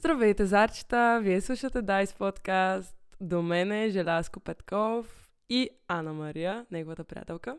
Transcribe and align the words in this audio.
Здравейте, 0.00 0.46
зарчета! 0.46 1.20
Вие 1.22 1.40
слушате 1.40 1.82
Дайс 1.82 2.14
подкаст. 2.14 2.96
До 3.20 3.42
мен 3.42 3.72
е 3.72 3.90
Желязко 3.90 4.40
Петков 4.40 5.30
и 5.48 5.70
Ана 5.88 6.12
Мария, 6.12 6.66
неговата 6.70 7.04
приятелка. 7.04 7.58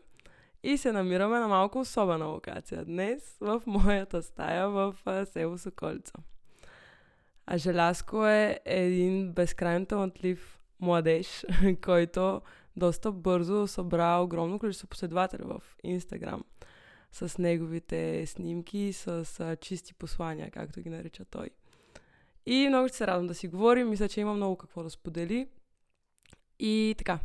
И 0.62 0.76
се 0.76 0.92
намираме 0.92 1.38
на 1.38 1.48
малко 1.48 1.80
особена 1.80 2.26
локация 2.26 2.84
днес 2.84 3.36
в 3.40 3.62
моята 3.66 4.22
стая 4.22 4.68
в 4.68 4.94
село 5.24 5.58
Соколица. 5.58 6.12
А 7.46 7.58
Желязко 7.58 8.26
е 8.26 8.60
един 8.64 9.32
безкрайно 9.32 9.86
талантлив 9.86 10.60
младеж, 10.80 11.44
който 11.84 12.42
доста 12.76 13.12
бързо 13.12 13.66
събра 13.66 14.16
огромно 14.16 14.58
количество 14.58 14.88
последователи 14.88 15.42
в 15.44 15.62
Инстаграм 15.82 16.44
с 17.12 17.38
неговите 17.38 18.26
снимки, 18.26 18.92
с 18.92 19.56
чисти 19.60 19.94
послания, 19.94 20.50
както 20.50 20.80
ги 20.80 20.90
нарича 20.90 21.24
той. 21.24 21.50
И 22.50 22.68
много 22.68 22.88
ще 22.88 22.96
се 22.96 23.06
радвам 23.06 23.26
да 23.26 23.34
си 23.34 23.48
говорим. 23.48 23.88
Мисля, 23.88 24.08
че 24.08 24.20
има 24.20 24.34
много 24.34 24.56
какво 24.56 24.82
да 24.82 24.90
сподели. 24.90 25.48
И 26.58 26.94
така, 26.98 27.20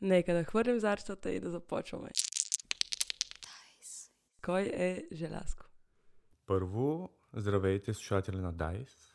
нека 0.00 0.34
да 0.34 0.44
хвърлим 0.44 0.78
зарчетата 0.78 1.32
и 1.32 1.40
да 1.40 1.50
започваме. 1.50 2.10
Кой 4.44 4.60
е 4.62 5.04
Желязко? 5.12 5.66
Първо, 6.46 7.10
здравейте 7.32 7.94
слушатели 7.94 8.36
на 8.36 8.52
Дайс. 8.52 9.14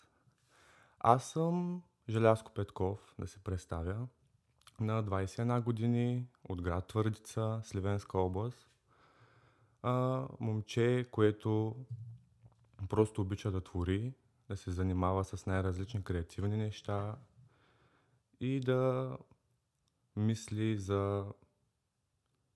Аз 1.00 1.32
съм 1.32 1.84
Желязко 2.10 2.54
Петков, 2.54 3.16
да 3.20 3.28
се 3.28 3.40
представя. 3.44 4.08
На 4.80 5.04
21 5.04 5.64
години 5.64 6.28
от 6.44 6.62
град 6.62 6.88
Твърдица, 6.88 7.62
Сливенска 7.64 8.18
област. 8.20 8.70
А, 9.82 10.26
момче, 10.40 11.08
което 11.12 11.76
просто 12.90 13.22
обича 13.22 13.52
да 13.52 13.62
твори, 13.62 14.14
да 14.52 14.58
се 14.58 14.72
занимава 14.72 15.24
с 15.24 15.46
най-различни 15.46 16.04
креативни 16.04 16.58
неща 16.58 17.16
и 18.40 18.60
да 18.60 19.18
мисли 20.16 20.78
за 20.78 21.26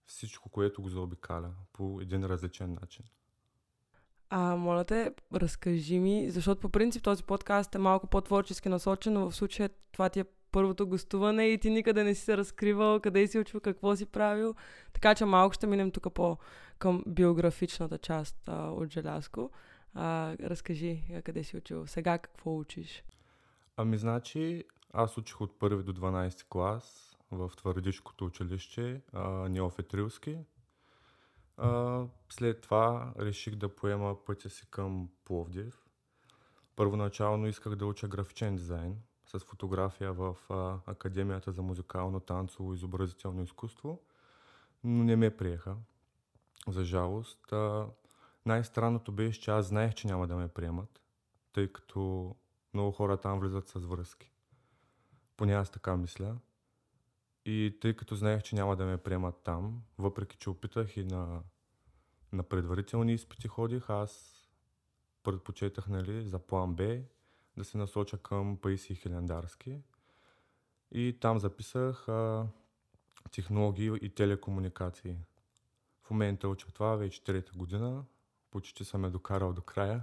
всичко, 0.06 0.50
което 0.50 0.82
го 0.82 0.90
заобикаля 0.90 1.52
по 1.74 2.02
един 2.02 2.26
различен 2.26 2.78
начин. 2.82 3.06
А, 4.30 4.56
моля 4.56 4.84
те, 4.84 5.12
разкажи 5.34 6.00
ми, 6.00 6.30
защото 6.30 6.62
по 6.62 6.70
принцип 6.70 7.04
този 7.04 7.24
подкаст 7.24 7.76
е 7.76 7.78
малко 7.78 8.08
по-творчески 8.08 8.70
насочен, 8.70 9.14
но 9.14 9.30
в 9.30 9.36
случая 9.36 9.70
това 9.92 10.10
ти 10.10 10.20
е 10.20 10.26
първото 10.52 10.88
гостуване 10.88 11.46
и 11.48 11.58
ти 11.58 11.70
никъде 11.70 12.04
не 12.04 12.16
си 12.16 12.22
се 12.22 12.38
разкривал, 12.38 13.00
къде 13.00 13.28
си 13.28 13.40
учил, 13.40 13.60
какво 13.60 13.96
си 13.96 14.06
правил. 14.06 14.56
Така 14.94 15.16
че 15.16 15.26
малко 15.26 15.54
ще 15.54 15.68
минем 15.68 15.92
тук 15.92 16.14
по 16.14 16.38
към 16.80 17.04
биографичната 17.08 17.98
част 17.98 18.36
а, 18.48 18.70
от 18.70 18.92
Желязко. 18.92 19.52
А, 19.96 20.36
разкажи 20.38 21.04
къде 21.26 21.44
си 21.44 21.58
учил, 21.58 21.88
сега 21.88 22.18
какво 22.18 22.58
учиш? 22.58 23.04
Ами 23.78 23.98
значи, 23.98 24.64
аз 24.94 25.18
учих 25.18 25.42
от 25.42 25.60
първи 25.60 25.84
до 25.84 25.94
12 25.94 26.44
клас 26.50 27.18
в 27.32 27.52
Твърдишкото 27.58 28.26
училище. 28.26 29.02
А, 31.58 32.06
след 32.30 32.62
това 32.62 33.14
реших 33.20 33.56
да 33.56 33.76
поема 33.76 34.26
пътя 34.26 34.50
си 34.50 34.68
към 34.72 35.10
Пловдив. 35.26 35.86
Първоначално 36.76 37.48
исках 37.48 37.76
да 37.76 37.86
уча 37.86 38.08
графичен 38.08 38.56
дизайн 38.56 38.98
с 39.26 39.40
фотография 39.40 40.14
в 40.14 40.38
а, 40.50 40.80
Академията 40.86 41.52
за 41.52 41.62
музикално, 41.62 42.20
танцово 42.20 42.74
и 42.74 42.76
изобразително 42.76 43.44
изкуство, 43.44 44.02
но 44.84 45.04
не 45.04 45.16
ме 45.16 45.38
приеха. 45.38 45.76
За 46.68 46.84
жалост. 46.84 47.54
А, 47.54 47.88
най-странното 48.46 49.12
беше, 49.12 49.42
че 49.42 49.52
аз 49.52 49.66
знаех, 49.66 49.94
че 49.94 50.08
няма 50.08 50.28
да 50.28 50.36
ме 50.36 50.48
приемат, 50.48 51.02
тъй 51.54 51.74
като 51.74 52.36
много 52.74 52.92
хора 52.92 53.18
там 53.18 53.40
влизат 53.40 53.68
с 53.68 53.80
връзки. 53.80 54.32
Поне 55.38 55.54
аз 55.54 55.70
така 55.70 55.98
мисля. 55.98 56.38
И 57.46 57.78
тъй 57.82 57.96
като 57.96 58.16
знаех, 58.16 58.44
че 58.44 58.56
няма 58.56 58.76
да 58.76 58.86
ме 58.86 58.98
приемат 58.98 59.36
там, 59.44 59.84
въпреки 59.98 60.38
че 60.38 60.50
опитах 60.50 60.98
и 60.98 61.04
на, 61.04 61.42
на 62.34 62.44
предварителни 62.44 63.14
изпити 63.14 63.48
ходих, 63.48 63.90
аз 63.90 64.42
предпочетах 65.24 65.88
нали, 65.88 66.28
за 66.28 66.40
план 66.40 66.76
Б 66.76 66.98
да 67.58 67.64
се 67.64 67.78
насоча 67.78 68.18
към 68.18 68.58
Паиси 68.58 68.96
Хилендарски. 68.96 69.82
И 70.92 71.18
там 71.22 71.40
записах 71.40 72.10
а, 72.10 72.48
технологии 73.32 73.92
и 74.02 74.10
телекомуникации. 74.10 75.18
В 76.04 76.12
момента 76.12 76.48
уча 76.50 76.68
това 76.74 76.96
вече 76.96 77.24
трета 77.24 77.52
година 77.56 78.06
почти 78.56 78.86
съм 78.86 79.04
я 79.04 79.10
докарал 79.10 79.54
до 79.54 79.62
края. 79.62 80.02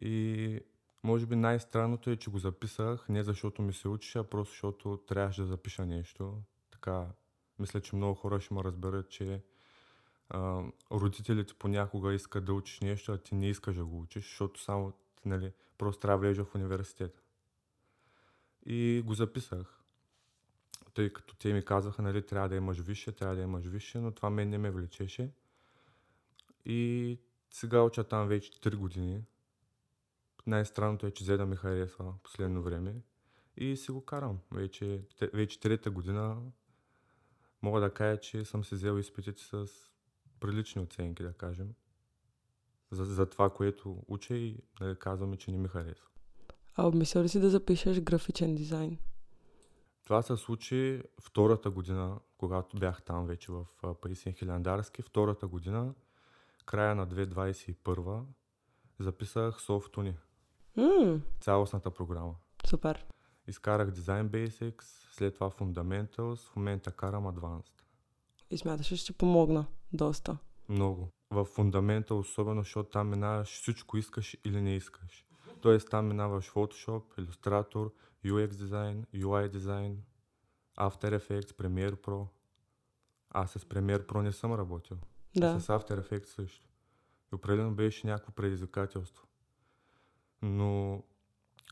И 0.00 0.60
може 1.02 1.26
би 1.26 1.36
най-странното 1.36 2.10
е, 2.10 2.16
че 2.16 2.30
го 2.30 2.38
записах 2.38 3.08
не 3.08 3.22
защото 3.22 3.62
ми 3.62 3.72
се 3.72 3.88
учеше, 3.88 4.18
а 4.18 4.24
просто 4.24 4.52
защото 4.52 4.96
трябваше 5.06 5.40
да 5.40 5.46
запиша 5.46 5.86
нещо. 5.86 6.42
Така, 6.70 7.06
мисля, 7.58 7.80
че 7.80 7.96
много 7.96 8.14
хора 8.14 8.40
ще 8.40 8.54
ме 8.54 8.64
разберат, 8.64 9.10
че 9.10 9.42
а, 10.28 10.62
родителите 10.92 11.54
понякога 11.54 12.14
искат 12.14 12.44
да 12.44 12.52
учиш 12.52 12.80
нещо, 12.80 13.12
а 13.12 13.18
ти 13.18 13.34
не 13.34 13.48
искаш 13.48 13.76
да 13.76 13.84
го 13.84 14.00
учиш, 14.00 14.24
защото 14.24 14.62
само 14.62 14.92
нали, 15.24 15.52
просто 15.78 16.00
трябва 16.00 16.18
да 16.18 16.20
влезеш 16.20 16.44
в 16.44 16.54
университета. 16.54 17.20
И 18.66 19.02
го 19.06 19.14
записах. 19.14 19.80
Тъй 20.94 21.12
като 21.12 21.36
те 21.36 21.52
ми 21.52 21.64
казаха, 21.64 22.02
нали, 22.02 22.26
трябва 22.26 22.48
да 22.48 22.56
имаш 22.56 22.78
висше, 22.78 23.12
трябва 23.12 23.36
да 23.36 23.42
имаш 23.42 23.64
висше, 23.64 23.98
но 23.98 24.10
това 24.10 24.30
мен 24.30 24.48
не 24.48 24.58
ме 24.58 24.70
влечеше. 24.70 25.30
И 26.64 27.18
сега 27.54 27.82
уча 27.82 28.04
там 28.04 28.28
вече 28.28 28.52
3 28.52 28.76
години. 28.76 29.22
Най-странното 30.46 31.06
е, 31.06 31.10
че 31.10 31.24
Зеда 31.24 31.46
ми 31.46 31.56
харесва 31.56 32.14
последно 32.22 32.62
време. 32.62 32.94
И 33.56 33.76
си 33.76 33.90
го 33.90 34.04
карам. 34.04 34.38
Вече, 34.52 35.02
вече 35.34 35.60
трета 35.60 35.90
година 35.90 36.36
мога 37.62 37.80
да 37.80 37.90
кажа, 37.94 38.20
че 38.20 38.44
съм 38.44 38.64
се 38.64 38.74
взел 38.74 38.98
изпитите 38.98 39.42
с 39.42 39.66
прилични 40.40 40.82
оценки, 40.82 41.22
да 41.22 41.32
кажем. 41.32 41.74
За, 42.90 43.04
за 43.04 43.26
това, 43.26 43.50
което 43.50 44.02
уча 44.08 44.34
и 44.34 44.58
да 44.80 44.98
казваме, 44.98 45.36
че 45.36 45.50
не 45.50 45.58
ми 45.58 45.68
харесва. 45.68 46.06
А 46.74 46.86
обмисля 46.86 47.22
ли 47.22 47.28
си 47.28 47.40
да 47.40 47.50
запишеш 47.50 48.00
графичен 48.00 48.54
дизайн? 48.54 48.98
Това 50.04 50.22
се 50.22 50.36
случи 50.36 51.02
втората 51.20 51.70
година, 51.70 52.20
когато 52.38 52.76
бях 52.76 53.02
там 53.02 53.26
вече 53.26 53.52
в 53.52 53.66
Парисен 54.00 54.32
Хилендарски. 54.32 55.02
Втората 55.02 55.46
година 55.46 55.94
края 56.66 56.94
на 56.94 57.06
2021 57.06 58.24
записах 58.98 59.60
софтуни. 59.60 60.14
Mm. 60.78 61.20
Цялостната 61.40 61.90
програма. 61.90 62.34
Супер. 62.66 63.04
Изкарах 63.46 63.90
Design 63.90 64.28
Basics, 64.28 64.82
след 65.12 65.34
това 65.34 65.50
Fundamentals, 65.50 66.36
в 66.36 66.56
момента 66.56 66.92
карам 66.92 67.24
Advanced. 67.24 67.82
И 68.50 68.58
смяташ, 68.58 68.86
че 68.86 68.96
ще 68.96 69.12
помогна 69.12 69.66
доста? 69.92 70.38
Много. 70.68 71.08
В 71.30 71.46
Fundamentals 71.46 72.10
особено, 72.10 72.60
защото 72.60 72.90
там 72.90 73.08
минаваш 73.08 73.48
всичко 73.48 73.96
искаш 73.96 74.36
или 74.44 74.60
не 74.60 74.76
искаш. 74.76 75.26
Тоест 75.60 75.90
там 75.90 76.06
минаваш 76.06 76.50
Photoshop, 76.50 77.02
Illustrator, 77.18 77.90
UX 78.24 78.48
Design, 78.48 79.06
UI 79.14 79.50
Design, 79.56 79.96
After 80.78 81.18
Effects, 81.18 81.52
Premiere 81.52 81.96
Pro. 81.96 82.26
Аз 83.30 83.50
с 83.50 83.58
Premiere 83.58 84.06
Pro 84.06 84.20
не 84.20 84.32
съм 84.32 84.54
работил. 84.54 84.96
Да. 85.36 85.60
С 85.60 85.66
After 85.66 86.08
Effects 86.08 86.26
също. 86.26 86.68
И 87.32 87.34
определено 87.34 87.74
беше 87.74 88.06
някакво 88.06 88.32
предизвикателство. 88.32 89.26
Но 90.42 91.02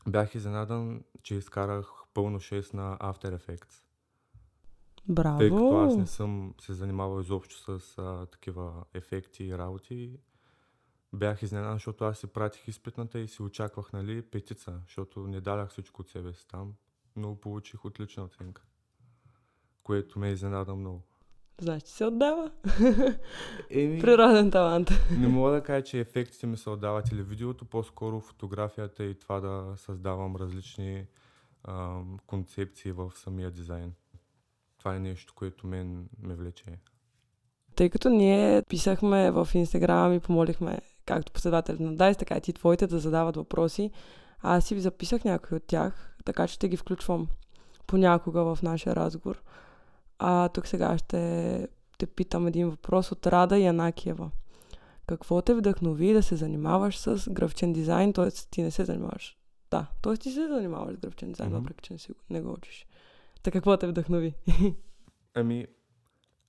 бях 0.07 0.35
изненадан, 0.35 1.03
че 1.23 1.35
изкарах 1.35 1.91
пълно 2.13 2.39
6 2.39 2.73
на 2.73 2.97
After 2.97 3.37
Effects. 3.37 3.83
Браво! 5.07 5.37
Тъй 5.37 5.49
като 5.49 5.77
аз 5.77 5.95
не 5.95 6.07
съм 6.07 6.53
се 6.61 6.73
занимавал 6.73 7.21
изобщо 7.21 7.79
с 7.79 7.97
а, 7.97 8.25
такива 8.25 8.85
ефекти 8.93 9.43
и 9.43 9.57
работи. 9.57 10.19
Бях 11.13 11.43
изненадан, 11.43 11.75
защото 11.75 12.03
аз 12.03 12.17
си 12.17 12.27
пратих 12.27 12.67
изпитната 12.67 13.19
и 13.19 13.27
си 13.27 13.41
очаквах, 13.41 13.93
нали, 13.93 14.21
петица, 14.21 14.79
защото 14.83 15.27
не 15.27 15.41
дадах 15.41 15.69
всичко 15.69 16.01
от 16.01 16.09
себе 16.09 16.33
си 16.33 16.47
там, 16.47 16.73
но 17.15 17.35
получих 17.35 17.85
отлична 17.85 18.23
оценка, 18.23 18.63
което 19.83 20.19
ме 20.19 20.31
изненада 20.31 20.75
много. 20.75 21.03
Значи 21.61 21.87
се 21.87 22.05
отдава. 22.05 22.51
Еми, 23.69 24.01
Природен 24.01 24.51
талант. 24.51 24.91
не 25.19 25.27
мога 25.27 25.51
да 25.51 25.63
кажа, 25.63 25.83
че 25.83 25.99
ефектите 25.99 26.47
ми 26.47 26.57
се 26.57 26.69
отдават 26.69 27.11
или 27.11 27.23
видеото, 27.23 27.65
по-скоро 27.65 28.19
фотографията 28.19 29.03
и 29.03 29.19
това 29.19 29.39
да 29.39 29.73
създавам 29.77 30.35
различни 30.35 31.05
а, 31.63 31.99
концепции 32.27 32.91
в 32.91 33.11
самия 33.15 33.51
дизайн. 33.51 33.93
Това 34.79 34.95
е 34.95 34.99
нещо, 34.99 35.33
което 35.35 35.67
мен 35.67 36.09
ме 36.21 36.35
влече. 36.35 36.65
Тъй 37.75 37.89
като 37.89 38.09
ние 38.09 38.61
писахме 38.69 39.31
в 39.31 39.47
Инстаграм 39.53 40.13
и 40.13 40.19
помолихме 40.19 40.79
както 41.05 41.31
последователи 41.31 41.83
на 41.83 41.95
Дайс, 41.95 42.17
така 42.17 42.37
и 42.37 42.41
ти 42.41 42.53
твоите 42.53 42.87
да 42.87 42.99
задават 42.99 43.35
въпроси, 43.35 43.91
аз 44.41 44.65
си 44.65 44.79
записах 44.79 45.23
някои 45.23 45.57
от 45.57 45.63
тях, 45.67 46.15
така 46.25 46.47
че 46.47 46.53
ще 46.53 46.69
ги 46.69 46.77
включвам 46.77 47.27
понякога 47.87 48.43
в 48.43 48.61
нашия 48.63 48.95
разговор. 48.95 49.43
А 50.25 50.49
тук 50.49 50.67
сега 50.67 50.97
ще 50.97 51.67
те 51.97 52.07
питам 52.07 52.47
един 52.47 52.69
въпрос 52.69 53.11
от 53.11 53.27
Рада 53.27 53.57
Янакиева. 53.57 54.31
Какво 55.07 55.41
те 55.41 55.53
вдъхнови 55.53 56.13
да 56.13 56.23
се 56.23 56.35
занимаваш 56.35 56.97
с 56.97 57.29
графичен 57.31 57.73
дизайн, 57.73 58.13
т.е. 58.13 58.31
ти 58.31 58.61
не 58.61 58.71
се 58.71 58.85
занимаваш 58.85 59.37
Да, 59.71 59.87
т.е. 60.01 60.17
ти 60.17 60.31
се 60.31 60.47
занимаваш 60.47 60.95
с 60.95 60.99
графичен 60.99 61.31
дизайн, 61.31 61.49
Мгм. 61.49 61.59
въпреки 61.59 61.81
че 61.83 61.93
не, 61.93 61.99
си, 61.99 62.11
не 62.29 62.41
го 62.41 62.53
учиш. 62.53 62.87
Така 63.43 63.57
какво 63.59 63.77
те 63.77 63.87
вдъхнови? 63.87 64.33
Ами, 65.33 65.67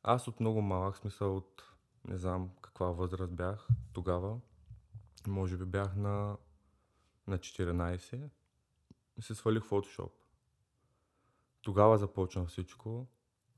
аз 0.02 0.28
от 0.28 0.40
много 0.40 0.62
малък 0.62 0.96
смисъл 0.96 1.36
от 1.36 1.62
не 2.08 2.18
знам 2.18 2.50
каква 2.60 2.86
възраст 2.86 3.32
бях 3.32 3.68
тогава. 3.92 4.36
Може 5.26 5.56
би 5.56 5.64
бях 5.64 5.96
на, 5.96 6.36
на 7.26 7.38
14 7.38 8.28
и 9.16 9.22
се 9.22 9.34
свалих 9.34 9.62
Photoshop. 9.62 10.10
Тогава 11.62 11.98
започна 11.98 12.46
всичко. 12.46 13.06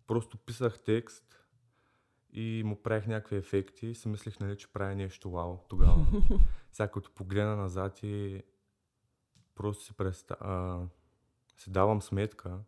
Просто 0.07 0.39
писах 0.39 0.83
текст 0.85 1.47
и 2.33 2.63
му 2.65 2.83
правих 2.83 3.07
някакви 3.07 3.37
ефекти 3.37 3.87
и 3.87 3.95
си 3.95 4.09
мислих, 4.09 4.41
нали, 4.41 4.57
че 4.57 4.73
правя 4.73 4.95
нещо 4.95 5.31
вау 5.31 5.59
тогава. 5.69 6.07
Сега 6.73 6.89
като 6.91 7.11
погледна 7.11 7.57
назад 7.57 8.03
и 8.03 8.43
просто 9.55 9.85
си, 9.85 9.93
преста... 9.93 10.37
а, 10.41 10.81
си 11.57 11.71
давам 11.71 12.03
сметка, 12.03 12.59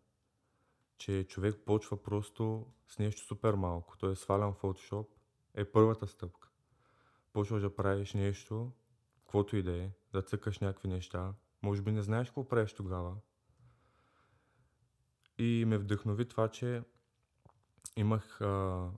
че 0.99 1.27
човек 1.29 1.57
почва 1.67 2.03
просто 2.03 2.67
с 2.89 2.99
нещо 2.99 3.27
супер 3.27 3.55
малко. 3.55 3.99
Той 3.99 4.13
е 4.13 4.17
свалям 4.17 4.55
Photoshop, 4.55 5.07
е 5.55 5.65
първата 5.65 6.07
стъпка. 6.07 6.49
Почваш 7.33 7.63
да 7.63 7.77
правиш 7.77 8.15
нещо, 8.15 8.73
каквото 9.21 9.57
и 9.57 9.63
да 9.63 9.77
е, 9.77 9.91
да 10.13 10.23
цъкаш 10.23 10.59
някакви 10.59 10.89
неща. 10.89 11.35
Може 11.63 11.83
би 11.83 11.93
не 11.93 12.03
знаеш 12.03 12.29
какво 12.29 12.49
правиш 12.49 12.73
тогава. 12.73 13.17
И 15.39 15.65
ме 15.67 15.79
вдъхнови 15.79 16.29
това, 16.29 16.49
че 16.49 16.83
имах 17.99 18.41
а, 18.41 18.91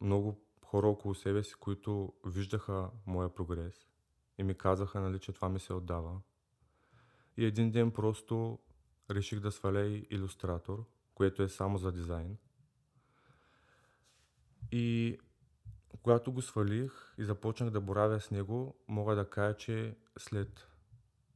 много 0.00 0.40
хора 0.64 0.86
около 0.86 1.14
себе 1.14 1.42
си, 1.42 1.54
които 1.54 2.12
виждаха 2.26 2.90
моя 3.06 3.34
прогрес 3.34 3.86
и 4.38 4.42
ми 4.42 4.54
казаха, 4.54 5.00
нали, 5.00 5.18
че 5.18 5.32
това 5.32 5.48
ми 5.48 5.60
се 5.60 5.72
отдава. 5.72 6.20
И 7.36 7.44
един 7.44 7.70
ден 7.70 7.90
просто 7.90 8.58
реших 9.10 9.40
да 9.40 9.52
сваля 9.52 9.80
и 9.80 10.06
иллюстратор, 10.10 10.84
което 11.14 11.42
е 11.42 11.48
само 11.48 11.78
за 11.78 11.92
дизайн. 11.92 12.36
И 14.72 15.18
когато 16.02 16.32
го 16.32 16.42
свалих 16.42 17.14
и 17.18 17.24
започнах 17.24 17.70
да 17.70 17.80
боравя 17.80 18.20
с 18.20 18.30
него, 18.30 18.74
мога 18.88 19.14
да 19.14 19.30
кажа, 19.30 19.56
че 19.56 19.96
след 20.18 20.68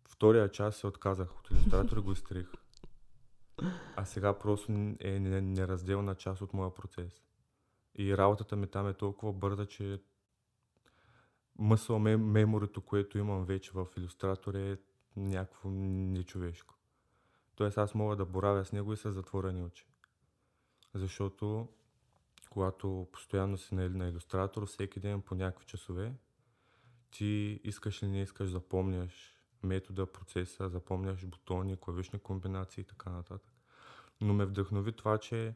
втория 0.09 0.49
час 0.49 0.77
се 0.77 0.87
отказах 0.87 1.39
от 1.39 1.51
иллюстратор 1.51 1.97
и 1.97 2.01
го 2.01 2.13
изтрих. 2.13 2.53
А 3.97 4.05
сега 4.05 4.39
просто 4.39 4.73
е 5.01 5.21
не- 5.21 5.41
неразделна 5.41 6.15
част 6.15 6.43
от 6.43 6.53
моя 6.53 6.75
процес. 6.75 7.23
И 7.95 8.17
работата 8.17 8.57
ми 8.57 8.67
там 8.67 8.89
е 8.89 8.95
толкова 8.95 9.33
бърза, 9.33 9.67
че 9.67 10.03
мъсъл 11.59 11.99
мем- 11.99 12.31
меморито, 12.31 12.81
което 12.81 13.19
имам 13.19 13.45
вече 13.45 13.71
в 13.75 13.87
иллюстратор 13.97 14.55
е 14.55 14.79
някакво 15.17 15.71
нечовешко. 15.71 16.75
Тоест 17.55 17.79
аз 17.79 17.95
мога 17.95 18.17
да 18.17 18.25
боравя 18.25 18.65
с 18.65 18.73
него 18.73 18.93
и 18.93 18.97
с 18.97 19.13
затворени 19.13 19.63
очи. 19.63 19.87
Защото 20.95 21.69
когато 22.51 23.09
постоянно 23.13 23.59
си 23.59 23.75
на, 23.75 23.89
на 23.89 24.09
иллюстратор, 24.09 24.67
всеки 24.67 25.01
ден 25.01 25.23
по 25.23 25.35
някакви 25.35 25.67
часове, 25.67 26.15
ти 27.11 27.61
искаш 27.65 28.03
ли 28.03 28.09
не 28.09 28.23
искаш, 28.23 28.51
запомняш 28.51 29.34
метода, 29.65 30.07
процеса, 30.07 30.69
запомняш 30.69 31.27
бутони, 31.27 31.77
клавишни 31.77 32.19
комбинации 32.19 32.81
и 32.81 32.85
така 32.85 33.11
нататък. 33.11 33.53
Но 34.21 34.35
ме 34.35 34.45
вдъхнови 34.45 34.93
това, 34.93 35.19
че 35.19 35.55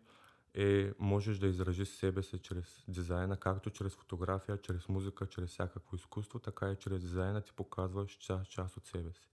е, 0.55 0.93
можеш 0.99 1.39
да 1.39 1.47
изражиш 1.47 1.89
себе 1.89 2.23
си 2.23 2.39
чрез 2.39 2.85
дизайна, 2.89 3.37
както 3.37 3.71
чрез 3.71 3.95
фотография, 3.95 4.61
чрез 4.61 4.89
музика, 4.89 5.27
чрез 5.27 5.51
всякакво 5.51 5.97
изкуство, 5.97 6.39
така 6.39 6.71
и 6.71 6.77
чрез 6.77 7.01
дизайна 7.01 7.41
ти 7.41 7.53
показваш 7.53 8.13
част, 8.13 8.51
част 8.51 8.77
от 8.77 8.87
себе 8.87 9.13
си 9.13 9.29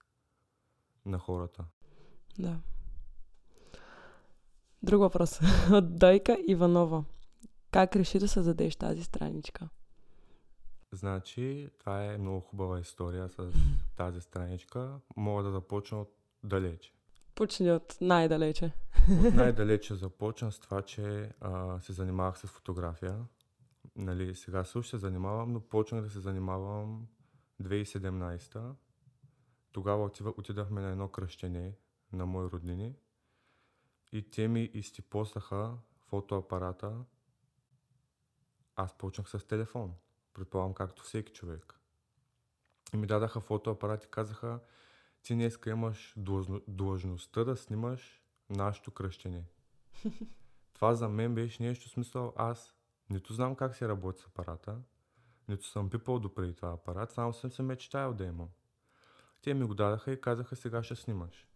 на 1.06 1.19
хората. 1.19 1.66
Да. 2.39 2.60
Друг 4.83 5.00
въпрос. 5.00 5.39
От 5.71 5.95
Дойка 5.95 6.38
Иванова. 6.48 7.04
Как 7.71 7.95
реши 7.95 8.19
да 8.19 8.28
създадеш 8.28 8.75
тази 8.75 9.04
страничка? 9.04 9.69
Значи, 10.95 11.69
това 11.80 12.06
е 12.06 12.18
много 12.18 12.39
хубава 12.39 12.80
история 12.80 13.30
с 13.30 13.51
тази 13.95 14.21
страничка. 14.21 15.00
Мога 15.15 15.44
да 15.44 15.51
започна 15.51 16.01
от 16.01 16.15
далече. 16.44 16.94
Почни 17.36 17.71
от 17.71 17.97
най-далече. 18.01 18.71
От 19.25 19.33
най-далече 19.33 19.95
започна 19.95 20.51
с 20.51 20.59
това, 20.59 20.81
че 20.81 21.31
а, 21.42 21.80
се 21.80 21.94
занимавах 21.94 22.39
с 22.39 22.47
фотография. 22.47 23.25
Нали, 23.95 24.36
сега 24.36 24.63
също 24.63 24.89
се 24.89 24.97
занимавам, 24.97 25.53
но 25.53 25.59
почнах 25.59 26.01
да 26.01 26.09
се 26.09 26.19
занимавам 26.19 27.07
2017 27.63 28.74
Тогава 29.71 30.12
отидахме 30.38 30.81
на 30.81 30.89
едно 30.89 31.07
кръщене 31.07 31.74
на 32.13 32.25
мои 32.25 32.45
роднини 32.45 32.95
и 34.12 34.30
те 34.30 34.47
ми 34.47 34.63
изтипосаха 34.74 35.77
фотоапарата. 36.07 37.03
Аз 38.75 38.97
почнах 38.97 39.30
с 39.30 39.47
телефон. 39.47 39.94
Предполагам, 40.35 40.73
както 40.73 41.03
всеки 41.03 41.33
човек. 41.33 41.79
И 42.93 42.97
ми 42.97 43.07
дадаха 43.07 43.39
фотоапарат 43.39 44.03
и 44.03 44.07
казаха, 44.07 44.59
ти 45.23 45.33
днеска 45.33 45.69
имаш 45.69 46.13
длъжно- 46.17 46.61
длъжността 46.67 47.43
да 47.43 47.57
снимаш 47.57 48.23
нашето 48.49 48.91
кръщене. 48.91 49.43
Това 50.73 50.93
за 50.93 51.09
мен 51.09 51.35
беше 51.35 51.63
нещо 51.63 51.89
смисъл, 51.89 52.33
аз 52.35 52.75
нито 53.09 53.33
знам 53.33 53.55
как 53.55 53.75
се 53.75 53.87
работи 53.87 54.21
с 54.21 54.25
апарата, 54.25 54.77
нито 55.47 55.67
съм 55.67 55.89
пипал 55.89 56.19
допреди 56.19 56.53
това 56.53 56.73
апарат, 56.73 57.11
само 57.11 57.33
съм 57.33 57.51
се 57.51 57.63
мечтаял 57.63 58.13
да 58.13 58.23
имам. 58.23 58.49
Те 59.41 59.53
ми 59.53 59.65
го 59.65 59.73
дадаха 59.73 60.11
и 60.11 60.21
казаха, 60.21 60.55
сега 60.55 60.83
ще 60.83 60.95
снимаш. 60.95 61.47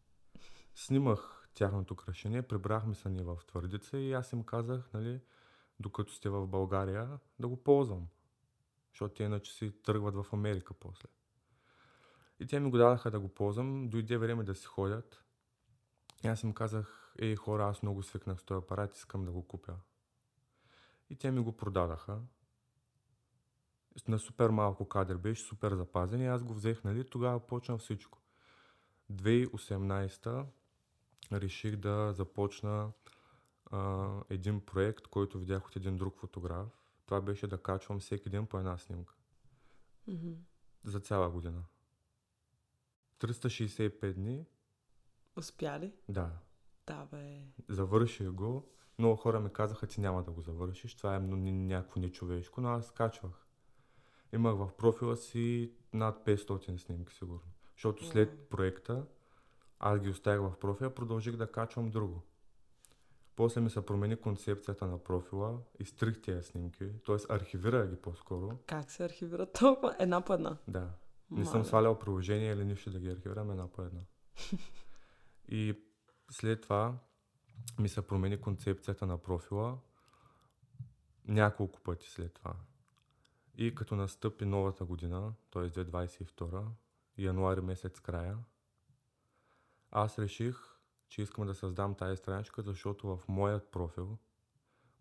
Снимах 0.76 1.50
тяхното 1.54 1.96
кръщене, 1.96 2.42
прибрахме 2.42 2.96
се 2.96 3.10
ние 3.10 3.24
в 3.24 3.38
Твърдица 3.48 3.98
и 3.98 4.14
аз 4.14 4.34
им 4.34 4.44
казах, 4.44 4.90
нали, 4.94 5.22
докато 5.80 6.14
сте 6.14 6.30
в 6.30 6.48
България, 6.48 7.20
да 7.40 7.48
го 7.48 7.64
ползвам. 7.64 8.08
Защото 8.90 9.14
те 9.14 9.24
иначе 9.24 9.54
си 9.54 9.82
тръгват 9.84 10.16
в 10.16 10.34
Америка 10.34 10.74
после. 10.74 11.08
И 12.40 12.48
те 12.48 12.60
ми 12.60 12.70
го 12.70 12.78
дадаха 12.78 13.12
да 13.12 13.20
го 13.20 13.30
ползвам, 13.30 13.90
дойде 13.90 14.18
време 14.18 14.44
да 14.44 14.56
си 14.56 14.66
ходят. 14.66 15.24
И 16.24 16.28
аз 16.28 16.44
им 16.44 16.54
казах, 16.54 17.14
ей 17.20 17.36
хора, 17.36 17.66
аз 17.66 17.82
много 17.82 18.04
свикнах 18.04 18.40
с 18.40 18.44
този 18.44 18.58
апарат, 18.58 18.96
искам 18.96 19.26
да 19.26 19.32
го 19.32 19.48
купя. 19.48 19.76
И 21.10 21.16
те 21.16 21.32
ми 21.32 21.40
го 21.40 21.58
продадаха. 21.58 22.22
На 24.08 24.20
супер 24.20 24.50
малко 24.50 24.88
кадър 24.88 25.18
беше, 25.18 25.44
супер 25.44 25.74
запазен 25.74 26.22
и 26.22 26.28
аз 26.28 26.44
го 26.44 26.54
взех, 26.54 26.84
нали, 26.84 27.10
тогава 27.10 27.48
почна 27.48 27.78
всичко. 27.78 28.20
2018 29.12 30.46
реших 31.32 31.76
да 31.76 32.14
започна 32.14 32.92
а, 33.66 34.10
един 34.30 34.66
проект, 34.66 35.08
който 35.08 35.40
видях 35.40 35.68
от 35.68 35.76
един 35.76 35.98
друг 35.98 36.18
фотограф. 36.18 36.79
Това 37.10 37.22
беше 37.22 37.48
да 37.48 37.58
качвам 37.58 38.00
всеки 38.00 38.30
ден 38.30 38.48
по 38.48 38.58
една 38.58 38.78
снимка. 38.78 39.14
Мгм. 40.08 40.32
За 40.84 41.00
цяла 41.00 41.30
година. 41.30 41.64
365 43.20 44.14
дни, 44.14 44.46
Успя 45.36 45.80
ли? 45.80 45.94
да. 46.10 46.32
Да, 46.88 47.06
бе. 47.06 47.46
Завърших 47.70 48.32
го. 48.32 48.72
Много 48.98 49.16
хора 49.16 49.40
ми 49.40 49.54
казаха, 49.54 49.88
ти 49.88 50.02
няма 50.02 50.24
да 50.24 50.32
го 50.32 50.42
завършиш. 50.42 50.96
Това 50.96 51.16
е 51.16 51.20
някакво 51.20 52.00
нечовешко, 52.00 52.62
но 52.62 52.70
аз 52.70 52.92
качвах. 52.92 53.48
Имах 54.34 54.56
в 54.56 54.72
профила 54.78 55.18
си 55.18 55.74
над 55.94 56.26
500 56.26 56.78
снимки, 56.78 57.14
сигурно. 57.14 57.52
Защото 57.74 58.06
след 58.06 58.50
проекта 58.50 59.06
аз 59.80 60.00
ги 60.00 60.10
оставих 60.10 60.42
в 60.42 60.60
профила, 60.60 60.96
продължих 60.96 61.36
да 61.36 61.52
качвам 61.52 61.92
друго. 61.92 62.22
После 63.40 63.62
ми 63.62 63.70
се 63.70 63.86
промени 63.86 64.16
концепцията 64.16 64.88
на 64.88 65.04
профила, 65.04 65.60
изтрих 65.80 66.22
тези 66.22 66.44
снимки, 66.44 66.92
т.е. 67.06 67.16
архивирах 67.30 67.90
ги 67.90 67.96
по-скоро. 67.96 68.58
Как 68.66 68.92
се 68.92 69.06
архивира 69.06 69.52
толкова? 69.52 69.96
Една 70.00 70.22
по 70.22 70.34
една. 70.34 70.58
Да. 70.68 70.90
Не 71.32 71.46
съм 71.46 71.66
свалял 71.66 72.00
приложение 72.00 72.52
или 72.52 72.66
нищо 72.66 72.92
да 72.92 73.00
ги 73.00 73.10
архивирам 73.10 73.52
една 73.52 73.68
по 73.68 73.82
една. 73.82 74.02
И 75.48 75.84
след 76.32 76.62
това 76.62 77.00
ми 77.80 77.90
се 77.90 78.08
промени 78.08 78.42
концепцията 78.42 79.06
на 79.06 79.18
профила 79.18 79.78
няколко 81.28 81.82
пъти 81.82 82.10
след 82.10 82.34
това. 82.34 82.56
И 83.58 83.76
като 83.76 83.96
настъпи 83.96 84.46
новата 84.46 84.86
година, 84.86 85.34
т.е. 85.52 85.70
2022, 85.70 86.66
януари 87.18 87.62
месец 87.62 88.00
края, 88.00 88.38
аз 89.92 90.20
реших, 90.20 90.79
че 91.10 91.22
искам 91.22 91.46
да 91.46 91.56
създам 91.56 91.96
тази 91.96 92.18
страничка, 92.18 92.62
защото 92.62 93.08
в 93.08 93.28
моят 93.28 93.72
профил 93.72 94.18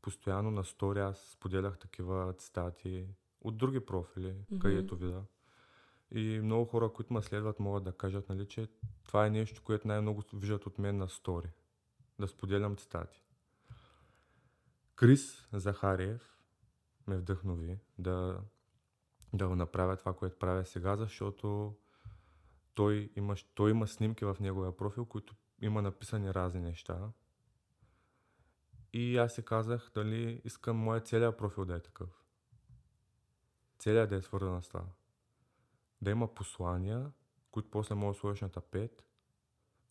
постоянно 0.02 0.50
на 0.50 0.64
стори 0.64 1.00
аз 1.00 1.18
споделях 1.18 1.78
такива 1.78 2.34
цитати 2.38 3.06
от 3.40 3.56
други 3.56 3.86
профили, 3.86 4.34
Мгм. 4.50 4.58
където 4.58 4.96
видя. 4.96 5.24
И 6.10 6.40
много 6.42 6.64
хора, 6.64 6.92
които 6.92 7.12
ме 7.12 7.22
следват, 7.22 7.58
могат 7.58 7.84
да 7.84 7.92
кажат, 7.92 8.28
нали, 8.28 8.48
че 8.48 8.68
това 9.04 9.26
е 9.26 9.30
нещо, 9.30 9.62
което 9.62 9.88
най-много 9.88 10.22
виждат 10.32 10.66
от 10.66 10.78
мен 10.78 10.96
на 10.96 11.08
стори. 11.08 11.50
Да 12.18 12.28
споделям 12.28 12.76
цитати. 12.76 13.22
Крис 14.96 15.48
Захариев 15.52 16.38
ме 17.06 17.16
вдъхнови 17.16 17.78
да, 17.98 18.40
да 19.34 19.48
го 19.48 19.56
направя 19.56 19.96
това, 19.96 20.14
което 20.14 20.38
правя 20.38 20.64
сега, 20.64 20.96
защото 20.96 21.76
той, 22.74 23.10
има, 23.16 23.36
той 23.54 23.70
има 23.70 23.86
снимки 23.86 24.24
в 24.24 24.36
неговия 24.40 24.76
профил, 24.76 25.04
които 25.04 25.34
има 25.60 25.82
написани 25.82 26.34
разни 26.34 26.60
неща. 26.60 27.12
И 28.92 29.16
аз 29.16 29.34
си 29.34 29.44
казах 29.44 29.90
дали 29.94 30.42
искам 30.44 30.76
моя 30.76 31.00
целият 31.00 31.38
профил 31.38 31.64
да 31.64 31.74
е 31.74 31.82
такъв. 31.82 32.24
Целият 33.78 34.10
да 34.10 34.16
е 34.16 34.22
свързан 34.22 34.62
с 34.62 34.68
това. 34.68 34.84
Да 36.02 36.10
има 36.10 36.34
послания, 36.34 37.12
които 37.50 37.70
после 37.70 37.94
може 37.94 38.16
да 38.16 38.20
сложиш 38.20 38.40
на 38.40 38.48
тапет, 38.48 39.04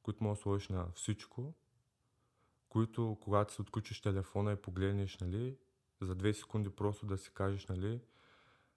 които 0.01 0.23
може 0.23 0.37
да 0.37 0.41
сложиш 0.41 0.69
на 0.69 0.91
всичко, 0.95 1.53
които 2.69 3.17
когато 3.21 3.53
си 3.53 3.61
отключиш 3.61 4.01
телефона 4.01 4.51
и 4.51 4.61
погледнеш, 4.61 5.17
нали, 5.17 5.57
за 6.01 6.15
две 6.15 6.33
секунди 6.33 6.69
просто 6.69 7.05
да 7.05 7.17
си 7.17 7.33
кажеш, 7.33 7.67
нали, 7.67 8.01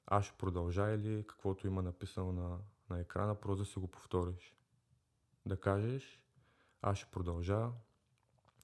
аз 0.07 0.25
ще 0.25 0.39
продължа 0.39 0.91
или 0.91 1.25
каквото 1.27 1.67
има 1.67 1.83
написано 1.83 2.33
на, 2.33 2.59
на 2.91 3.01
екрана, 3.01 3.35
просто 3.35 3.63
да 3.63 3.71
си 3.71 3.79
го 3.79 3.89
повториш. 3.89 4.55
Да 5.47 5.61
кажеш, 5.61 6.21
аз 6.83 6.99
ще 6.99 7.11
продължа, 7.11 7.71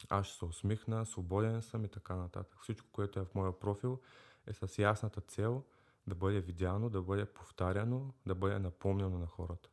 аз 0.08 0.26
ще 0.26 0.38
се 0.38 0.44
усмихна, 0.44 1.06
свободен 1.06 1.62
съм 1.62 1.84
и 1.84 1.88
така 1.88 2.16
нататък. 2.16 2.58
Всичко, 2.62 2.88
което 2.92 3.20
е 3.20 3.24
в 3.24 3.34
моя 3.34 3.58
профил 3.58 4.00
е 4.46 4.52
с 4.52 4.78
ясната 4.78 5.20
цел 5.20 5.62
да 6.06 6.14
бъде 6.14 6.40
видяно, 6.40 6.90
да 6.90 7.02
бъде 7.02 7.26
повтаряно, 7.26 8.14
да 8.26 8.34
бъде 8.34 8.58
напомнено 8.58 9.18
на 9.18 9.26
хората. 9.26 9.68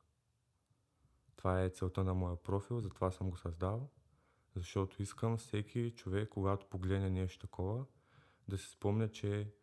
Това 1.36 1.64
е 1.64 1.70
целта 1.70 2.04
на 2.04 2.14
моя 2.14 2.36
профил, 2.36 2.80
затова 2.80 3.12
съм 3.12 3.30
го 3.30 3.38
създал, 3.38 3.90
защото 4.56 5.02
искам 5.02 5.38
всеки 5.38 5.92
човек, 5.92 6.30
когато 6.30 6.66
погледне 6.66 7.10
нещо 7.10 7.48
такова, 7.48 7.86
да 8.48 8.58
се 8.58 8.70
спомня, 8.70 9.10
че 9.10 9.54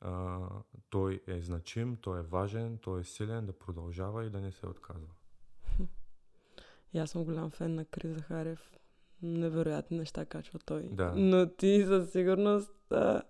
а, 0.00 0.40
той 0.90 1.22
е 1.26 1.42
значим, 1.42 1.96
той 1.96 2.18
е 2.18 2.22
важен, 2.22 2.78
той 2.78 3.00
е 3.00 3.04
силен, 3.04 3.46
да 3.46 3.58
продължава 3.58 4.24
и 4.24 4.30
да 4.30 4.40
не 4.40 4.52
се 4.52 4.66
отказва. 4.66 5.14
И 6.94 6.98
аз 6.98 7.10
съм 7.10 7.24
голям 7.24 7.50
фен 7.50 7.74
на 7.74 7.84
Крис 7.84 8.14
Захарев. 8.14 8.70
Невероятни 9.22 9.98
неща 9.98 10.24
качва 10.24 10.58
той. 10.64 10.88
Да. 10.92 11.12
Но 11.16 11.46
ти 11.46 11.84
със 11.86 12.12
сигурност 12.12 12.92
а, 12.92 13.22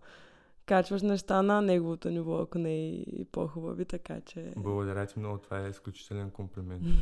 качваш 0.66 1.02
неща 1.02 1.42
на 1.42 1.62
неговото 1.62 2.10
ниво, 2.10 2.38
ако 2.38 2.58
не 2.58 2.88
и 2.88 3.24
по-хубави, 3.32 3.84
така 3.84 4.20
че... 4.20 4.52
Благодаря 4.56 5.06
ти 5.06 5.18
много, 5.18 5.38
това 5.38 5.66
е 5.66 5.70
изключителен 5.70 6.30
комплимент. 6.30 6.82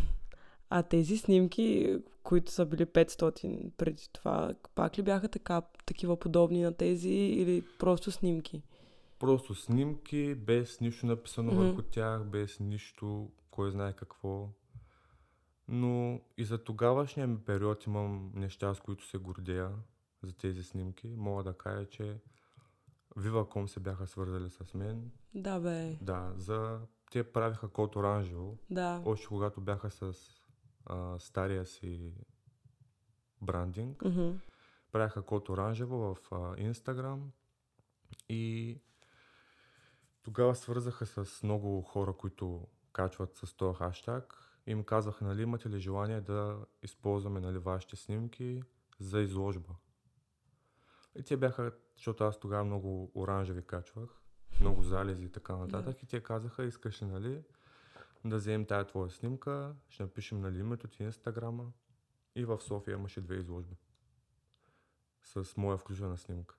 А 0.70 0.82
тези 0.82 1.18
снимки, 1.18 1.96
които 2.22 2.52
са 2.52 2.66
били 2.66 2.86
500 2.86 3.70
преди 3.76 4.08
това, 4.12 4.54
пак 4.74 4.98
ли 4.98 5.02
бяха 5.02 5.28
така, 5.28 5.62
такива 5.86 6.16
подобни 6.16 6.62
на 6.62 6.72
тези 6.74 7.10
или 7.10 7.64
просто 7.78 8.10
снимки? 8.10 8.62
Просто 9.18 9.54
снимки, 9.54 10.34
без 10.34 10.80
нищо 10.80 11.06
написано 11.06 11.52
Мгм. 11.52 11.62
върху 11.62 11.82
тях, 11.82 12.24
без 12.24 12.60
нищо, 12.60 13.30
кой 13.50 13.70
знае 13.70 13.92
какво. 13.92 14.48
Но 15.68 16.20
и 16.36 16.44
за 16.44 16.64
тогавашния 16.64 17.26
ми 17.26 17.38
период 17.38 17.86
имам 17.86 18.32
неща, 18.34 18.74
с 18.74 18.80
които 18.80 19.06
се 19.06 19.18
гордея 19.18 19.70
за 20.22 20.32
тези 20.32 20.62
снимки. 20.62 21.14
Мога 21.16 21.42
да 21.42 21.58
кажа, 21.58 21.88
че 21.88 22.20
Viva.com 23.16 23.66
се 23.66 23.80
бяха 23.80 24.06
свързали 24.06 24.50
с 24.50 24.74
мен. 24.74 25.10
Да, 25.34 25.60
бе. 25.60 25.98
Да, 26.02 26.32
за... 26.36 26.80
те 27.10 27.32
правиха 27.32 27.68
код 27.68 27.96
оранжево, 27.96 28.58
Да. 28.70 29.02
още 29.04 29.26
когато 29.26 29.60
бяха 29.60 29.90
с 29.90 30.14
а, 30.86 31.18
стария 31.18 31.66
си 31.66 32.14
брандинг. 33.42 34.04
Мгм. 34.04 34.30
правяха 34.92 35.22
код 35.22 35.48
оранжево 35.48 35.96
в 35.96 36.16
а, 36.32 36.36
Instagram 36.56 37.20
и 38.28 38.76
тогава 40.22 40.54
свързаха 40.54 41.06
с 41.06 41.42
много 41.42 41.82
хора, 41.82 42.12
които 42.12 42.66
качват 42.92 43.36
с 43.36 43.54
този 43.56 43.76
хаштаг 43.78 44.53
им 44.66 44.84
казаха, 44.84 45.24
нали, 45.24 45.42
имате 45.42 45.70
ли 45.70 45.80
желание 45.80 46.20
да 46.20 46.66
използваме 46.82 47.40
нали, 47.40 47.58
вашите 47.58 47.96
снимки 47.96 48.62
за 48.98 49.20
изложба. 49.20 49.74
И 51.18 51.22
те 51.22 51.36
бяха, 51.36 51.72
защото 51.96 52.24
аз 52.24 52.40
тогава 52.40 52.64
много 52.64 53.12
оранжеви 53.14 53.62
качвах, 53.62 54.22
много 54.60 54.82
залези 54.82 55.24
и 55.24 55.28
така 55.28 55.56
нататък, 55.56 56.02
и 56.02 56.06
те 56.06 56.22
казаха, 56.22 56.64
искаш 56.64 57.02
ли, 57.02 57.06
нали, 57.06 57.42
да 58.24 58.36
вземем 58.36 58.66
тая 58.66 58.84
твоя 58.86 59.10
снимка, 59.10 59.74
ще 59.88 60.02
напишем 60.02 60.40
нали, 60.40 60.58
името 60.58 60.88
ти, 60.88 61.02
инстаграма 61.02 61.72
и 62.34 62.44
в 62.44 62.60
София 62.60 62.94
имаше 62.94 63.20
две 63.20 63.36
изложби 63.36 63.76
с 65.22 65.56
моя 65.56 65.78
включена 65.78 66.18
снимка. 66.18 66.56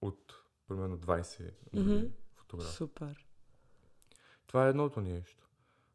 От 0.00 0.34
примерно 0.68 0.98
20 0.98 1.52
други 1.72 1.94
Мгм. 1.94 2.06
фотографии. 2.34 2.76
Супер. 2.76 3.26
Това 4.46 4.66
е 4.66 4.70
едното 4.70 5.00
нещо. 5.00 5.48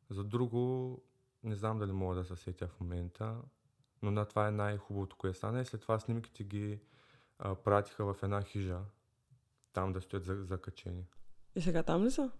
За 0.10 0.24
друго, 0.24 1.04
не 1.46 1.56
знам 1.56 1.80
дали 1.80 1.92
мога 1.92 2.16
да 2.16 2.26
се 2.26 2.36
сетя 2.36 2.68
в 2.68 2.80
момента, 2.80 3.38
но 4.02 4.12
на 4.12 4.26
това 4.26 4.48
е 4.48 4.52
най-хубавото, 4.52 5.16
което 5.16 5.38
стана. 5.38 5.62
И 5.62 5.66
след 5.66 5.82
това 5.82 6.00
снимките 6.00 6.44
ги 6.44 6.80
а, 7.40 7.56
пратиха 7.56 8.14
в 8.14 8.24
една 8.24 8.42
хижа, 8.42 8.80
там 9.74 9.94
да 9.94 10.02
стоят 10.02 10.26
за, 10.26 10.44
закачени. 10.44 11.06
И 11.56 11.62
сега 11.62 11.84
там 11.84 12.04
ли 12.04 12.12
са? 12.12 12.32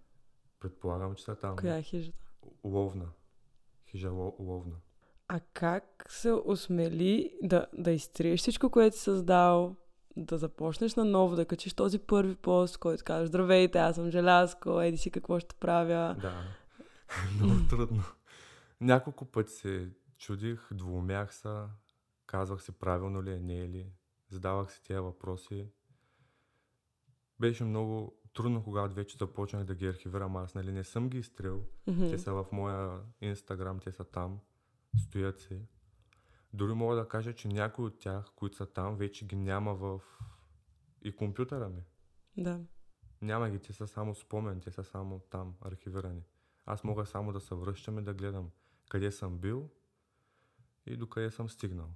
Предполагам, 0.60 1.14
че 1.14 1.24
са 1.24 1.34
там. 1.34 1.56
Коя 1.56 1.76
е 1.76 1.82
хижата? 1.82 2.18
Ловна. 2.64 3.06
Хижа 3.90 4.10
ло, 4.10 4.36
ловна. 4.38 4.76
А 5.28 5.40
как 5.52 6.06
се 6.08 6.32
осмели 6.32 7.38
да, 7.42 7.66
да 7.72 7.90
изтриеш 7.90 8.40
всичко, 8.40 8.70
което 8.70 8.96
си 8.96 9.02
създал, 9.02 9.76
да 10.16 10.38
започнеш 10.38 10.94
наново, 10.94 11.36
да 11.36 11.46
качиш 11.46 11.74
този 11.74 11.98
първи 11.98 12.36
пост, 12.36 12.78
който 12.78 13.04
казваш, 13.04 13.28
здравейте, 13.28 13.78
аз 13.78 13.96
съм 13.96 14.10
Желязко, 14.10 14.80
еди 14.80 14.96
си 14.96 15.10
какво 15.10 15.38
ще 15.40 15.54
правя. 15.54 16.16
Да. 16.20 16.42
Много 17.34 17.68
трудно. 17.68 18.02
Няколко 18.80 19.24
пъти 19.24 19.52
се 19.52 19.90
чудих, 20.18 20.68
двумях 20.72 21.34
се, 21.34 21.62
казвах 22.26 22.62
си 22.62 22.72
правилно 22.72 23.22
ли 23.22 23.32
е, 23.32 23.40
не 23.40 23.58
е 23.58 23.68
ли. 23.68 23.92
Задавах 24.28 24.72
си 24.72 24.82
тези 24.82 25.00
въпроси. 25.00 25.68
Беше 27.40 27.64
много 27.64 28.18
трудно, 28.34 28.64
когато 28.64 28.94
вече 28.94 29.16
започнах 29.16 29.64
да 29.64 29.74
ги 29.74 29.86
архивирам. 29.86 30.36
Аз 30.36 30.54
нали 30.54 30.72
не 30.72 30.84
съм 30.84 31.08
ги 31.08 31.18
изтрил. 31.18 31.66
Мгм. 31.86 32.10
Те 32.10 32.18
са 32.18 32.32
в 32.32 32.46
моя 32.52 33.00
инстаграм, 33.20 33.78
те 33.78 33.92
са 33.92 34.04
там. 34.04 34.40
Стоят 34.98 35.40
си. 35.40 35.60
Дори 36.52 36.72
мога 36.72 36.96
да 36.96 37.08
кажа, 37.08 37.34
че 37.34 37.48
някои 37.48 37.84
от 37.84 37.98
тях, 37.98 38.24
които 38.36 38.56
са 38.56 38.66
там, 38.66 38.96
вече 38.96 39.26
ги 39.26 39.36
няма 39.36 39.74
в 39.74 40.00
и 41.02 41.16
компютъра 41.16 41.68
ми. 41.68 41.82
Да. 42.36 42.60
Няма 43.22 43.50
ги, 43.50 43.58
те 43.58 43.72
са 43.72 43.86
само 43.86 44.14
спомен, 44.14 44.60
те 44.60 44.70
са 44.70 44.84
само 44.84 45.20
там, 45.30 45.54
архивирани. 45.60 46.22
Аз 46.66 46.84
мога 46.84 47.06
само 47.06 47.32
да 47.32 47.40
се 47.40 47.54
връщам 47.54 47.98
и 47.98 48.02
да 48.02 48.14
гледам 48.14 48.50
къде 48.88 49.12
съм 49.12 49.38
бил 49.38 49.68
и 50.86 50.96
до 50.96 51.06
къде 51.06 51.30
съм 51.30 51.50
стигнал. 51.50 51.90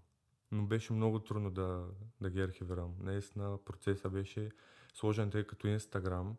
Но 0.53 0.67
беше 0.67 0.93
много 0.93 1.19
трудно 1.19 1.51
да, 1.51 1.87
да 2.21 2.31
ги 2.31 2.41
архивирам. 2.41 2.95
Наистина 3.01 3.59
процесът 3.65 4.13
беше 4.13 4.51
сложен, 4.95 5.31
тъй 5.31 5.45
като 5.45 5.67
Instagram 5.67 6.35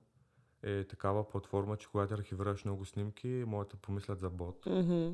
е 0.64 0.84
такава 0.84 1.30
платформа, 1.30 1.78
че 1.78 1.88
когато 1.88 2.14
архивираш 2.14 2.66
много 2.66 2.86
снимки, 2.86 3.44
могат 3.48 3.70
да 3.70 3.78
помислят 3.78 4.20
за 4.20 4.30
бот. 4.30 4.66
Мгм. 4.66 5.12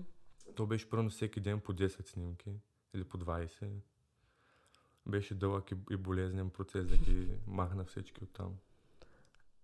То 0.56 0.66
беше 0.66 0.90
първо 0.90 1.10
всеки 1.10 1.40
ден 1.40 1.60
по 1.60 1.74
10 1.74 2.08
снимки 2.08 2.52
или 2.94 3.04
по 3.04 3.18
20. 3.18 3.70
Беше 5.06 5.36
дълъг 5.36 5.72
и, 5.72 5.76
и 5.92 5.98
болезнен 5.98 6.50
процес 6.50 6.88
да 6.88 6.98
ги 6.98 7.28
махна 7.48 7.86
всички 7.86 8.24
оттам. 8.24 8.58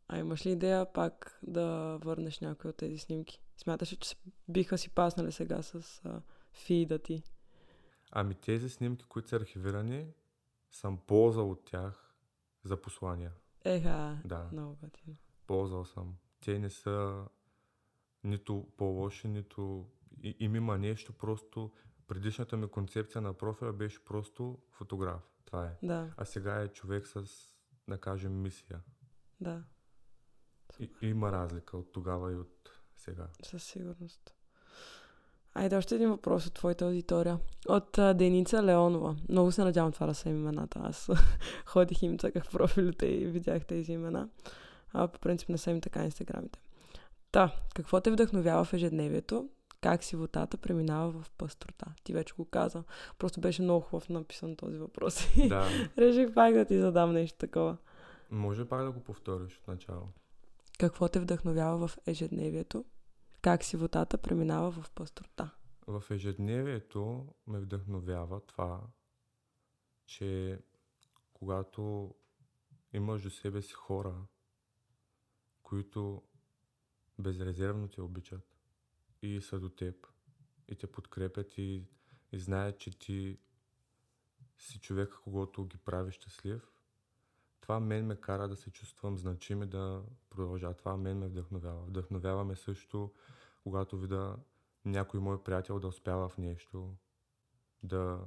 А 0.07 0.17
имаш 0.19 0.45
ли 0.45 0.51
идея 0.51 0.93
пак 0.93 1.39
да 1.43 1.97
върнеш 2.03 2.39
някои 2.39 2.69
от 2.69 2.77
тези 2.77 2.97
снимки? 2.97 3.41
Смяташ 3.57 3.93
ли, 3.93 3.97
че 3.97 4.15
биха 4.47 4.77
си 4.77 4.89
паснали 4.89 5.31
сега 5.31 5.61
с 5.61 6.01
а, 6.05 6.21
фида 6.53 6.99
ти? 6.99 7.23
Ами 8.11 8.35
тези 8.35 8.69
снимки, 8.69 9.05
които 9.05 9.29
са 9.29 9.35
архивирани, 9.35 10.07
съм 10.71 10.97
ползвал 10.97 11.51
от 11.51 11.65
тях 11.65 12.13
за 12.63 12.81
послания. 12.81 13.31
Еха, 13.65 14.21
Да, 14.25 14.49
много 14.51 14.77
готино. 14.81 15.15
ползвал 15.47 15.85
съм. 15.85 16.15
Те 16.41 16.59
не 16.59 16.69
са 16.69 17.25
нито 18.23 18.67
по-лоши, 18.77 19.27
нито... 19.27 19.89
И, 20.23 20.35
им 20.39 20.55
има 20.55 20.77
нещо, 20.77 21.13
просто 21.13 21.71
предишната 22.07 22.57
ми 22.57 22.67
концепция 22.67 23.21
на 23.21 23.33
профила 23.33 23.73
беше 23.73 24.05
просто 24.05 24.59
фотограф. 24.71 25.21
Това 25.45 25.65
е. 25.65 25.77
Да, 25.83 26.13
А 26.17 26.25
сега 26.25 26.61
е 26.61 26.67
човек 26.67 27.07
с, 27.07 27.23
да 27.87 27.97
кажем, 27.97 28.41
мисия. 28.41 28.81
да, 29.41 29.63
И, 30.79 30.89
има 31.01 31.31
разлика 31.31 31.77
от 31.77 31.91
тогава 31.91 32.31
и 32.31 32.35
от 32.35 32.69
сега. 32.95 33.27
със 33.43 33.63
сигурност. 33.63 34.33
Айде, 35.55 35.75
още 35.77 35.95
един 35.95 36.09
въпрос 36.09 36.47
от 36.47 36.53
твоята 36.53 36.85
аудитория. 36.85 37.39
От 37.67 37.97
а, 37.97 38.13
Деница 38.13 38.63
Леонова. 38.63 39.15
Много 39.29 39.51
се 39.51 39.63
надявам 39.63 39.91
това 39.91 40.07
да 40.07 40.13
са 40.13 40.29
имената. 40.29 40.79
Аз 40.83 41.09
ходих 41.65 42.03
им 42.03 42.17
цъках 42.17 42.51
профилите 42.51 43.05
и 43.05 43.25
видях 43.25 43.65
тези 43.65 43.91
имена. 43.93 44.29
А 44.93 45.07
по 45.07 45.19
принцип 45.19 45.49
не 45.49 45.57
са 45.57 45.71
им 45.71 45.81
така 45.81 46.03
инстаграмите. 46.03 46.59
Та, 47.31 47.55
какво 47.75 48.01
те 48.01 48.11
вдъхновява 48.11 48.65
в 48.65 48.73
ежедневието? 48.73 49.49
Как 49.81 50.03
си 50.03 50.15
водата 50.15 50.57
преминава 50.57 51.11
в 51.11 51.31
пъстрота? 51.37 51.85
Ти 52.03 52.13
вече 52.13 52.33
го 52.33 52.45
каза. 52.45 52.83
Просто 53.17 53.41
беше 53.41 53.61
много 53.61 53.81
хубав 53.81 54.09
написан 54.09 54.55
този 54.55 54.77
въпрос. 54.77 55.27
Да, 55.49 55.67
Реших 55.97 56.33
пак 56.33 56.53
да 56.53 56.65
ти 56.65 56.79
задам 56.79 57.13
нещо 57.13 57.37
такова. 57.37 57.77
може 58.31 58.65
пак 58.65 58.83
да 58.83 58.91
го 58.91 58.99
повториш 58.99 59.57
от 59.57 59.67
начало. 59.67 60.01
Какво 60.79 61.09
те 61.09 61.19
вдъхновява 61.19 61.87
в 61.87 61.97
ежедневието? 62.07 62.85
Как 63.41 63.63
си 63.63 63.77
водата 63.77 64.17
преминава 64.17 64.71
в 64.71 64.91
пъстрота? 64.91 65.55
В 65.87 66.03
ежедневието 66.09 67.27
ме 67.47 67.59
вдъхновява 67.59 68.41
това, 68.41 68.81
че 70.05 70.59
когато 71.33 72.15
имаш 72.93 73.21
до 73.21 73.29
себе 73.29 73.61
си 73.61 73.73
хора, 73.73 74.15
които 75.63 76.23
безрезервно 77.19 77.87
те 77.87 78.01
обичат 78.01 78.57
и 79.21 79.41
са 79.41 79.59
до 79.59 79.69
теб 79.69 80.07
и 80.67 80.75
те 80.75 80.87
подкрепят 80.87 81.57
и, 81.57 81.87
и 82.31 82.39
знаят, 82.39 82.79
че 82.79 82.99
ти 82.99 83.37
си 84.57 84.79
човека, 84.79 85.17
когато 85.23 85.65
ги 85.65 85.77
прави 85.77 86.11
щастлив, 86.11 86.71
това 87.63 87.79
мен 87.79 88.05
ме 88.05 88.15
кара 88.15 88.47
да 88.47 88.55
се 88.55 88.71
чувствам 88.71 89.17
значим 89.17 89.63
и 89.63 89.65
да 89.65 90.03
продължа. 90.29 90.73
Това 90.73 90.97
мен 90.97 91.17
ме 91.17 91.27
вдъхновява. 91.27 91.81
Вдъхновява 91.81 92.43
ме 92.43 92.55
също, 92.55 93.13
когато 93.63 93.97
видя 93.97 94.37
някой 94.85 95.19
мой 95.19 95.43
приятел 95.43 95.79
да 95.79 95.87
успява 95.87 96.29
в 96.29 96.37
нещо, 96.37 96.95
да 97.83 98.19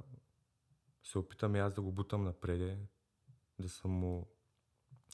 се 1.03 1.19
опитам 1.19 1.55
и 1.55 1.59
аз 1.59 1.73
да 1.73 1.81
го 1.81 1.91
бутам 1.91 2.23
напреде, 2.23 2.79
да 3.59 3.69
съм 3.69 3.91
му 3.91 4.27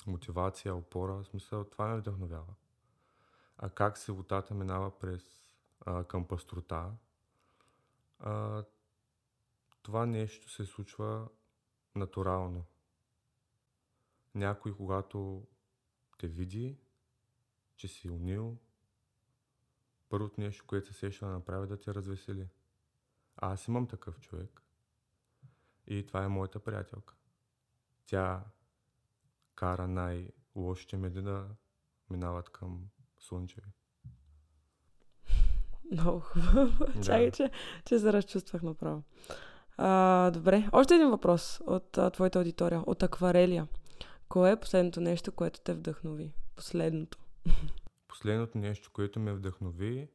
мотивация, 0.08 0.75
опора. 0.75 1.13
В 1.13 1.25
смисъл, 1.25 1.63
това 1.63 1.88
ме 1.88 2.00
вдъхновява. 2.00 2.53
А 3.58 3.70
как 3.70 3.98
се 3.98 4.12
водата 4.12 4.53
минава 4.53 5.00
през, 5.00 5.24
а, 5.86 6.03
към 6.03 6.27
пастрота, 6.27 6.92
а, 8.20 8.63
това 9.82 10.06
нещо 10.06 10.50
се 10.50 10.65
случва 10.65 11.27
натурално. 11.96 12.65
Някой, 14.36 14.75
когато 14.75 15.48
те 16.18 16.28
види, 16.28 16.78
че 17.75 17.88
си 17.88 18.10
унил, 18.10 18.58
първото 20.10 20.42
нещо, 20.42 20.66
което 20.68 20.88
се 20.88 20.94
сеща 20.94 21.25
да 21.25 21.32
направи, 21.32 21.68
да 21.68 21.80
те 21.80 21.94
развесели. 21.94 22.48
А 23.36 23.54
аз 23.54 23.68
имам 23.68 23.88
такъв 23.88 24.20
човек. 24.20 24.62
И 25.88 26.06
това 26.06 26.24
е 26.24 26.28
моята 26.28 26.60
приятелка. 26.60 27.16
Тя 28.06 28.44
кара 29.56 29.88
най-лошите 29.88 30.98
меди 30.98 31.22
да 31.22 31.48
минават 32.10 32.50
към 32.50 32.88
слънчеви. 33.20 33.72
Много 35.92 36.20
хубаво. 36.20 36.86
Да. 36.86 37.02
Чакай, 37.04 37.32
че, 37.32 37.52
че 37.86 38.00
се 38.00 38.13
разчувствах 38.13 38.63
направо. 38.63 39.04
А, 39.78 40.32
добре, 40.32 40.70
още 40.72 40.96
един 40.96 41.10
въпрос 41.10 41.62
от 41.68 41.98
а, 41.98 42.10
твоята 42.10 42.40
аудитория. 42.40 42.84
От 42.88 43.04
акварелия. 43.04 43.68
Кое 44.34 44.52
е 44.52 44.60
последното 44.60 45.02
нещо, 45.02 45.32
което 45.32 45.62
те 45.62 45.74
вдъхнови? 45.74 46.34
Последното. 46.56 47.20
Последното 48.08 48.58
нещо, 48.58 48.92
което 48.94 49.20
ме 49.20 49.34
вдъхнови 49.34 50.10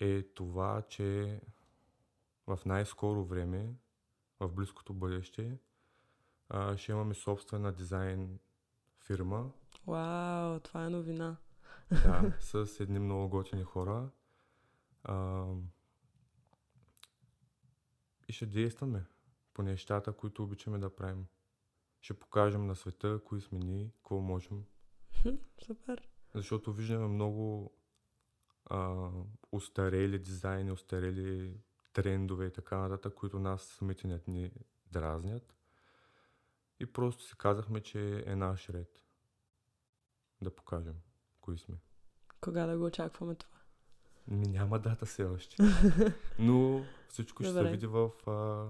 е 0.00 0.22
това, 0.22 0.82
че 0.88 1.40
в 2.46 2.58
най-скоро 2.66 3.24
време, 3.24 3.74
в 4.40 4.48
близкото 4.48 4.94
бъдеще, 4.94 5.58
ще 6.76 6.92
имаме 6.92 7.14
собствена 7.14 7.72
дизайн 7.72 8.38
фирма. 8.98 9.50
Вау, 9.86 10.60
това 10.60 10.84
е 10.86 10.90
новина. 10.90 11.36
Да, 11.90 12.32
с 12.40 12.80
едни 12.80 12.98
много 12.98 13.28
готини 13.28 13.64
хора. 13.64 14.10
А, 15.04 15.44
и 18.28 18.32
ще 18.32 18.46
действаме 18.46 19.04
по 19.54 19.62
нещата, 19.62 20.12
които 20.12 20.42
обичаме 20.42 20.78
да 20.78 20.96
правим. 20.96 21.26
Ще 22.00 22.14
покажем 22.14 22.66
на 22.66 22.76
света 22.76 23.20
кои 23.24 23.40
сме 23.40 23.58
ние, 23.58 23.90
какво 23.96 24.20
можем. 24.20 24.64
Супер. 25.64 26.08
Защото 26.34 26.72
виждаме 26.72 27.06
много 27.06 27.72
а, 28.64 29.10
устарели 29.52 30.18
дизайни, 30.18 30.72
устарели 30.72 31.60
трендове 31.92 32.46
и 32.46 32.52
така 32.52 32.78
нататък, 32.78 33.14
които 33.14 33.38
нас 33.38 33.62
самите 33.62 34.08
не 34.08 34.20
ни 34.26 34.50
дразнят. 34.92 35.54
И 36.80 36.86
просто 36.86 37.24
си 37.24 37.34
казахме, 37.38 37.80
че 37.80 38.24
е 38.26 38.36
наш 38.36 38.68
ред 38.68 39.02
да 40.42 40.54
покажем 40.54 40.96
кои 41.40 41.58
сме. 41.58 41.76
Кога 42.40 42.66
да 42.66 42.78
го 42.78 42.84
очакваме 42.84 43.34
това? 43.34 43.58
Ми 44.26 44.48
няма 44.48 44.78
дата 44.78 45.06
все 45.06 45.24
още. 45.24 45.56
Но 46.38 46.84
всичко 47.08 47.42
ще 47.42 47.52
Добре. 47.52 47.64
се 47.64 47.70
види 47.70 47.86
в 47.86 48.10
а, 48.26 48.68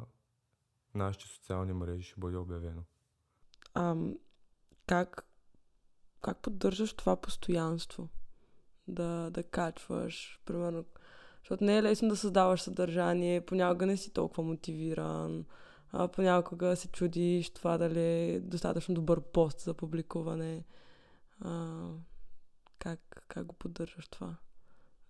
нашите 0.94 1.26
социални 1.26 1.72
мрежи, 1.72 2.02
ще 2.02 2.20
бъде 2.20 2.36
обявено. 2.36 2.82
Ам, 3.74 4.14
как, 4.86 5.26
как 6.20 6.38
поддържаш 6.42 6.92
това 6.92 7.16
постоянство? 7.16 8.08
Да, 8.88 9.30
да 9.30 9.42
качваш, 9.42 10.40
примерно, 10.44 10.84
защото 11.42 11.64
не 11.64 11.78
е 11.78 11.82
лесно 11.82 12.08
да 12.08 12.16
създаваш 12.16 12.60
съдържание, 12.60 13.46
понякога 13.46 13.86
не 13.86 13.96
си 13.96 14.12
толкова 14.12 14.42
мотивиран, 14.42 15.44
а 15.92 16.08
понякога 16.08 16.76
се 16.76 16.88
чудиш 16.88 17.50
това 17.50 17.78
дали 17.78 18.00
е 18.00 18.40
достатъчно 18.40 18.94
добър 18.94 19.20
пост 19.20 19.60
за 19.60 19.74
публикуване. 19.74 20.64
А, 21.40 21.78
как, 22.78 23.24
как 23.28 23.46
го 23.46 23.54
поддържаш 23.54 24.08
това? 24.08 24.36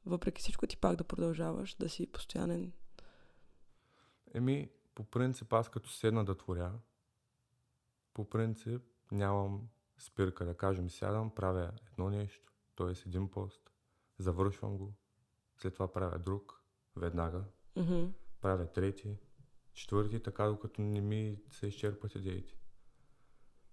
Въпреки 0.07 0.41
всичко 0.43 0.67
ти 0.67 0.77
пак 0.77 0.97
да 0.97 1.05
продължаваш 1.05 1.75
да 1.75 1.89
си 1.89 2.07
постоянен. 2.07 2.73
Еми, 4.35 4.71
по 4.95 5.05
принцип 5.05 5.53
аз 5.53 5.69
като 5.69 5.91
седна 5.91 6.25
да 6.25 6.35
творя, 6.35 6.73
по 8.21 8.31
принцип 8.31 8.83
нямам 9.13 9.69
спирка, 9.99 10.45
да 10.45 10.55
кажем, 10.55 10.91
сядам, 10.91 11.35
правя 11.35 11.73
едно 11.93 12.11
нещо, 12.11 12.53
т.е. 12.77 13.09
един 13.09 13.31
пост, 13.31 13.71
завършвам 14.19 14.79
го, 14.79 14.95
след 15.57 15.73
това 15.75 15.93
правя 15.93 16.19
друг, 16.19 16.65
веднага, 16.97 17.45
mm-hmm. 17.77 18.13
правя 18.41 18.73
трети, 18.73 19.19
четвърти, 19.73 20.23
така 20.23 20.45
докато 20.45 20.83
не 20.83 21.01
ми 21.01 21.39
се 21.51 21.67
изчерпат 21.67 22.15
идеите. 22.15 22.55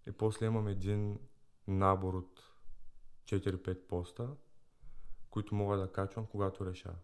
И 0.08 0.12
после 0.12 0.46
имам 0.46 0.68
един 0.68 1.20
набор 1.68 2.14
от 2.14 2.44
4-5 3.26 3.88
поста, 3.88 4.36
които 5.30 5.56
мога 5.56 5.78
да 5.78 5.92
качвам, 5.92 6.26
когато 6.26 6.66
реша. 6.66 6.96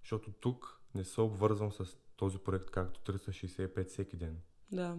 Защото 0.00 0.32
тук 0.32 0.80
не 0.94 1.04
се 1.04 1.20
обвързвам 1.20 1.72
с 1.72 1.98
този 2.16 2.38
проект, 2.38 2.70
както 2.70 3.12
365 3.12 3.86
всеки 3.86 4.16
ден. 4.16 4.40
Да. 4.72 4.98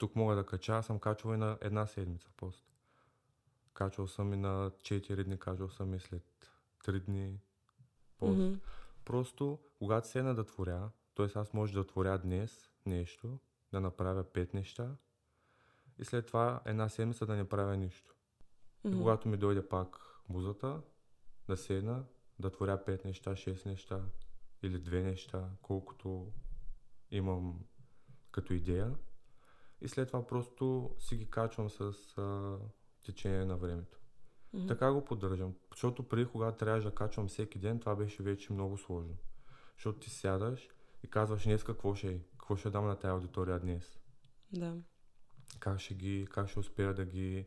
Тук 0.00 0.16
мога 0.16 0.36
да 0.36 0.46
кача, 0.46 0.82
съм 0.82 0.98
качвал 0.98 1.34
и 1.34 1.36
на 1.36 1.58
една 1.60 1.86
седмица 1.86 2.30
пост. 2.36 2.64
Качвал 3.74 4.06
съм 4.06 4.32
и 4.32 4.36
на 4.36 4.70
4 4.70 5.24
дни, 5.24 5.38
качвал 5.38 5.68
съм 5.68 5.94
и 5.94 6.00
след 6.00 6.50
3 6.84 7.00
дни 7.00 7.40
пост. 8.18 8.38
Mm-hmm. 8.38 8.58
Просто, 9.04 9.58
когато 9.78 10.08
седна 10.08 10.34
да 10.34 10.44
творя, 10.44 10.90
т.е. 11.14 11.26
аз 11.34 11.52
може 11.52 11.72
да 11.72 11.86
творя 11.86 12.18
днес 12.18 12.70
нещо, 12.86 13.38
да 13.72 13.80
направя 13.80 14.24
5 14.24 14.54
неща 14.54 14.96
и 15.98 16.04
след 16.04 16.26
това 16.26 16.62
една 16.64 16.88
седмица 16.88 17.26
да 17.26 17.36
не 17.36 17.48
правя 17.48 17.76
нищо. 17.76 18.14
Mm-hmm. 18.84 18.94
И 18.94 18.98
когато 18.98 19.28
ми 19.28 19.36
дойде 19.36 19.68
пак 19.68 20.20
музата, 20.28 20.82
да 21.48 21.56
седна, 21.56 22.04
да 22.38 22.50
творя 22.50 22.84
5 22.84 23.04
неща, 23.04 23.30
6 23.30 23.66
неща 23.66 24.02
или 24.62 24.78
две 24.78 25.02
неща, 25.02 25.50
колкото 25.62 26.32
имам 27.10 27.60
като 28.30 28.54
идея. 28.54 28.96
И 29.80 29.88
след 29.88 30.06
това 30.06 30.26
просто 30.26 30.94
си 30.98 31.16
ги 31.16 31.30
качвам 31.30 31.70
с 31.70 31.80
а, 32.18 32.58
течение 33.04 33.44
на 33.44 33.56
времето. 33.56 33.98
Mm-hmm. 34.54 34.68
Така 34.68 34.92
го 34.92 35.04
поддържам. 35.04 35.54
Защото 35.70 36.08
преди, 36.08 36.26
когато 36.26 36.58
трябваше 36.58 36.88
да 36.88 36.94
качвам 36.94 37.28
всеки 37.28 37.58
ден, 37.58 37.80
това 37.80 37.96
беше 37.96 38.22
вече 38.22 38.52
много 38.52 38.78
сложно. 38.78 39.16
Защото 39.74 39.98
ти 39.98 40.10
сядаш 40.10 40.68
и 41.02 41.10
казваш 41.10 41.44
днес 41.44 41.64
какво 41.64 41.94
ще 41.94 42.12
е, 42.12 42.20
какво 42.38 42.56
ще 42.56 42.70
дам 42.70 42.86
на 42.86 42.96
тази 42.96 43.12
аудитория 43.12 43.60
днес. 43.60 43.98
Да. 44.52 44.76
Как 45.58 45.78
ще 45.78 45.94
ги, 45.94 46.26
как 46.30 46.48
ще 46.48 46.58
успея 46.58 46.94
да 46.94 47.04
ги 47.04 47.46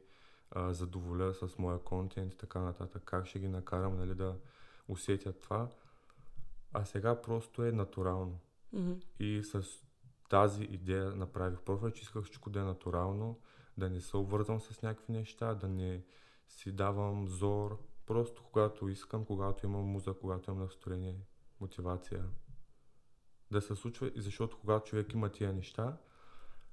а, 0.51 0.73
задоволя 0.73 1.33
с 1.33 1.57
моя 1.57 1.79
контент 1.79 2.33
и 2.33 2.37
така 2.37 2.59
нататък, 2.59 3.03
как 3.05 3.25
ще 3.25 3.39
ги 3.39 3.47
накарам 3.47 3.97
нали, 3.97 4.15
да 4.15 4.37
усетят 4.87 5.39
това. 5.39 5.69
А 6.73 6.85
сега 6.85 7.21
просто 7.21 7.63
е 7.63 7.71
натурално. 7.71 8.39
Mm-hmm. 8.75 9.03
И 9.19 9.43
с 9.43 9.63
тази 10.33 10.63
идея 10.63 11.15
направих 11.15 11.61
профил, 11.61 11.91
че 11.91 12.01
исках 12.01 12.23
всичко 12.23 12.49
да 12.49 12.59
е 12.59 12.63
натурално, 12.63 13.39
да 13.77 13.89
не 13.89 14.01
се 14.01 14.17
обвързвам 14.17 14.61
с 14.61 14.81
някакви 14.81 15.13
неща, 15.13 15.53
да 15.53 15.67
не 15.67 16.03
си 16.47 16.71
давам 16.71 17.27
зор. 17.27 17.79
Просто 18.05 18.43
когато 18.43 18.89
искам, 18.89 19.25
когато 19.25 19.65
имам 19.65 19.85
муза, 19.85 20.13
когато 20.21 20.51
имам 20.51 20.63
настроение, 20.63 21.25
мотивация. 21.59 22.25
Да 23.51 23.61
се 23.61 23.75
случва, 23.75 24.11
защото 24.15 24.57
когато 24.59 24.89
човек 24.89 25.13
има 25.13 25.29
тия 25.29 25.53
неща, 25.53 25.97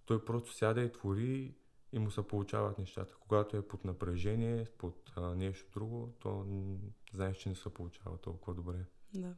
той 0.05 0.25
просто 0.25 0.53
сяда 0.53 0.81
и 0.81 0.93
твори 0.93 1.55
и 1.93 1.99
му 1.99 2.11
се 2.11 2.29
получават 2.29 2.79
нещата. 2.79 3.17
Когато 3.21 3.57
е 3.57 3.69
под 3.69 3.85
напрежение, 3.85 4.67
под 4.79 5.13
а, 5.17 5.35
нещо 5.35 5.71
друго, 5.73 6.15
то 6.21 6.47
знаеш, 7.13 7.37
че 7.37 7.49
не 7.49 7.55
се 7.55 7.75
получава 7.75 8.19
толкова 8.19 8.55
добре. 8.55 8.85
Да. 9.15 9.35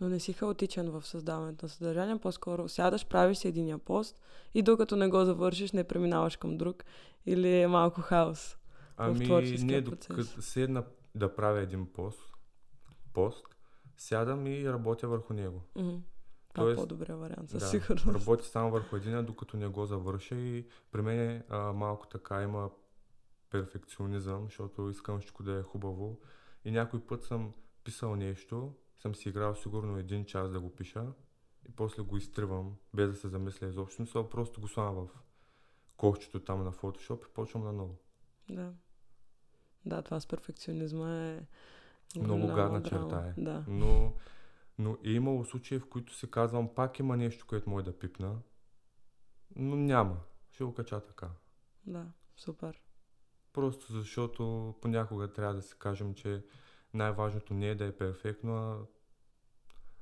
Но 0.00 0.08
не 0.08 0.20
си 0.20 0.32
хаотичен 0.32 0.90
в 0.90 1.06
създаването 1.06 1.64
на 1.64 1.68
съдържание, 1.68 2.18
по-скоро 2.18 2.68
сядаш, 2.68 3.06
правиш 3.06 3.38
си 3.38 3.48
единия 3.48 3.78
пост 3.78 4.20
и 4.54 4.62
докато 4.62 4.96
не 4.96 5.08
го 5.08 5.24
завършиш, 5.24 5.72
не 5.72 5.84
преминаваш 5.84 6.36
към 6.36 6.56
друг 6.56 6.84
или 7.26 7.60
е 7.60 7.66
малко 7.66 8.00
хаос 8.00 8.56
ами, 8.96 9.26
в 9.26 9.62
не, 9.62 9.80
докато 9.80 10.42
седна 10.42 10.84
да 11.14 11.34
правя 11.34 11.60
един 11.60 11.92
пост, 11.92 12.32
пост, 13.12 13.46
сядам 13.96 14.46
и 14.46 14.72
работя 14.72 15.08
върху 15.08 15.32
него. 15.32 15.62
Мгм. 15.76 15.96
Това 16.54 16.72
е 16.72 16.74
по-добрия 16.74 17.16
вариант, 17.16 17.50
със 17.50 17.60
да, 17.60 17.66
сигурност. 17.66 18.06
работя 18.06 18.44
само 18.44 18.70
върху 18.70 18.96
един, 18.96 19.24
докато 19.24 19.56
не 19.56 19.68
го 19.68 19.86
завърша 19.86 20.34
и 20.34 20.66
при 20.90 21.02
мен 21.02 21.42
а, 21.48 21.58
малко 21.72 22.06
така 22.06 22.42
има 22.42 22.70
перфекционизъм, 23.50 24.44
защото 24.44 24.90
искам 24.90 25.18
всичко 25.18 25.42
да 25.42 25.58
е 25.58 25.62
хубаво. 25.62 26.20
И 26.64 26.70
някой 26.70 27.00
път 27.00 27.24
съм 27.24 27.52
писал 27.84 28.16
нещо, 28.16 28.72
съм 28.98 29.14
си 29.14 29.28
играл 29.28 29.54
сигурно 29.54 29.98
един 29.98 30.24
час 30.24 30.50
да 30.50 30.60
го 30.60 30.74
пиша 30.74 31.06
и 31.68 31.72
после 31.72 32.02
го 32.02 32.16
изтривам, 32.16 32.76
без 32.94 33.10
да 33.10 33.16
се 33.16 33.28
замисля 33.28 33.66
изобщо. 33.66 34.02
Мисля, 34.02 34.30
просто 34.30 34.60
го 34.60 34.68
слагам 34.68 35.06
в 35.06 35.10
кошчето 35.96 36.40
там 36.40 36.64
на 36.64 36.72
Photoshop 36.72 37.28
и 37.28 37.34
почвам 37.34 37.64
наново. 37.64 37.96
Да. 38.50 38.72
Да, 39.86 40.02
това 40.02 40.20
с 40.20 40.26
перфекционизма 40.26 41.16
е 41.16 41.46
Много 42.16 42.46
гадна 42.46 42.82
черта 42.82 43.32
е. 43.36 43.40
Да. 43.40 43.64
Но, 43.68 44.12
но 44.78 44.98
е 45.04 45.10
имало 45.10 45.44
случаи, 45.44 45.78
в 45.78 45.88
които 45.88 46.14
си 46.14 46.30
казвам, 46.30 46.74
пак 46.74 46.98
има 46.98 47.16
нещо, 47.16 47.46
което 47.46 47.70
може 47.70 47.84
да 47.84 47.98
пипна, 47.98 48.38
но 49.56 49.76
няма. 49.76 50.20
Ще 50.50 50.64
го 50.64 50.74
кача 50.74 51.00
така. 51.00 51.30
Да, 51.86 52.06
супер. 52.36 52.80
Просто 53.52 53.92
защото 53.92 54.74
понякога 54.80 55.32
трябва 55.32 55.54
да 55.54 55.62
си 55.62 55.74
кажем, 55.78 56.14
че 56.14 56.44
най-важното 56.94 57.54
не 57.54 57.68
е 57.68 57.74
да 57.74 57.84
е 57.84 57.92
перфектно, 57.92 58.56
а 58.56 58.78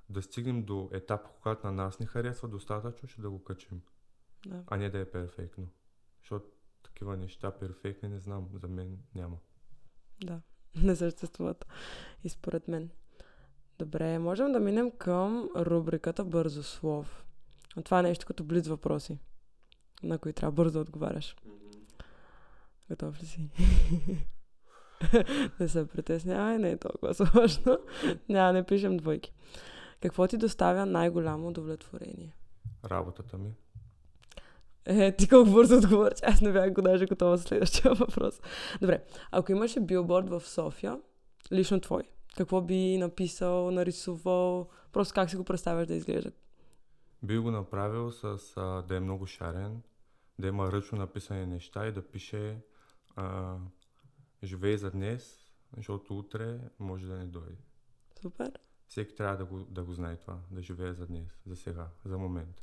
да 0.09 0.23
стигнем 0.23 0.63
до 0.65 0.91
етап, 0.93 1.21
когато 1.43 1.67
на 1.67 1.73
нас 1.73 1.99
ни 1.99 2.07
харесва 2.07 2.49
достатъчно, 2.49 3.09
ще 3.09 3.21
да 3.21 3.31
го 3.31 3.45
качим, 3.45 3.83
Да. 4.47 4.65
а 4.67 4.77
не 4.77 4.91
да 4.91 4.99
е 4.99 5.11
перфектно. 5.11 5.69
Защото 6.21 6.47
такива 6.83 7.17
неща 7.17 7.51
перфектни, 7.59 8.09
не 8.09 8.19
знам, 8.19 8.49
за 8.55 8.69
мен 8.69 8.99
няма. 9.15 9.37
Да, 10.25 10.41
не 10.83 10.97
съществуват. 10.97 11.67
И 12.25 12.29
според 12.29 12.69
мен. 12.69 12.91
Добре, 13.79 14.19
можем 14.19 14.53
да 14.53 14.61
минем 14.61 14.91
към 14.99 15.49
рубриката 15.57 16.25
Бързо 16.25 16.63
слов. 16.63 17.25
Това 17.85 17.99
е 17.99 18.03
нещо 18.03 18.27
като 18.27 18.45
близ 18.45 18.69
въпроси, 18.69 19.19
на 20.03 20.19
които 20.19 20.37
трябва 20.37 20.53
бързо 20.53 20.73
да 20.73 20.81
отговаряш. 20.81 21.37
Готов 22.91 23.23
ли 23.23 23.27
си? 23.27 23.51
не 25.61 25.69
се 25.69 25.89
притеснявай, 25.89 26.59
не 26.59 26.71
е 26.71 26.77
толкова 26.77 27.15
сложно. 27.27 27.79
Няма, 28.29 28.53
не 28.53 28.67
пишем 28.67 28.97
двойки. 28.97 29.33
Какво 30.01 30.27
ти 30.27 30.37
доставя 30.37 30.87
най-голямо 30.87 31.49
удовлетворение? 31.49 32.35
Работата 32.85 33.39
ми. 33.39 33.55
Е, 34.87 35.17
ти 35.17 35.29
колко 35.29 35.51
бързо 35.51 35.77
отговори, 35.77 36.15
че 36.17 36.25
аз 36.25 36.41
не 36.41 36.53
бях 36.53 36.73
го 36.73 36.83
даже 36.83 37.07
готова 37.07 37.37
за 37.37 37.43
следващия 37.43 37.95
въпрос. 37.95 38.41
Добре, 38.81 39.05
ако 39.31 39.53
имаше 39.53 39.81
билборд 39.81 40.29
в 40.29 40.41
София, 40.41 41.01
лично 41.53 41.81
твой, 41.81 42.03
какво 42.37 42.61
би 42.61 42.99
написал, 42.99 43.71
нарисувал, 43.71 44.69
просто 44.93 45.15
как 45.15 45.31
си 45.31 45.37
го 45.37 45.45
представяш 45.45 45.87
да 45.87 45.95
изглежда? 45.95 46.31
Би 47.23 47.39
го 47.39 47.51
направил 47.51 48.11
с 48.11 48.39
а, 48.57 48.83
да 48.83 48.97
е 48.97 49.01
много 49.01 49.27
шарен, 49.27 49.83
да 50.39 50.49
има 50.49 50.73
ръчно 50.73 50.99
написани 50.99 51.47
неща 51.47 51.87
и 51.87 51.93
да 51.93 52.03
пише 52.03 52.57
а, 53.17 53.57
живей 54.43 54.77
за 54.77 54.91
днес, 54.91 55.47
защото 55.77 56.19
утре 56.19 56.61
може 56.79 57.07
да 57.07 57.15
не 57.15 57.27
дойде. 57.27 57.57
Супер. 58.23 58.53
Всеки 58.89 59.15
трябва 59.15 59.37
да 59.37 59.45
го, 59.45 59.59
да 59.59 59.85
го 59.85 59.93
знае 59.93 60.17
това, 60.17 60.39
да 60.51 60.63
живее 60.63 60.93
за 60.93 61.07
днес, 61.07 61.43
за 61.47 61.57
сега, 61.57 61.89
за 62.05 62.19
момент. 62.19 62.63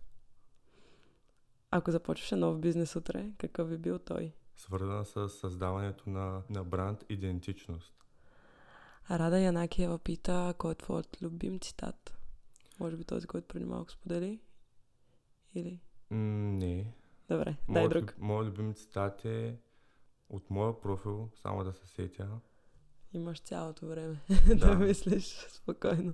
Ако 1.71 1.91
започваше 1.91 2.35
нов 2.35 2.59
бизнес 2.59 2.95
утре, 2.95 3.31
какъв 3.37 3.69
би 3.69 3.77
бил 3.77 3.99
той? 3.99 4.33
Свързан 4.55 5.05
с 5.05 5.29
създаването 5.29 6.09
на, 6.09 6.41
на 6.49 6.63
бранд 6.63 7.05
идентичност. 7.09 7.93
Рада 9.11 9.39
Янакиева 9.39 9.99
пита, 9.99 10.53
кой 10.57 10.71
е 10.71 10.75
твоят 10.75 11.21
любим 11.21 11.59
цитат? 11.59 12.17
Може 12.79 12.97
би 12.97 13.03
този, 13.03 13.27
който 13.27 13.47
преди 13.47 13.65
малко 13.65 13.91
сподели? 13.91 14.39
Или? 15.55 15.79
М, 16.09 16.17
не. 16.57 16.93
Добре, 17.29 17.45
дай 17.45 17.55
Моят, 17.67 17.89
друг. 17.89 18.15
моят 18.17 18.47
любим 18.47 18.73
цитат 18.73 19.25
е 19.25 19.57
от 20.29 20.49
моя 20.49 20.79
профил, 20.81 21.29
само 21.41 21.63
да 21.63 21.73
се 21.73 21.87
сетя. 21.87 22.29
Имаш 23.13 23.39
цялото 23.41 23.87
време 23.87 24.21
да, 24.47 24.55
Да. 24.55 24.75
мислиш 24.75 25.25
спокойно. 25.49 26.13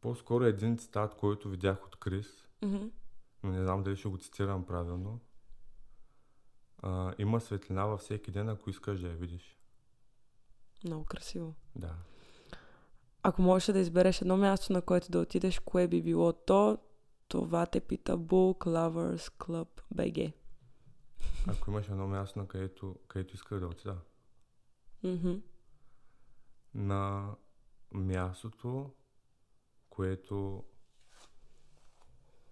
По-скоро 0.00 0.44
един 0.44 0.78
цитат, 0.78 1.14
който 1.14 1.48
видях 1.48 1.86
от 1.86 1.96
Крис, 1.96 2.26
Мгм. 2.62 2.86
но 3.42 3.50
не 3.50 3.62
знам 3.62 3.82
дали 3.82 3.96
ще 3.96 4.08
го 4.08 4.18
цитирам 4.18 4.66
правилно. 4.66 5.20
А, 6.82 7.14
има 7.18 7.40
светлина 7.40 7.84
във 7.86 8.00
всеки 8.00 8.30
ден, 8.30 8.48
ако 8.48 8.70
искаш 8.70 9.00
да 9.00 9.08
я 9.08 9.14
видиш. 9.14 9.58
Много 10.84 11.04
красиво. 11.04 11.54
Да. 11.76 11.94
Ако 13.22 13.42
можеш 13.42 13.72
да 13.72 13.78
избереш 13.78 14.20
едно 14.22 14.36
място, 14.36 14.72
на 14.72 14.82
което 14.82 15.10
да 15.10 15.18
отидеш, 15.20 15.58
кое 15.58 15.88
би 15.88 16.02
било 16.02 16.32
то, 16.32 16.78
това 17.28 17.66
те 17.66 17.80
пита 17.80 18.18
Book 18.18 18.58
Lovers 18.58 19.32
Club 19.38 19.68
BG. 19.94 20.32
Ако 21.46 21.70
имаш 21.70 21.88
едно 21.88 22.06
място, 22.06 22.38
на 22.38 22.48
където, 22.48 22.96
където 23.08 23.34
исках 23.34 23.60
да 23.60 23.66
отида. 23.66 23.96
Мгм. 25.02 25.32
На 26.74 27.34
мястото, 27.92 28.90
което 29.90 30.64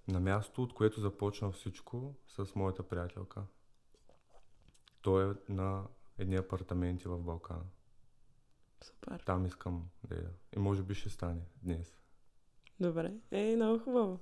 на 0.08 0.20
мястото, 0.20 0.62
от 0.62 0.74
което 0.74 1.00
започна 1.00 1.52
всичко 1.52 2.14
с 2.28 2.54
моята 2.54 2.82
приятелка. 2.82 3.42
То 5.02 5.22
е 5.22 5.34
на 5.48 5.84
едни 6.18 6.36
апартаменти 6.36 7.08
в 7.08 7.18
Балкана. 7.18 7.64
Супер. 8.84 9.22
Там 9.26 9.46
искам 9.46 9.88
да 10.04 10.14
я. 10.14 10.30
И 10.56 10.58
може 10.58 10.82
би 10.82 10.94
ще 10.94 11.10
стане 11.10 11.40
днес. 11.62 11.98
Добре. 12.80 13.12
Ей, 13.30 13.56
много 13.56 13.78
хубаво. 13.78 14.20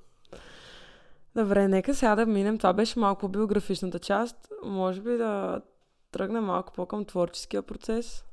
Добре, 1.36 1.68
нека 1.68 1.94
сега 1.94 2.14
да 2.14 2.26
минем. 2.26 2.58
Това 2.58 2.72
беше 2.72 2.98
малко 2.98 3.20
по 3.20 3.28
биографичната 3.28 3.98
част. 3.98 4.48
Може 4.64 5.00
би 5.00 5.10
да 5.10 5.60
тръгнем 6.10 6.44
малко 6.44 6.72
по-към 6.72 7.04
творческия 7.04 7.62
процес. 7.62 8.24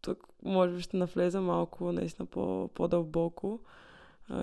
Тук 0.00 0.26
може 0.44 0.74
би 0.74 0.80
ще 0.82 0.96
навлеза 0.96 1.40
малко 1.40 1.92
наистина 1.92 2.26
по- 2.26 2.70
по-дълбоко. 2.74 3.60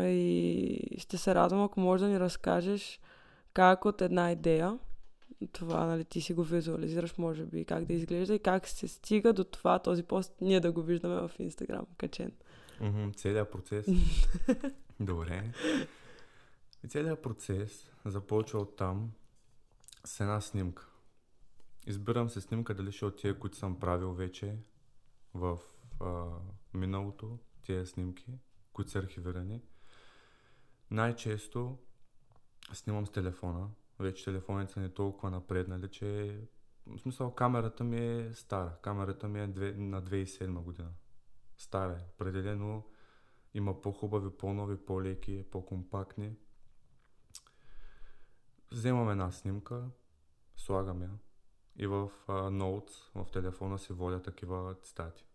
И 0.02 0.80
ще 0.98 1.18
се 1.18 1.36
радвам, 1.36 1.64
ако 1.64 1.80
можеш 1.80 2.02
да 2.04 2.10
ни 2.10 2.20
разкажеш 2.20 3.00
как 3.54 3.86
от 3.86 4.02
една 4.02 4.32
идея, 4.32 4.80
това, 5.52 5.86
нали, 5.86 6.06
ти 6.06 6.22
си 6.22 6.34
го 6.34 6.44
визуализираш, 6.44 7.18
може 7.18 7.46
би, 7.46 7.66
как 7.66 7.86
да 7.86 7.94
изглежда 7.94 8.34
и 8.36 8.40
как 8.40 8.68
се 8.68 8.88
стига 8.88 9.34
до 9.34 9.44
това, 9.44 9.80
този 9.80 10.04
пост, 10.04 10.34
ние 10.42 10.60
да 10.60 10.72
го 10.72 10.82
виждаме 10.82 11.16
в 11.16 11.32
Инстаграм, 11.40 11.86
качен. 11.98 12.32
Мгм, 12.82 13.10
Целият 13.16 13.52
процес. 13.52 13.88
Добре. 15.00 15.44
И 16.84 16.88
целият 16.88 17.22
процес 17.22 17.92
започва 18.06 18.60
от 18.60 18.76
там 18.76 19.12
с 20.06 20.20
една 20.20 20.42
снимка. 20.42 20.90
Избирам 21.88 22.30
се 22.30 22.42
снимка 22.42 22.74
дали 22.74 22.92
ще 22.92 23.06
от 23.06 23.18
тия, 23.18 23.40
които 23.40 23.58
съм 23.58 23.80
правил 23.80 24.14
вече 24.14 24.58
в 25.34 25.60
а, 26.00 26.26
миналото, 26.74 27.40
тия 27.62 27.86
снимки, 27.86 28.40
които 28.74 28.92
са 28.92 29.00
архивирани. 29.00 29.62
Най-често 30.92 31.78
снимам 32.74 33.06
с 33.06 33.12
телефона. 33.12 33.70
Вече 34.00 34.26
телефоните 34.26 34.74
са 34.74 34.80
не 34.80 34.90
толкова 34.90 35.32
напреднали, 35.32 35.90
че 35.90 36.40
в 36.88 37.00
смисъл 37.00 37.36
камерата 37.36 37.84
ми 37.84 37.98
е 37.98 38.34
стара. 38.34 38.78
Камерата 38.82 39.28
ми 39.28 39.40
е 39.40 39.48
на 39.48 40.04
2007 40.04 40.62
година. 40.62 40.90
Стара 41.58 41.94
е. 41.94 42.06
Определено 42.14 42.84
има 43.54 43.82
по-хубави, 43.82 44.30
по-нови, 44.38 44.78
по-леки, 44.78 45.46
по-компактни. 45.52 46.36
Вземам 48.74 49.10
една 49.10 49.32
снимка, 49.32 49.90
слагам 50.56 51.02
я 51.02 51.10
и 51.76 51.88
в 51.88 52.12
Notes, 52.28 53.24
в 53.24 53.32
телефона 53.32 53.80
си 53.80 53.94
водя 53.94 54.22
такива 54.22 54.76
цитати. 54.84 55.26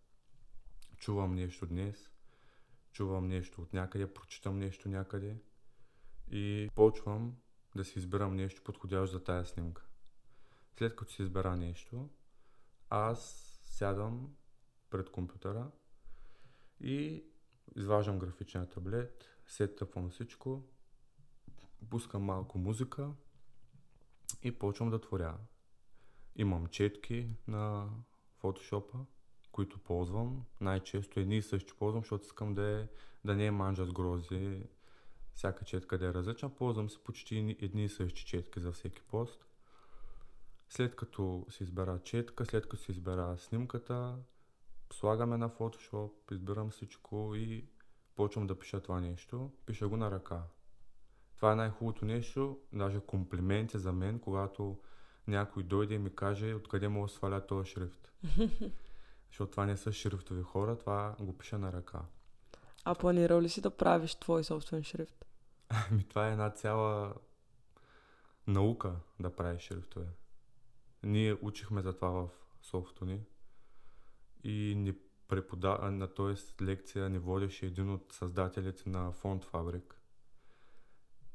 Чувам 0.97 1.35
нещо 1.35 1.67
днес, 1.67 2.11
чувам 2.93 3.29
нещо 3.29 3.63
от 3.63 3.73
някъде, 3.73 4.15
прочитам 4.15 4.59
нещо 4.59 4.89
някъде 4.89 5.37
и 6.31 6.71
почвам 6.75 7.37
да 7.77 7.85
си 7.85 7.99
избирам 7.99 8.37
нещо 8.37 8.63
подходящо 8.65 9.17
за 9.17 9.25
тая 9.25 9.47
снимка. 9.47 9.87
След 10.79 10.97
като 10.97 11.13
си 11.13 11.23
избера 11.23 11.57
нещо, 11.57 12.09
аз 12.91 13.53
сядам 13.65 14.37
пред 14.91 15.11
компютъра 15.11 15.71
и 16.81 17.25
изваждам 17.77 18.19
графичния 18.19 18.69
таблет, 18.69 19.25
сетъпвам 19.47 20.11
всичко, 20.11 20.63
пускам 21.91 22.23
малко 22.23 22.59
музика 22.59 23.13
и 24.43 24.59
почвам 24.59 24.91
да 24.91 25.01
творя. 25.01 25.37
Имам 26.37 26.67
четки 26.67 27.29
на 27.49 27.89
фотошопа, 28.37 28.99
които 29.53 29.79
ползвам. 29.79 30.45
Най-често 30.61 31.21
едни 31.21 31.37
и 31.37 31.43
същи 31.43 31.73
ползвам, 31.79 32.03
защото 32.03 32.25
искам 32.25 32.55
да, 32.55 32.81
е, 32.81 32.89
да 33.25 33.37
не 33.37 33.47
е 33.47 33.51
манжа 33.51 33.85
с 33.85 33.93
грози, 33.93 34.63
всяка 35.35 35.65
четка 35.65 35.99
да 35.99 36.07
е 36.07 36.15
различна. 36.15 36.55
Ползвам 36.55 36.91
се 36.91 37.05
почти 37.05 37.57
едни- 37.61 37.85
и 37.85 37.89
същи 37.89 38.25
четки 38.25 38.61
за 38.61 38.73
всеки 38.73 39.03
пост. 39.03 39.47
След 40.69 40.97
като 40.97 41.47
си 41.51 41.63
избера 41.63 42.01
четка, 42.05 42.47
след 42.47 42.69
като 42.69 42.83
си 42.83 42.91
избера 42.91 43.39
снимката, 43.39 44.19
слагаме 44.93 45.37
на 45.37 45.51
Photoshop, 45.51 46.33
избирам 46.33 46.71
всичко 46.71 47.33
и 47.35 47.69
почвам 48.17 48.47
да 48.47 48.59
пиша 48.59 48.81
това 48.81 49.01
нещо. 49.01 49.53
Пиша 49.67 49.89
го 49.89 49.97
на 49.97 50.11
ръка. 50.11 50.43
Това 51.39 51.53
е 51.53 51.57
най-хубавото 51.57 52.05
нещо, 52.05 52.59
даже 52.73 53.01
комплименти 53.01 53.79
за 53.79 53.93
мен, 53.93 54.19
когато 54.19 54.79
някой 55.27 55.63
дойде 55.63 55.95
и 55.95 55.99
ми 55.99 56.15
каже 56.15 56.55
откъде 56.55 56.89
мога 56.89 57.07
да 57.07 57.13
сваля 57.13 57.47
този 57.47 57.71
шрифт. 57.71 58.13
Защото 59.29 59.51
това 59.51 59.67
не 59.67 59.77
са 59.77 59.93
шрифтови 59.93 60.43
хора, 60.43 60.79
това 60.79 61.17
го 61.21 61.39
пиша 61.39 61.59
на 61.59 61.73
ръка. 61.73 62.01
А 62.85 62.95
планирал 62.95 63.41
ли 63.41 63.49
си 63.49 63.61
да 63.61 63.71
правиш 63.71 64.15
твой 64.15 64.45
собствен 64.45 64.83
шрифт? 64.83 65.25
Ами 65.69 66.05
това 66.09 66.29
е 66.29 66.33
една 66.33 66.51
цяла 66.51 67.15
наука 68.47 68.97
да 69.21 69.37
правиш 69.37 69.63
шрифтове. 69.63 70.07
Ние 71.03 71.37
учихме 71.43 71.83
за 71.83 71.93
това 71.93 72.11
в 72.11 72.29
софто 72.63 73.05
ни 73.05 73.21
и 74.45 74.75
ни 74.77 74.95
препода... 75.29 75.79
на 75.91 76.15
т.е. 76.15 76.63
лекция 76.65 77.09
ни 77.09 77.19
водеше 77.19 77.67
един 77.67 77.91
от 77.91 78.13
създателите 78.13 78.91
на 78.91 79.13
Фонд 79.13 79.45
Фабрик. 79.45 79.98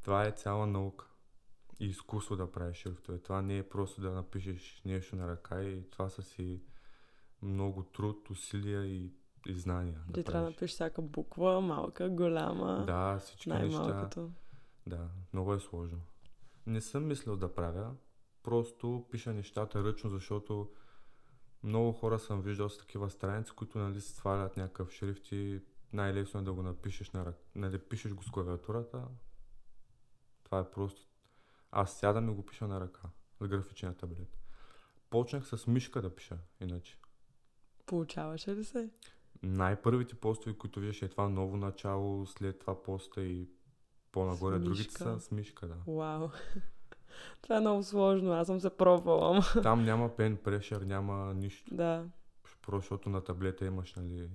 Това 0.04 0.26
е 0.26 0.32
цяла 0.32 0.68
наука 0.68 1.06
и 1.80 1.86
изкуство 1.86 2.36
да 2.36 2.52
правиш 2.52 2.78
шрифтове. 2.78 3.20
Това 3.20 3.42
не 3.42 3.58
е 3.58 3.70
просто 3.70 4.02
да 4.02 4.12
напишеш 4.12 4.82
нещо 4.86 5.16
на 5.16 5.28
ръка 5.28 5.64
и 5.64 5.90
това 5.90 6.10
са 6.10 6.24
си 6.24 6.62
много 7.42 7.84
труд, 7.84 8.30
усилия 8.30 8.86
и, 8.86 9.14
и 9.48 9.54
знания. 9.54 10.02
Ти 10.08 10.12
да 10.14 10.24
трябва 10.24 10.44
да 10.46 10.50
напишеш 10.50 10.74
всяка 10.74 11.02
буква, 11.02 11.62
малка, 11.62 12.10
голяма, 12.10 12.84
Да, 12.88 13.20
всички 13.20 13.50
неща. 13.50 13.80
най-малкото. 13.80 14.32
Да, 14.88 15.10
много 15.34 15.54
е 15.54 15.60
сложно. 15.60 16.00
Не 16.68 16.82
съм 16.82 17.08
мислил 17.08 17.36
да 17.36 17.56
правя, 17.56 17.96
просто 18.44 19.06
пиша 19.12 19.34
нещата 19.34 19.84
ръчно, 19.84 20.10
защото 20.10 20.72
много 21.64 21.92
хора 21.92 22.20
съм 22.20 22.42
виждал 22.42 22.70
с 22.70 22.78
такива 22.78 23.10
страници, 23.10 23.52
които 23.52 23.80
нали 23.80 24.02
свалят 24.02 24.58
някакъв 24.58 24.92
шрифт 24.92 25.32
и 25.32 25.62
най-лесно 25.94 26.40
е 26.40 26.44
да 26.44 26.54
го 26.54 26.64
напишеш 26.64 27.12
на 27.12 27.26
ръка. 27.26 27.40
Нали, 27.56 27.80
пишеш 27.80 28.14
го 28.14 28.24
с 28.24 28.32
клавиатурата. 28.32 29.08
Това 30.54 30.62
е 30.62 30.72
просто. 30.72 31.02
Аз 31.72 31.94
сядам 31.94 32.30
и 32.30 32.34
го 32.34 32.46
пиша 32.46 32.68
на 32.68 32.80
ръка, 32.80 33.02
с 33.42 33.48
графичния 33.48 33.94
таблет. 33.94 34.38
Почнах 35.10 35.48
с 35.48 35.68
мишка 35.68 36.02
да 36.02 36.16
пиша, 36.16 36.38
иначе. 36.62 36.98
Получаваше 37.86 38.56
ли 38.56 38.64
се? 38.64 38.90
Най-първите 39.44 40.16
постове, 40.16 40.58
които 40.58 40.80
виждаш 40.80 41.02
е 41.02 41.10
това 41.10 41.30
ново 41.30 41.58
начало, 41.58 42.26
след 42.26 42.60
това 42.60 42.84
поста 42.84 43.24
и 43.24 43.50
по-нагоре 44.12 44.60
другите 44.60 44.92
са 44.92 45.20
с 45.20 45.32
мишка, 45.32 45.68
да. 45.68 45.76
Вау. 45.88 46.30
Това 47.42 47.58
е 47.58 47.62
много 47.62 47.84
сложно, 47.84 48.32
аз 48.32 48.48
съм 48.48 48.60
се 48.60 48.78
пробвала. 48.78 49.42
Там 49.64 49.84
няма 49.84 50.10
pen 50.10 50.38
pressure, 50.38 50.84
няма 50.84 51.34
нищо. 51.34 51.76
Да. 51.76 52.06
Просто 52.62 52.82
защото 52.82 53.10
на 53.10 53.24
таблета 53.24 53.66
имаш, 53.66 53.96
нали, 53.96 54.30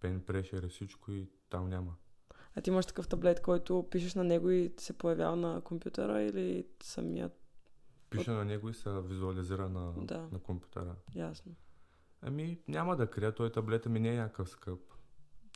pen 0.00 0.20
pressure 0.20 0.66
и 0.66 0.68
всичко 0.68 1.12
и 1.12 1.28
там 1.48 1.68
няма. 1.68 1.94
А 2.54 2.60
ти 2.60 2.70
имаш 2.70 2.86
такъв 2.86 3.08
таблет, 3.08 3.42
който 3.42 3.88
пишеш 3.90 4.14
на 4.14 4.24
него 4.24 4.50
и 4.50 4.72
се 4.76 4.98
появява 4.98 5.36
на 5.36 5.60
компютъра 5.60 6.22
или 6.22 6.66
самият? 6.82 7.32
Пиша 8.10 8.32
на 8.32 8.44
него 8.44 8.68
и 8.68 8.74
се 8.74 8.90
визуализира 8.90 9.68
на, 9.68 9.92
Да. 9.96 10.28
на 10.32 10.38
компютъра. 10.38 10.94
Ясно. 11.14 11.54
Ами, 12.22 12.58
няма 12.68 12.96
да 12.96 13.10
крия, 13.10 13.34
той 13.34 13.52
таблета 13.52 13.88
ми 13.88 14.00
не 14.00 14.08
е 14.08 14.16
някакъв 14.16 14.48
скъп. 14.48 14.80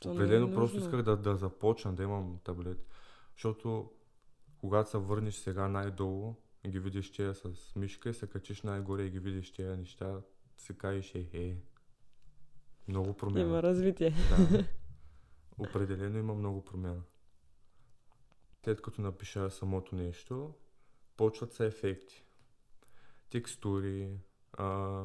То 0.01 0.09
е 0.09 0.11
Определено 0.11 0.53
просто 0.53 0.75
нужно. 0.75 0.87
исках 0.89 1.01
да, 1.01 1.17
да 1.17 1.35
започна 1.35 1.93
да 1.93 2.03
имам 2.03 2.39
таблет. 2.43 2.87
Защото 3.35 3.91
когато 4.57 4.89
се 4.89 4.97
върнеш 4.97 5.35
сега 5.35 5.67
най-долу, 5.67 6.35
и 6.65 6.69
ги 6.69 6.79
видиш 6.79 7.11
тия 7.11 7.35
с 7.35 7.75
мишка 7.75 8.09
и 8.09 8.13
се 8.13 8.27
качиш 8.27 8.61
най-горе 8.61 9.03
и 9.03 9.09
ги 9.09 9.19
видиш 9.19 9.51
тия 9.51 9.77
неща, 9.77 10.21
си 10.57 10.77
кажеш, 10.77 11.15
е, 11.15 11.27
е, 11.33 11.57
много 12.87 13.13
промяна. 13.13 13.45
Има 13.45 13.63
развитие. 13.63 14.09
Да. 14.09 14.63
Определено 15.57 16.17
има 16.17 16.33
много 16.33 16.65
промяна. 16.65 17.03
След 18.63 18.81
като 18.81 19.01
напиша 19.01 19.51
самото 19.51 19.95
нещо, 19.95 20.53
почват 21.17 21.53
се 21.53 21.65
ефекти. 21.65 22.25
Текстури, 23.29 24.19
а, 24.53 25.03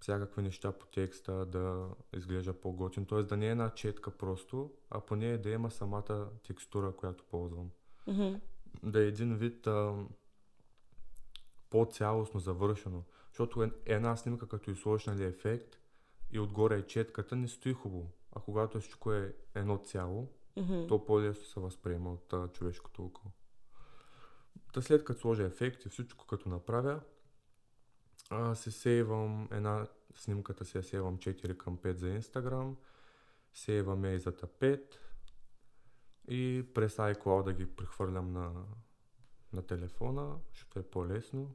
всякакви 0.00 0.42
неща 0.42 0.72
по 0.72 0.86
текста 0.86 1.46
да 1.46 1.88
изглежда 2.16 2.60
по-готин. 2.60 3.06
Т.е. 3.06 3.22
да 3.22 3.36
не 3.36 3.46
е 3.46 3.50
една 3.50 3.70
четка 3.70 4.10
просто, 4.10 4.72
а 4.90 5.00
по 5.00 5.16
нея 5.16 5.42
да 5.42 5.50
има 5.50 5.70
самата 5.70 6.30
текстура, 6.42 6.96
която 6.96 7.24
ползвам. 7.24 7.70
Мгм. 8.06 8.34
Да 8.82 9.02
е 9.04 9.06
един 9.06 9.36
вид 9.36 9.66
а, 9.66 10.06
по-цялостно 11.70 12.40
завършено. 12.40 13.04
Защото 13.28 13.62
е- 13.62 13.72
една 13.84 14.16
снимка, 14.16 14.48
като 14.48 14.70
изложиш 14.70 15.06
нали, 15.06 15.24
ефект 15.24 15.78
и 16.30 16.38
отгоре 16.38 16.78
е 16.78 16.86
четката, 16.86 17.36
не 17.36 17.48
стои 17.48 17.72
хубаво. 17.72 18.10
А 18.38 18.40
когато 18.40 18.80
всичко 18.80 19.12
е 19.12 19.34
едно 19.54 19.78
цяло, 19.78 20.28
Мгм. 20.56 20.86
то 20.88 21.04
по-лесно 21.04 21.44
се 21.44 21.60
възприема 21.60 22.12
от 22.12 22.32
а, 22.32 22.48
човешкото 22.48 23.04
око. 23.04 23.22
Та 24.72 24.82
след 24.82 25.04
като 25.04 25.20
сложа 25.20 25.44
ефект 25.44 25.84
и 25.84 25.88
всичко 25.88 26.26
като 26.26 26.48
направя, 26.48 27.00
а, 28.30 28.54
се 28.54 28.70
сейвам 28.70 29.48
една 29.52 29.86
снимката 30.14 30.64
си 30.64 30.76
я 30.78 30.82
сейвам 30.82 31.18
4 31.18 31.56
към 31.56 31.78
5 31.78 31.92
за 31.92 32.06
Instagram, 32.06 32.74
сейвам 33.52 34.04
я 34.04 34.12
и 34.12 34.18
за 34.18 34.36
тапет 34.36 35.00
и 36.28 36.66
през 36.74 36.96
iCloud 36.96 37.44
да 37.44 37.52
ги 37.52 37.76
прехвърлям 37.76 38.32
на, 38.32 38.64
на 39.52 39.62
телефона, 39.62 40.36
защото 40.50 40.78
е 40.78 40.82
по-лесно. 40.82 41.54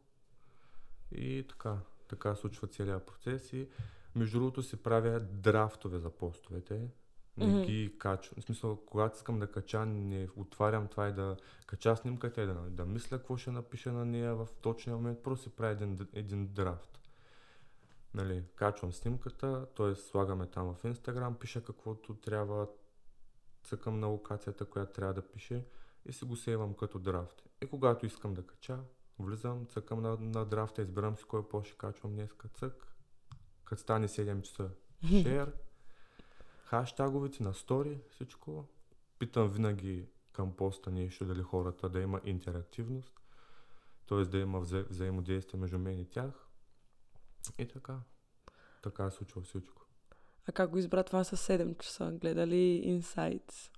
И 1.11 1.45
така, 1.49 1.79
така 2.07 2.35
случва 2.35 2.67
целият 2.67 3.05
процес 3.05 3.53
и 3.53 3.69
между 4.15 4.39
другото 4.39 4.63
си 4.63 4.77
правя 4.83 5.19
драфтове 5.19 5.99
за 5.99 6.09
постовете. 6.09 6.89
Не 7.37 7.45
Мгм. 7.45 7.61
ги 7.61 7.95
качвам. 7.99 8.41
В 8.41 8.43
смисъл, 8.43 8.85
когато 8.85 9.15
искам 9.15 9.39
да 9.39 9.51
кача, 9.51 9.85
не 9.85 10.27
отварям 10.35 10.87
това 10.87 11.07
и 11.07 11.13
да 11.13 11.37
кача 11.67 11.95
снимката 11.95 12.41
и 12.41 12.45
да, 12.45 12.53
да 12.53 12.85
мисля 12.85 13.17
какво 13.17 13.37
ще 13.37 13.51
напиша 13.51 13.91
на 13.91 14.05
нея 14.05 14.35
в 14.35 14.47
точния 14.61 14.95
момент. 14.95 15.23
Просто 15.23 15.43
си 15.43 15.55
правя 15.55 15.71
един, 15.71 16.07
един 16.13 16.47
драфт. 16.53 16.99
Нали, 18.13 18.43
качвам 18.55 18.93
снимката, 18.93 19.67
т.е. 19.75 19.95
слагаме 19.95 20.47
там 20.47 20.73
в 20.73 20.83
Instagram, 20.83 21.37
пиша 21.37 21.63
каквото 21.63 22.13
трябва, 22.13 22.67
цъкам 23.63 23.99
на 23.99 24.07
локацията, 24.07 24.65
която 24.65 24.93
трябва 24.93 25.13
да 25.13 25.21
пише 25.21 25.65
и 26.05 26.13
си 26.13 26.25
го 26.25 26.35
сейвам 26.35 26.73
като 26.73 26.99
драфт. 26.99 27.43
И 27.63 27.67
когато 27.67 28.05
искам 28.05 28.33
да 28.33 28.47
кача, 28.47 28.79
влизам, 29.19 29.65
цъкам 29.65 30.01
на, 30.01 30.17
на 30.19 30.45
драфта, 30.45 30.81
избирам 30.81 31.17
си 31.17 31.23
кой 31.27 31.49
по 31.49 31.63
ще 31.63 31.77
качвам 31.77 32.11
днеска, 32.11 32.47
цък. 32.47 32.92
Като 33.73 33.81
стане 33.81 34.07
7 34.07 34.41
часа, 34.41 34.69
share, 35.05 35.51
хаштаговете 36.63 37.43
на 37.43 37.53
стори, 37.53 37.99
всичко. 38.09 38.65
Питам 39.19 39.47
винаги 39.47 40.07
към 40.33 40.55
поста 40.55 40.91
нещо, 40.91 41.25
дали 41.25 41.41
хората 41.41 41.89
да 41.89 41.99
има 41.99 42.21
интерактивност, 42.23 43.13
т.е. 44.09 44.25
да 44.25 44.37
има 44.37 44.61
вза- 44.61 44.89
взаимодействие 44.89 45.59
между 45.59 45.79
мен 45.79 45.99
и 45.99 46.05
тях. 46.05 46.47
И 47.57 47.67
така. 47.67 47.99
Така 48.83 49.09
се 49.09 49.17
случва 49.17 49.41
всичко. 49.41 49.85
А 50.47 50.51
как 50.51 50.69
го 50.69 50.77
избра 50.77 51.03
това 51.03 51.23
с 51.23 51.37
7 51.37 51.77
часа? 51.77 52.11
Гледа 52.11 52.47
ли 52.47 52.83
Insights? 52.85 53.71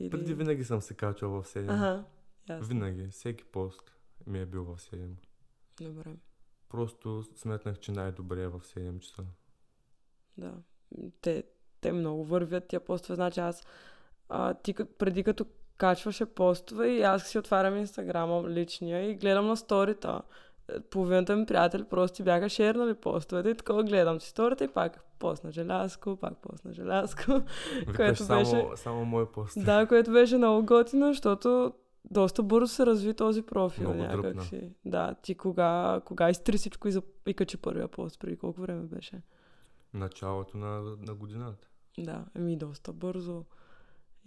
Или... 0.00 0.10
Преди 0.10 0.34
винаги 0.34 0.64
съм 0.64 0.80
се 0.80 0.94
качвал 0.94 1.42
в 1.42 1.46
7. 1.46 1.62
Ага, 1.62 2.04
ясно. 2.48 2.68
Винаги, 2.68 3.08
всеки 3.08 3.44
пост 3.44 3.94
ми 4.26 4.40
е 4.40 4.46
бил 4.46 4.64
в 4.64 4.78
7. 4.78 5.10
Добре, 5.80 6.16
Просто 6.68 7.22
сметнах, 7.36 7.78
че 7.78 7.92
най-добре 7.92 8.42
е 8.42 8.48
в 8.48 8.60
7 8.60 8.98
часа. 8.98 9.22
да. 10.38 10.52
Те, 11.20 11.44
те 11.80 11.92
много 11.92 12.24
вървят 12.24 12.66
тия 12.68 12.80
постове. 12.80 13.14
Значи 13.14 13.40
аз 13.40 13.66
а, 14.28 14.54
ти 14.54 14.74
преди 14.98 15.24
като 15.24 15.46
качваше 15.76 16.26
постове 16.26 16.88
и 16.88 17.02
аз 17.02 17.26
си 17.26 17.38
отварям 17.38 17.76
инстаграма 17.76 18.48
личния 18.48 19.10
и 19.10 19.14
гледам 19.14 19.46
на 19.46 19.56
сторита. 19.56 20.22
Е, 20.68 20.80
Половината 20.80 21.36
ми 21.36 21.46
приятели 21.46 21.84
просто 21.84 22.16
ти 22.16 22.22
бяха 22.22 22.48
шернали 22.48 22.94
постовете 22.94 23.48
и 23.50 23.54
такова 23.54 23.84
гледам 23.84 24.20
си 24.20 24.28
сторите 24.28 24.64
и 24.64 24.68
пак 24.68 25.04
пост 25.18 25.44
на 25.44 25.52
желязко, 25.52 26.16
пак 26.16 26.36
пост 26.38 26.64
на 26.64 26.72
желязко. 26.72 27.22
Викаш 27.78 27.96
Което 27.96 28.24
само, 28.24 28.40
беше- 28.40 28.66
само 28.76 29.04
мой 29.04 29.32
пост. 29.32 29.64
Да, 29.64 29.86
което 29.86 30.12
беше 30.12 30.36
много 30.36 30.66
готино, 30.66 31.06
защото 31.06 31.72
доста 32.04 32.42
бързо 32.42 32.74
се 32.74 32.86
разви 32.86 33.14
този 33.14 33.42
профил 33.42 33.94
Много 33.94 34.02
дръпна. 34.02 34.28
някакси. 34.28 34.70
Да, 34.84 35.14
ти 35.14 35.34
кога, 35.34 36.00
кога 36.04 36.30
изтри 36.30 36.56
всичко 36.56 36.88
и, 36.88 36.92
за... 36.92 37.02
и 37.26 37.34
качи 37.34 37.56
първия 37.56 37.88
пост, 37.88 38.20
преди 38.20 38.36
колко 38.36 38.60
време 38.60 38.82
беше? 38.82 39.22
Началото 39.94 40.56
на, 40.58 40.96
на 41.00 41.14
годината. 41.14 41.68
Да, 41.98 42.24
еми 42.34 42.56
доста 42.56 42.92
бързо. 42.92 43.44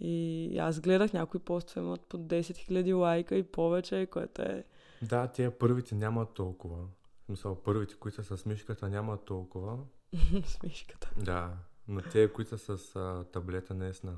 И 0.00 0.58
аз 0.58 0.80
гледах 0.80 1.12
някои 1.12 1.40
постове 1.40 1.80
имат 1.80 2.00
по 2.00 2.18
10 2.18 2.40
000 2.40 2.96
лайка 2.96 3.36
и 3.36 3.42
повече, 3.42 4.06
което 4.06 4.42
е... 4.42 4.64
Да, 5.02 5.28
тия 5.28 5.58
първите 5.58 5.94
нямат 5.94 6.34
толкова. 6.34 6.86
Смисъл, 7.26 7.62
първите, 7.62 7.94
които 7.94 8.24
са 8.24 8.36
с 8.36 8.46
мишката, 8.46 8.88
нямат 8.88 9.24
толкова. 9.24 9.78
смешката. 10.44 11.10
Да, 11.16 11.56
но 11.88 12.02
те, 12.02 12.32
които 12.32 12.58
са 12.58 12.78
с 12.78 12.96
а, 12.96 13.24
таблета, 13.32 13.74
наистина. 13.74 14.16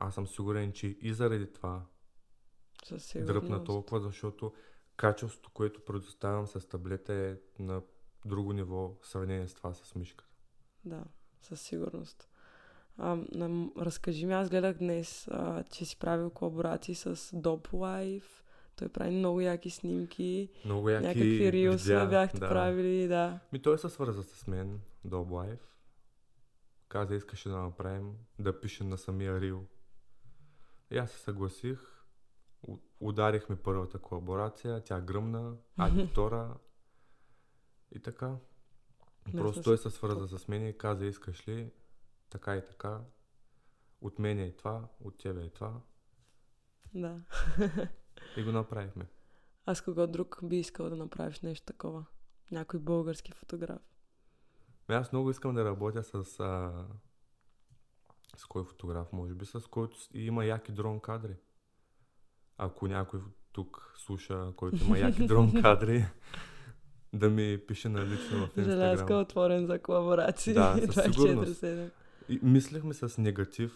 Аз 0.00 0.14
съм 0.14 0.26
сигурен, 0.26 0.72
че 0.72 0.86
и 0.86 1.14
заради 1.14 1.52
това 1.52 1.82
Със 2.84 3.04
сигурност. 3.04 3.34
дръпна 3.34 3.64
толкова, 3.64 4.00
защото 4.00 4.52
качеството, 4.96 5.50
което 5.50 5.84
предоставям 5.84 6.46
с 6.46 6.68
таблета 6.68 7.14
е 7.14 7.36
на 7.58 7.82
друго 8.24 8.52
ниво 8.52 8.96
в 9.02 9.08
сравнение 9.08 9.48
с 9.48 9.54
това 9.54 9.74
с 9.74 9.94
мишката. 9.94 10.30
Да, 10.84 11.04
със 11.40 11.60
сигурност. 11.60 12.28
А, 12.98 13.18
нам, 13.32 13.72
разкажи 13.78 14.26
ми, 14.26 14.32
аз 14.32 14.50
гледах 14.50 14.78
днес, 14.78 15.28
а, 15.28 15.64
че 15.64 15.84
си 15.84 15.98
правил 15.98 16.30
колаборации 16.30 16.94
с 16.94 17.16
Dope 17.16 17.68
Life. 17.68 18.42
Той 18.76 18.88
прави 18.88 19.10
много 19.10 19.40
яки 19.40 19.70
снимки. 19.70 20.48
Много 20.64 20.88
яки 20.88 21.06
Някакви 21.06 21.52
рилсове 21.52 22.06
бяхте 22.06 22.38
да. 22.38 22.48
правили, 22.48 23.08
да. 23.08 23.40
Ми 23.52 23.62
той 23.62 23.78
се 23.78 23.88
свърза 23.88 24.22
с 24.22 24.46
мен, 24.46 24.80
Life. 25.06 25.60
Каза, 26.88 27.14
искаше 27.14 27.48
да 27.48 27.56
направим, 27.56 28.12
да 28.38 28.60
пише 28.60 28.84
на 28.84 28.98
самия 28.98 29.40
рил. 29.40 29.66
И 30.90 30.98
аз 30.98 31.10
се 31.10 31.18
съгласих. 31.18 31.78
Ударихме 33.02 33.56
първата 33.56 33.98
колаборация, 33.98 34.84
тя 34.84 35.00
гръмна, 35.00 35.56
а 35.76 36.06
втора. 36.06 36.54
И 37.94 38.00
така. 38.00 38.36
Не, 39.26 39.40
Просто 39.40 39.62
той 39.62 39.78
се 39.78 39.90
свърза 39.90 40.38
с 40.38 40.48
мен 40.48 40.68
и 40.68 40.78
каза, 40.78 41.06
искаш 41.06 41.48
ли 41.48 41.72
така 42.30 42.56
и 42.56 42.66
така. 42.66 43.00
От 44.00 44.18
мен 44.18 44.38
е 44.38 44.52
това, 44.52 44.88
от 45.00 45.18
тебе 45.18 45.44
е 45.44 45.50
това. 45.50 45.80
Да. 46.94 47.20
И 48.36 48.44
го 48.44 48.52
направихме. 48.52 49.06
А 49.66 49.74
с 49.74 49.82
кого 49.82 50.06
друг 50.06 50.40
би 50.42 50.58
искал 50.58 50.90
да 50.90 50.96
направиш 50.96 51.40
нещо 51.40 51.66
такова? 51.66 52.04
Някой 52.50 52.80
български 52.80 53.32
фотограф. 53.32 53.82
Аз 54.88 55.12
много 55.12 55.30
искам 55.30 55.54
да 55.54 55.64
работя 55.64 56.02
с... 56.04 56.40
А... 56.40 56.86
С 58.36 58.46
кой 58.46 58.64
фотограф, 58.64 59.12
може 59.12 59.34
би, 59.34 59.46
с 59.46 59.60
който 59.60 59.96
има 60.14 60.44
яки 60.44 60.72
дрон 60.72 61.00
кадри. 61.00 61.36
Ако 62.58 62.88
някой 62.88 63.20
тук 63.52 63.94
слуша, 63.96 64.52
който 64.56 64.84
има 64.84 64.98
яки 64.98 65.26
дрон 65.26 65.52
кадри, 65.62 66.06
да 67.12 67.30
ми 67.30 67.58
пише 67.66 67.88
на 67.88 68.06
лично 68.06 68.46
в 68.46 68.50
Желязка 68.56 68.86
е 68.86 68.92
Инстаграм. 68.92 69.20
отворен 69.20 69.66
за 69.66 69.78
колаборации. 69.82 70.54
Да, 70.54 70.76
със 70.92 71.04
сигурност. 71.04 71.62
24/7. 71.62 71.90
И 72.28 72.40
мислехме 72.42 72.94
с 72.94 73.18
негатив 73.18 73.72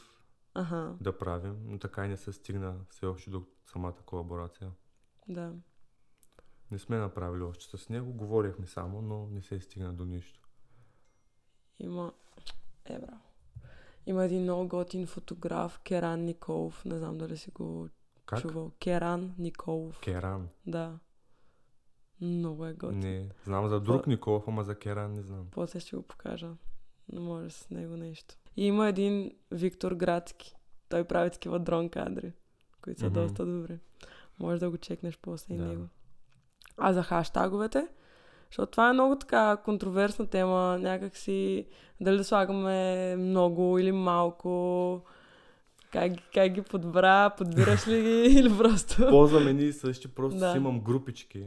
Аха, 0.54 0.96
да 1.00 1.18
правим, 1.18 1.56
но 1.64 1.78
така 1.78 2.04
и 2.04 2.08
не 2.08 2.16
се 2.16 2.32
стигна 2.32 2.76
все 2.90 3.06
още 3.06 3.30
до 3.30 3.42
самата 3.66 3.96
колаборация. 4.06 4.70
да. 5.28 5.52
Не 6.70 6.78
сме 6.78 6.98
направили 6.98 7.42
още 7.42 7.78
с 7.78 7.88
него, 7.88 8.12
говорихме 8.12 8.66
само, 8.66 9.02
но 9.02 9.26
не 9.26 9.42
се 9.42 9.60
стигна 9.60 9.92
до 9.92 10.04
нищо. 10.04 10.48
Има... 11.78 12.12
Е, 12.84 12.98
браво. 12.98 13.20
Има 14.06 14.24
един 14.24 14.42
много 14.42 14.68
готин 14.68 15.06
фотограф, 15.06 15.80
Керан 15.84 16.24
Николов. 16.24 16.84
Не 16.84 16.98
знам 16.98 17.18
дали 17.18 17.36
си 17.36 17.50
го 17.50 17.88
Как? 18.26 18.40
чувал. 18.40 18.70
Керан 18.80 19.34
Николов. 19.38 20.00
Керан. 20.00 20.48
Да. 20.66 20.98
Много 22.20 22.66
е 22.66 22.72
готин. 22.72 22.98
Не, 22.98 23.28
знам 23.44 23.68
за 23.68 23.80
друг 23.80 24.06
Николов, 24.06 24.44
ама 24.48 24.64
за 24.64 24.74
Керан 24.74 25.12
не 25.12 25.22
знам. 25.22 25.46
После 25.50 25.80
ще 25.80 25.96
го 25.96 26.02
покажа. 26.02 26.50
Не 27.12 27.20
може 27.20 27.50
с 27.50 27.70
него 27.70 27.96
нещо. 27.96 28.34
И 28.56 28.66
има 28.66 28.88
един 28.88 29.32
Виктор 29.50 29.92
Градски. 29.92 30.56
Той 30.88 31.04
прави 31.04 31.30
такива 31.30 31.58
дрон 31.58 31.88
кадри, 31.88 32.32
които 32.82 33.00
са 33.00 33.06
Мгм. 33.06 33.14
доста 33.14 33.46
добри. 33.46 33.78
Може 34.38 34.60
да 34.60 34.70
го 34.70 34.78
чекнеш 34.78 35.18
после 35.18 35.54
и 35.54 35.58
Да. 35.58 35.64
него. 35.64 35.88
А 36.76 36.92
за 36.92 37.02
хаштаговете? 37.02 37.88
Защото 38.46 38.70
това 38.70 38.90
е 38.90 38.92
много 38.92 39.16
така 39.16 39.56
контроверсна 39.56 40.26
тема. 40.26 40.78
Някак 40.78 41.16
си 41.16 41.66
дали 42.00 42.16
да 42.16 42.24
слагаме 42.24 42.76
много 43.16 43.78
или 43.78 43.92
малко. 43.92 45.02
Как, 45.92 46.12
как 46.34 46.52
ги 46.52 46.62
подбра? 46.62 47.30
Подбираш 47.30 47.88
ли 47.88 48.02
ги 48.02 48.08
или 48.38 48.58
просто... 48.58 48.96
Ползваме 49.08 49.52
ние 49.52 49.72
същи, 49.72 50.08
просто 50.08 50.38
Да. 50.38 50.50
си 50.52 50.56
имам 50.56 50.80
групички 50.80 51.40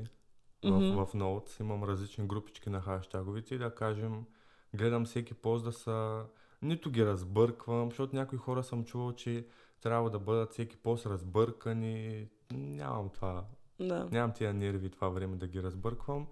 в, 0.63 0.69
Мгм. 0.69 0.80
в 0.95 1.13
Notes, 1.13 1.60
имам 1.60 1.84
различни 1.84 2.28
групички 2.28 2.69
на 2.69 2.82
хаштаговите 2.82 3.56
и 3.56 3.58
да 3.58 3.75
кажем, 3.75 4.25
гледам 4.73 5.06
всеки 5.06 5.34
пост 5.34 5.63
да 5.65 5.71
са... 5.71 6.23
Нито 6.62 6.91
ги 6.91 7.06
разбърквам, 7.06 7.89
защото 7.89 8.15
някои 8.15 8.38
хора 8.38 8.63
съм 8.63 8.84
чувал, 8.86 9.13
че 9.13 9.45
трябва 9.82 10.10
да 10.10 10.19
бъдат 10.19 10.52
всеки 10.52 10.78
пост 10.78 11.06
разбъркани. 11.06 12.28
Нямам 12.52 13.10
това. 13.10 13.43
Да. 13.80 14.08
Нямам 14.12 14.34
тия 14.34 14.54
нерви 14.54 14.89
това 14.89 15.10
време 15.10 15.36
да 15.36 15.47
ги 15.47 15.63
разбърквам. 15.63 16.28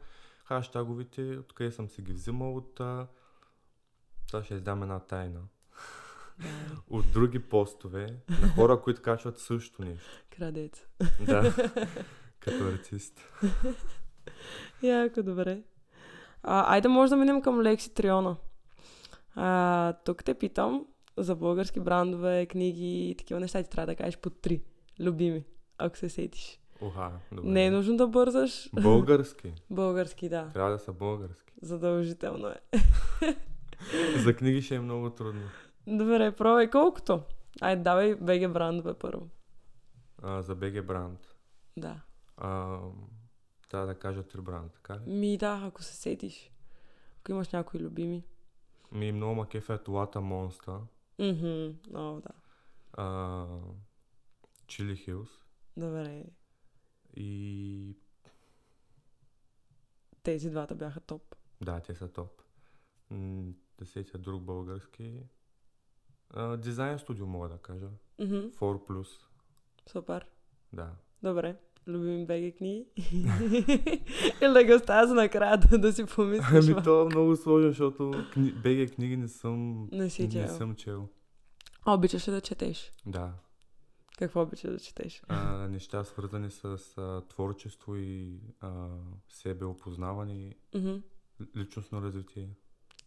Хаштаговите, 0.45 1.37
откъде 1.37 1.71
съм 1.71 1.89
си 1.89 2.01
ги 2.01 2.13
взимал 2.13 2.55
от... 2.57 2.79
а, 2.79 3.07
Сега 4.31 4.43
ще 4.43 4.53
издам 4.53 4.83
една 4.83 4.99
тайна. 4.99 5.39
От 6.89 7.11
други 7.13 7.39
постове 7.39 8.07
на 8.41 8.49
хора, 8.49 8.81
които 8.81 9.01
качват 9.01 9.39
също 9.39 9.81
нещо. 9.81 10.23
Крадец. 10.37 10.85
Да, 11.25 11.53
като 12.39 12.67
артист. 12.67 13.21
Яко, 14.83 15.23
добре. 15.23 15.61
А, 16.43 16.73
айде 16.73 16.87
може 16.87 17.09
да 17.09 17.17
минем 17.17 17.41
към 17.41 17.61
Лекси 17.61 17.93
Триона. 17.93 18.35
А, 19.35 19.93
тук 19.93 20.23
те 20.23 20.33
питам 20.33 20.85
за 21.17 21.35
български 21.35 21.79
брандове, 21.79 22.45
книги 22.45 23.09
и 23.09 23.15
такива 23.15 23.39
неща. 23.39 23.63
Ти 23.63 23.69
трябва 23.69 23.85
да 23.85 23.95
кажеш 23.95 24.17
по 24.17 24.29
три 24.29 24.61
любими, 24.99 25.43
ако 25.77 25.97
се 25.97 26.09
сетиш. 26.09 26.59
Оха, 26.81 27.11
добре. 27.31 27.49
Не 27.49 27.65
е 27.65 27.71
нужно 27.71 27.97
да 27.97 28.07
бързаш. 28.07 28.69
Български. 28.73 29.53
Български, 29.69 30.29
да. 30.29 30.49
Трябва 30.53 30.71
да 30.71 30.79
са 30.79 30.93
български. 30.93 31.53
Задължително 31.61 32.47
е. 32.47 32.59
За 34.17 34.35
книги 34.35 34.61
ще 34.61 34.75
е 34.75 34.79
много 34.79 35.09
трудно. 35.09 35.41
Добре, 35.87 36.31
пробвай 36.31 36.69
колкото. 36.69 37.23
Айде, 37.61 37.81
давай 37.81 38.15
БГ 38.15 38.53
брандове 38.53 38.93
първо. 38.93 39.29
А, 40.17 40.41
за 40.41 40.55
БГ 40.55 40.85
бранд. 40.85 41.35
Да. 41.77 42.01
А, 42.37 42.79
трябва 43.69 43.87
да 43.87 43.95
кажа 43.95 44.23
три 44.23 44.41
бранда, 44.41 44.69
така 44.69 44.95
ли? 44.95 44.99
Ми 45.07 45.37
да, 45.37 45.61
ако 45.63 45.83
се 45.83 45.95
сетиш. 45.95 46.51
Ако 47.17 47.31
имаш 47.31 47.49
някои 47.49 47.79
любими. 47.79 48.23
Ми 48.91 49.11
много 49.11 49.35
ма 49.35 49.47
кефят 49.47 49.87
Лата 49.87 50.21
Монста, 50.21 50.79
Мхм, 51.19 51.67
о, 51.93 52.21
да. 52.21 52.29
а, 52.93 53.45
Чили 54.67 54.95
Хилс 54.95 55.29
Добре. 55.77 56.25
и 57.15 57.97
Тези 60.23 60.49
двата 60.49 60.75
бяха 60.75 60.99
топ. 60.99 61.35
да, 61.61 61.79
те 61.79 61.95
са 61.95 62.07
топ. 62.09 62.41
М, 63.09 63.43
Да 63.77 63.85
сетя 63.85 64.17
друг 64.17 64.41
български. 64.43 65.19
А, 66.29 66.57
дизайн 66.57 66.99
студио 66.99 67.25
мога 67.25 67.49
да 67.49 67.57
кажа. 67.57 67.87
Мгм, 68.19 68.35
4+. 68.51 69.05
Супер. 69.87 70.25
Да. 70.73 70.91
Добре. 71.23 71.55
Любими 71.87 72.25
БГ 72.25 72.57
книги. 72.57 72.85
Или 74.41 74.53
да 74.53 74.63
ги 74.63 74.73
оставя 74.73 75.07
за 75.07 75.13
накрая 75.13 75.57
да, 75.57 75.77
да 75.77 75.93
си 75.93 76.05
помислиш. 76.05 76.69
Ами 76.69 76.83
то 76.83 77.01
е 77.01 77.05
много 77.05 77.35
сложно, 77.35 77.67
защото 77.67 78.11
кни... 78.33 78.51
БГ 78.51 78.95
книги 78.95 79.17
не 79.17 79.27
съм, 79.27 79.87
Не 79.91 80.09
си 80.09 80.23
не 80.23 80.29
чел. 80.29 80.47
съм 80.47 80.75
чел. 80.75 81.07
А 81.85 81.93
обичаш 81.93 82.27
ли 82.27 82.31
да 82.31 82.41
четеш? 82.41 82.91
Да. 83.05 83.33
Какво 84.17 84.41
обичаш 84.41 84.71
да 84.71 84.79
четеш? 84.79 85.21
а, 85.27 85.67
неща 85.67 86.03
свързани 86.03 86.51
с 86.51 86.65
а, 86.97 87.21
творчество 87.21 87.95
и 87.95 88.39
а, 88.61 88.87
себеопознаване 89.29 90.33
и 90.35 90.55
Мгм. 90.75 90.95
личностно 91.55 92.01
развитие. 92.01 92.49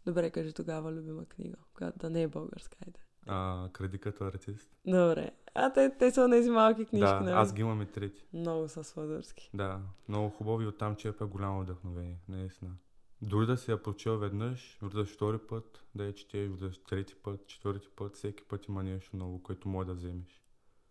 Добре, 0.06 0.30
кажи 0.30 0.52
тогава 0.52 0.92
любима 0.92 1.24
книга, 1.26 1.56
която 1.74 1.98
да 1.98 2.10
не 2.10 2.22
е 2.22 2.28
българска. 2.28 2.76
Айде. 2.86 2.98
А, 3.26 3.68
кради 3.72 3.98
като 3.98 4.24
артист. 4.24 4.70
Добре. 4.86 5.30
А 5.54 5.72
те, 5.72 5.96
те 5.98 6.10
са 6.10 6.28
тези 6.30 6.50
малки 6.50 6.84
книжки, 6.84 7.06
да, 7.06 7.20
нали? 7.20 7.34
аз 7.34 7.52
ги 7.52 7.60
имам 7.60 7.82
и 7.82 7.86
трети. 7.86 8.24
Много 8.32 8.68
са 8.68 8.84
сладурски. 8.84 9.50
Да, 9.54 9.80
много 10.08 10.30
хубави, 10.30 10.66
оттам 10.66 10.96
черпя 10.96 11.26
голямо 11.26 11.62
вдъхновение, 11.62 12.18
наистина. 12.28 12.70
Дори 13.22 13.46
да 13.46 13.56
си 13.56 13.70
я 13.70 13.82
прочел 13.82 14.18
веднъж, 14.18 14.78
виждаш 14.82 15.14
втори 15.14 15.38
път, 15.38 15.84
да 15.94 16.04
я 16.04 16.14
четеш, 16.14 16.48
виждаш 16.48 16.78
трети 16.78 17.14
път, 17.14 17.46
четвърти 17.46 17.88
път, 17.96 18.16
всеки 18.16 18.42
път 18.44 18.66
има 18.66 18.82
нещо 18.82 19.16
ново, 19.16 19.42
което 19.42 19.68
може 19.68 19.86
да 19.86 19.94
вземеш. 19.94 20.42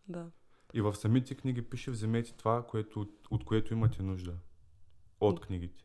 Да. 0.08 0.26
И 0.74 0.82
в 0.82 0.96
самите 0.96 1.36
книги 1.36 1.62
пише, 1.62 1.92
вземете 1.92 2.34
това, 2.34 2.68
което, 2.68 3.10
от 3.32 3.46
което 3.46 3.74
имате 3.74 4.04
нужда. 4.04 4.34
От 5.20 5.40
книгите. 5.40 5.84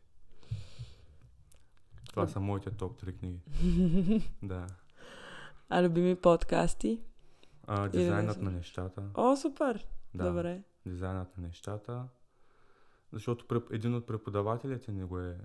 Това 2.09 2.27
са 2.27 2.39
моите 2.39 2.71
топ 2.71 3.01
3 3.01 3.19
книги. 3.19 3.39
Да. 4.43 4.67
А 5.69 5.83
любими 5.83 6.15
подкасти? 6.15 7.01
А, 7.67 7.89
дизайнът 7.89 8.41
на 8.41 8.51
нещата. 8.51 9.09
О, 9.13 9.35
супер! 9.35 9.87
Да. 10.13 10.29
Добре. 10.29 10.63
Дизайнът 10.85 11.37
на 11.37 11.47
нещата. 11.47 12.07
Защото 13.11 13.47
преп... 13.47 13.71
един 13.71 13.95
от 13.95 14.07
преподавателите 14.07 14.91
ни 14.91 15.03
го 15.03 15.19
е 15.19 15.39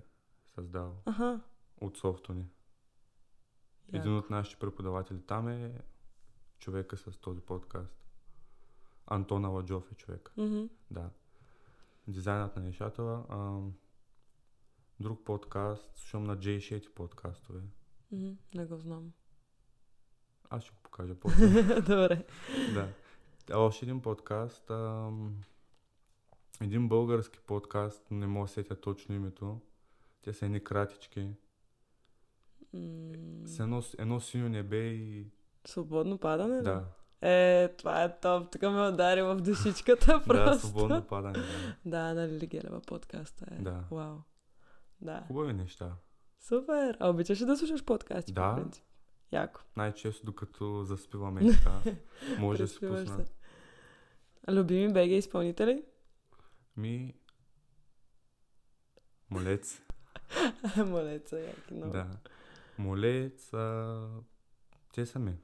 създал 0.55 0.95
Аха. 1.05 1.41
от 1.81 1.97
софто 1.97 2.33
ни. 2.33 2.45
Я. 3.93 3.99
Един 3.99 4.17
от 4.17 4.29
нашите 4.29 4.59
преподаватели 4.59 5.21
там 5.21 5.47
е 5.47 5.81
човека 6.59 6.97
с 6.97 7.17
този 7.17 7.41
подкаст. 7.41 8.01
Антона 9.07 9.47
Ладжов 9.47 9.91
е 9.91 9.95
човек. 9.95 10.31
Мгм. 10.37 10.63
Да. 10.91 11.09
Дизайнът 12.07 12.55
на 12.55 12.61
нещата. 12.61 13.23
ам, 13.29 13.73
друг 14.99 15.25
подкаст, 15.25 15.91
слушам 15.95 16.23
на 16.23 16.39
Джей 16.39 16.59
Шети 16.59 16.89
подкастове. 16.89 17.61
Мгм. 18.11 18.31
Не 18.55 18.65
го 18.65 18.77
знам. 18.77 19.11
Аз 20.51 20.63
ще 20.63 20.71
го 20.71 20.77
покажа 20.83 21.15
после. 21.15 21.47
Добре. 21.81 22.25
да. 22.73 22.87
А 23.51 23.57
още 23.57 23.85
един 23.85 24.01
подкаст. 24.01 24.69
Ам, 24.69 25.35
един 26.61 26.87
български 26.87 27.39
подкаст, 27.39 28.03
не 28.11 28.27
мога 28.27 28.45
да 28.45 28.51
сетя 28.51 28.75
точно 28.75 29.15
името. 29.15 29.59
Те 30.21 30.33
са 30.33 30.45
едни 30.45 30.63
кратички. 30.63 31.29
М, 32.73 33.13
С 33.45 33.59
едно, 33.59 33.81
едно 33.97 34.19
синьо 34.19 34.49
небе 34.49 34.83
и... 34.83 35.27
Свободно 35.65 36.17
падане? 36.17 36.57
ли? 36.57 36.63
Да, 36.63 36.83
Е, 37.21 37.67
това 37.69 38.03
е 38.03 38.19
топ. 38.19 38.51
Тук 38.51 38.61
ме 38.61 38.87
удари 38.87 39.21
в 39.21 39.35
душичката 39.35 40.05
да, 40.17 40.23
просто. 40.23 40.67
свободно 40.67 41.03
падане. 41.03 41.33
Да. 41.33 41.75
Да, 41.85 42.13
на 42.13 42.27
Лили 42.27 42.47
Гелева 42.47 42.81
подкаста 42.81 43.45
е. 43.51 43.55
Да. 43.55 43.83
Вау. 43.91 44.17
Да. 45.01 45.23
Хубави 45.27 45.53
неща. 45.53 45.91
Супер. 46.39 46.97
А 46.99 47.09
обичаш 47.09 47.41
ли 47.41 47.45
да 47.45 47.57
слушаш 47.57 47.85
подкасти 47.85 48.33
Да. 48.33 48.49
по 48.49 48.61
принцип? 48.61 48.83
Яко. 49.31 49.61
Най-често 49.77 50.25
докато 50.25 50.83
заспиваме 50.83 51.41
неща, 51.41 51.81
може 52.39 52.63
да 52.63 52.69
пусна. 52.69 53.25
се. 53.25 53.31
А 54.47 54.53
Любими 54.53 54.93
БГ 54.93 55.11
изпълнители? 55.11 55.83
Ми... 56.77 57.13
Молец. 59.29 59.81
Молеца, 60.77 61.39
яки 61.39 61.73
много. 61.73 61.91
Да. 61.91 62.07
Молец, 62.77 63.53
а... 63.53 64.07
те 64.93 65.05
са 65.05 65.19
ми. 65.19 65.37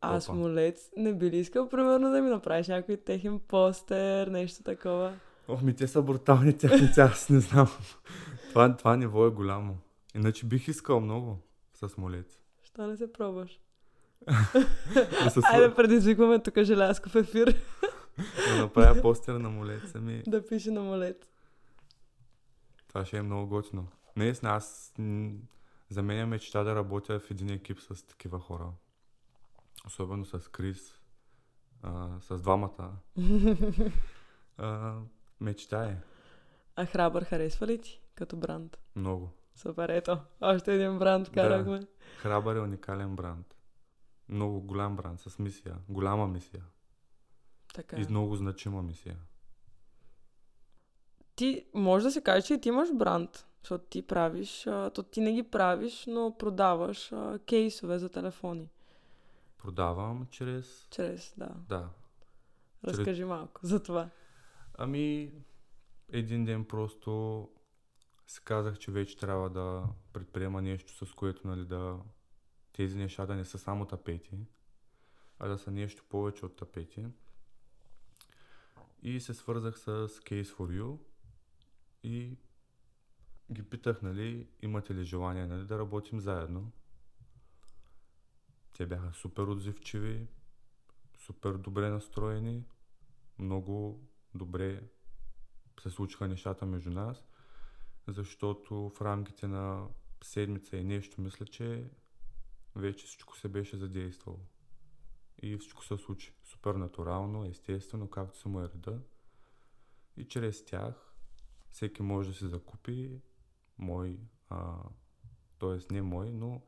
Аз 0.00 0.28
молец 0.28 0.90
не 0.96 1.14
би 1.14 1.30
ли 1.30 1.36
искал, 1.36 1.68
примерно, 1.68 2.10
да 2.10 2.22
ми 2.22 2.30
направиш 2.30 2.68
някой 2.68 2.96
техен 2.96 3.40
постер, 3.40 4.26
нещо 4.26 4.62
такова? 4.62 5.18
О, 5.48 5.58
ми 5.62 5.76
те 5.76 5.88
са 5.88 6.02
брутални 6.02 6.58
техници, 6.58 7.00
аз 7.00 7.28
не 7.28 7.40
знам. 7.40 7.68
това, 8.48 8.76
това 8.76 8.96
ниво 8.96 9.26
е 9.26 9.30
голямо. 9.30 9.78
Иначе 10.14 10.46
бих 10.46 10.68
искал 10.68 11.00
много 11.00 11.38
с 11.74 11.96
молец. 11.96 12.41
Що 12.72 12.86
не 12.86 12.96
се 12.96 13.12
пробваш? 13.12 13.60
Да, 14.94 15.32
Айде 15.44 15.74
предизвикваме 15.74 16.42
тук 16.42 16.58
Желязков 16.62 17.14
ефир 17.14 17.46
да 18.48 18.56
направя 18.62 19.02
постер 19.02 19.34
на 19.34 19.50
молец. 19.50 19.94
Ами, 19.94 20.22
да 20.26 20.46
пише 20.46 20.70
на 20.70 20.82
молец. 20.82 21.16
това 22.88 23.04
ще 23.04 23.16
е 23.16 23.22
много 23.22 23.46
готино. 23.46 23.86
Наистина, 24.16 24.50
аз 24.52 24.92
за 25.90 26.02
мен 26.02 26.18
е 26.18 26.26
мечта 26.26 26.62
да 26.64 26.74
работя 26.74 27.20
в 27.20 27.30
един 27.30 27.50
екип 27.50 27.78
с 27.80 28.06
такива 28.06 28.38
хора. 28.40 28.66
Особено 29.86 30.24
с 30.24 30.50
Крис, 30.50 31.00
а, 31.82 32.08
с 32.20 32.40
двамата. 32.40 32.90
А, 34.58 34.94
мечта 35.40 35.84
е 35.84 35.96
А 36.76 36.86
Храбър 36.86 37.24
харесва 37.24 37.66
ли 37.66 37.78
ти 37.80 38.00
като 38.14 38.36
бранд? 38.36 38.78
много. 38.96 39.30
Супер, 39.54 39.88
ето. 39.88 40.18
Още 40.40 40.74
един 40.74 40.98
бранд 40.98 41.30
карахме. 41.30 41.86
Храбър 42.18 42.56
е 42.56 42.60
уникален 42.60 43.16
бранд. 43.16 43.54
Много 44.28 44.60
голям 44.60 44.96
бранд 44.96 45.20
с 45.20 45.38
мисия. 45.38 45.76
Голяма 45.88 46.26
мисия. 46.26 46.62
Така. 47.74 47.96
И 47.96 48.06
много 48.10 48.36
значима 48.36 48.82
мисия. 48.82 49.16
Ти 51.34 51.66
може 51.74 52.04
да 52.04 52.10
се 52.10 52.22
каже, 52.22 52.46
че 52.46 52.60
ти 52.60 52.68
имаш 52.68 52.88
бранд, 52.94 53.46
защото 53.62 53.84
ти 53.84 54.06
правиш, 54.06 54.66
а, 54.66 54.90
то 54.90 55.02
ти 55.02 55.20
не 55.20 55.32
ги 55.32 55.42
правиш, 55.42 56.04
но 56.06 56.36
продаваш 56.38 57.12
а, 57.12 57.38
кейсове 57.38 57.98
за 57.98 58.08
телефони. 58.08 58.70
Продавам 59.58 60.26
чрез... 60.30 60.88
Чрез, 60.90 61.34
да. 61.36 61.50
Да. 61.68 61.88
Разкажи 62.84 63.24
малко 63.24 63.60
за 63.62 63.82
това. 63.82 64.10
Ами, 64.78 65.32
един 66.08 66.44
ден 66.44 66.64
просто 66.64 67.48
си 68.26 68.40
казах, 68.44 68.78
че 68.78 68.90
вече 68.90 69.16
трябва 69.16 69.50
да 69.50 69.88
предприема 70.12 70.62
нещо, 70.62 71.06
с 71.06 71.12
което 71.12 71.48
нали, 71.48 71.64
да 71.64 72.00
тези 72.72 72.98
неща 72.98 73.26
да 73.26 73.34
не 73.34 73.44
са 73.44 73.58
само 73.58 73.86
тапети, 73.86 74.38
а 75.38 75.48
да 75.48 75.58
са 75.58 75.70
нещо 75.70 76.04
повече 76.08 76.46
от 76.46 76.56
тапети. 76.56 77.06
И 79.02 79.20
се 79.20 79.34
свързах 79.34 79.78
с 79.78 80.08
Case 80.08 80.44
for 80.44 80.80
You 80.80 80.98
и 82.02 82.36
ги 83.52 83.62
питах, 83.62 84.02
нали, 84.02 84.48
имате 84.62 84.94
ли 84.94 85.04
желание 85.04 85.46
нали, 85.46 85.64
да 85.64 85.78
работим 85.78 86.20
заедно. 86.20 86.72
Те 88.72 88.86
бяха 88.86 89.12
супер 89.12 89.42
отзивчиви, 89.42 90.28
супер 91.18 91.52
добре 91.52 91.90
настроени, 91.90 92.64
много 93.38 94.06
добре 94.34 94.82
се 95.80 95.90
случиха 95.90 96.28
нещата 96.28 96.66
между 96.66 96.90
нас, 96.90 97.24
защото 98.08 98.90
в 98.90 99.00
рамките 99.00 99.48
на 99.48 99.88
седмица 100.22 100.76
и 100.76 100.84
нещо 100.84 101.20
мисля, 101.20 101.46
че 101.46 101.90
вече 102.76 103.06
всичко 103.06 103.36
се 103.36 103.48
беше 103.48 103.76
задействало. 103.76 104.40
И 105.42 105.56
всичко 105.56 105.84
се 105.84 105.96
случи 105.96 106.32
супер 106.44 106.74
натурално, 106.74 107.44
естествено, 107.44 108.10
както 108.10 108.38
се 108.38 108.48
му 108.48 108.60
е 108.60 108.68
реда. 108.68 109.00
И 110.16 110.24
чрез 110.24 110.64
тях 110.64 111.14
всеки 111.70 112.02
може 112.02 112.28
да 112.28 112.34
се 112.34 112.48
закупи 112.48 113.20
мой, 113.78 114.20
а, 114.48 114.76
т.е. 115.58 115.94
не 115.94 116.02
мой, 116.02 116.32
но 116.32 116.62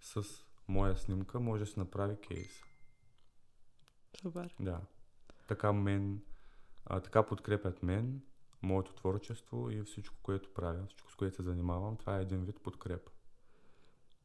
с 0.00 0.24
моя 0.68 0.96
снимка 0.96 1.40
може 1.40 1.64
да 1.64 1.70
се 1.70 1.80
направи 1.80 2.16
кейс. 2.20 2.62
Супер. 4.22 4.54
Да. 4.60 4.80
Така 5.46 5.72
мен, 5.72 6.22
а, 6.84 7.00
така 7.00 7.26
подкрепят 7.26 7.82
мен, 7.82 8.22
моето 8.62 8.94
творчество 8.94 9.70
и 9.70 9.82
всичко, 9.82 10.16
което 10.22 10.54
правя, 10.54 10.86
всичко, 10.86 11.12
с 11.12 11.16
което 11.16 11.36
се 11.36 11.42
занимавам. 11.42 11.96
Това 11.96 12.18
е 12.18 12.22
един 12.22 12.44
вид 12.44 12.60
подкреп 12.62 13.10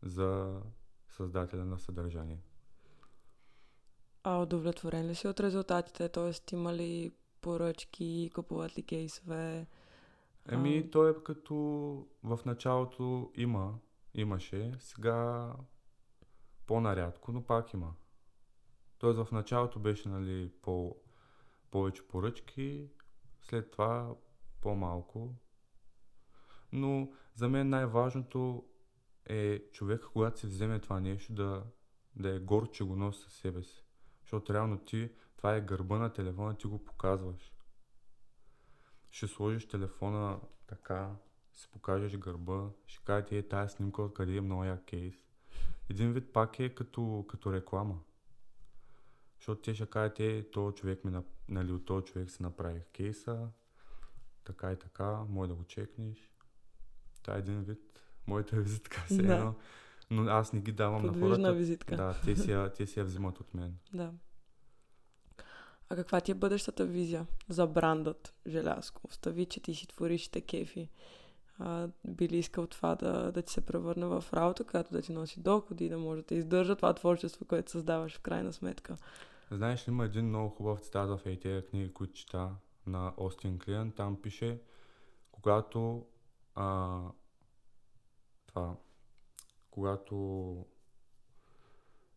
за 0.01 0.61
създателя 1.09 1.65
на 1.65 1.79
съдържание. 1.79 2.39
А 4.23 4.41
удовлетворен 4.41 5.05
ли 5.05 5.15
си 5.15 5.27
от 5.27 5.39
резултатите? 5.39 6.09
Тоест, 6.09 6.51
има 6.51 6.73
ли 6.73 7.11
поръчки, 7.41 8.31
купуват 8.35 8.77
ли 8.77 8.83
кейсове? 8.83 9.67
Еми, 10.49 10.83
А. 10.87 10.91
то 10.91 11.07
е 11.07 11.23
като 11.23 11.55
в 12.23 12.39
началото 12.45 13.31
има, 13.35 13.79
имаше, 14.13 14.71
сега 14.79 15.53
по-нарядко, 16.65 17.31
но 17.31 17.43
пак 17.43 17.73
има. 17.73 17.93
Тоест 18.97 19.19
в 19.19 19.31
началото 19.31 19.79
беше 19.79 20.09
нали, 20.09 20.51
по, 20.61 20.95
повече 21.71 22.07
поръчки, 22.07 22.89
след 23.41 23.71
това 23.71 24.15
по-малко. 24.65 25.35
Но 26.71 27.11
за 27.35 27.49
мен 27.49 27.69
най-важното 27.69 28.65
е 29.25 29.69
човек, 29.71 30.05
когато 30.13 30.39
си 30.39 30.47
вземе 30.47 30.79
това 30.79 30.99
нещо, 30.99 31.33
да, 31.33 31.63
да 32.15 32.35
е 32.35 32.39
горд, 32.39 32.73
че 32.73 32.83
го 32.83 32.95
носи 32.95 33.21
със 33.23 33.33
себе 33.33 33.63
си. 33.63 33.85
Защото 34.21 34.53
реално 34.53 34.77
ти, 34.77 35.11
това 35.37 35.55
е 35.55 35.61
гърба 35.61 35.97
на 35.97 36.13
телефона, 36.13 36.57
ти 36.57 36.67
го 36.67 36.85
показваш. 36.85 37.53
Ще 39.11 39.27
сложиш 39.27 39.67
телефона 39.67 40.39
така, 40.67 41.15
си 41.53 41.69
покажеш 41.71 42.17
гърба, 42.17 42.69
ще 42.87 43.05
кажете, 43.05 43.37
е 43.37 43.47
тази 43.47 43.75
снимка 43.75 44.01
откъде 44.01 44.35
е 44.35 44.41
много 44.41 44.63
як 44.63 44.85
кейс. 44.85 45.15
Един 45.89 46.13
вид 46.13 46.33
пак 46.33 46.59
е 46.59 46.75
като, 46.75 47.25
като 47.29 47.53
реклама. 47.53 47.99
Защото 49.37 49.61
те 49.61 49.75
ще 49.75 49.85
кажат, 49.85 50.19
е, 50.19 50.51
този 50.51 50.75
човек 50.75 51.05
ми, 51.05 51.19
нали, 51.49 51.71
от 51.71 51.85
този 51.85 52.05
човек 52.05 52.29
си 52.29 52.43
направих 52.43 52.83
кейса, 52.93 53.49
така 54.45 54.71
и 54.71 54.79
така, 54.79 55.19
може 55.29 55.49
да 55.49 55.55
го 55.55 55.63
чекнеш. 55.63 56.31
Това 57.21 57.35
е 57.35 57.39
един 57.39 57.63
вид, 57.63 57.99
моята 58.27 58.55
визитка 58.55 59.05
се 59.07 59.21
Да. 59.21 59.33
едно, 59.33 59.55
но 60.11 60.31
аз 60.31 60.53
не 60.53 60.61
ги 60.61 60.71
давам 60.71 61.01
на 61.01 61.11
Подвижна 61.11 61.35
хората. 61.35 61.53
визитка. 61.53 61.95
Да, 61.97 62.15
те 62.25 62.35
си, 62.35 62.51
я, 62.51 62.73
те 62.73 62.85
си 62.85 62.99
я 62.99 63.05
взимат 63.05 63.39
от 63.39 63.53
мен. 63.53 63.77
Да. 63.93 64.11
А 65.89 65.95
каква 65.95 66.21
ти 66.21 66.31
е 66.31 66.35
бъдещата 66.35 66.85
визия 66.85 67.25
за 67.49 67.67
брандът 67.67 68.33
Желязко? 68.47 69.01
Остави, 69.07 69.45
че 69.45 69.59
ти 69.59 69.75
си 69.75 69.87
твориш 69.87 70.27
те 70.27 70.41
кефи. 70.41 70.89
А, 71.59 71.87
би 72.07 72.29
ли 72.29 72.37
искал 72.37 72.67
това 72.67 72.95
да, 72.95 73.31
да 73.31 73.41
ти 73.41 73.53
се 73.53 73.61
превърне 73.61 74.05
в 74.05 74.25
работа, 74.33 74.63
която 74.63 74.93
да 74.93 75.01
ти 75.01 75.11
носи 75.13 75.39
доходи, 75.39 75.89
да 75.89 75.97
може 75.97 76.21
да 76.21 76.27
те 76.27 76.35
издържа 76.35 76.75
това 76.75 76.93
творчество, 76.93 77.45
което 77.45 77.71
създаваш 77.71 78.17
в 78.17 78.19
крайна 78.19 78.53
сметка? 78.53 78.97
Знаеш 79.51 79.87
ли, 79.87 79.91
има 79.91 80.05
един 80.05 80.25
много 80.27 80.49
хубав 80.49 80.79
цитат 80.79 81.09
в 81.09 81.19
тези 81.41 81.65
книги, 81.65 81.93
които 81.93 82.13
чета 82.13 82.49
на 82.87 83.13
Остин 83.17 83.59
Клиен. 83.59 83.91
Там 83.91 84.21
пише, 84.21 84.61
когато 85.31 86.07
а, 86.55 86.99
това, 88.47 88.77
когато 89.71 90.65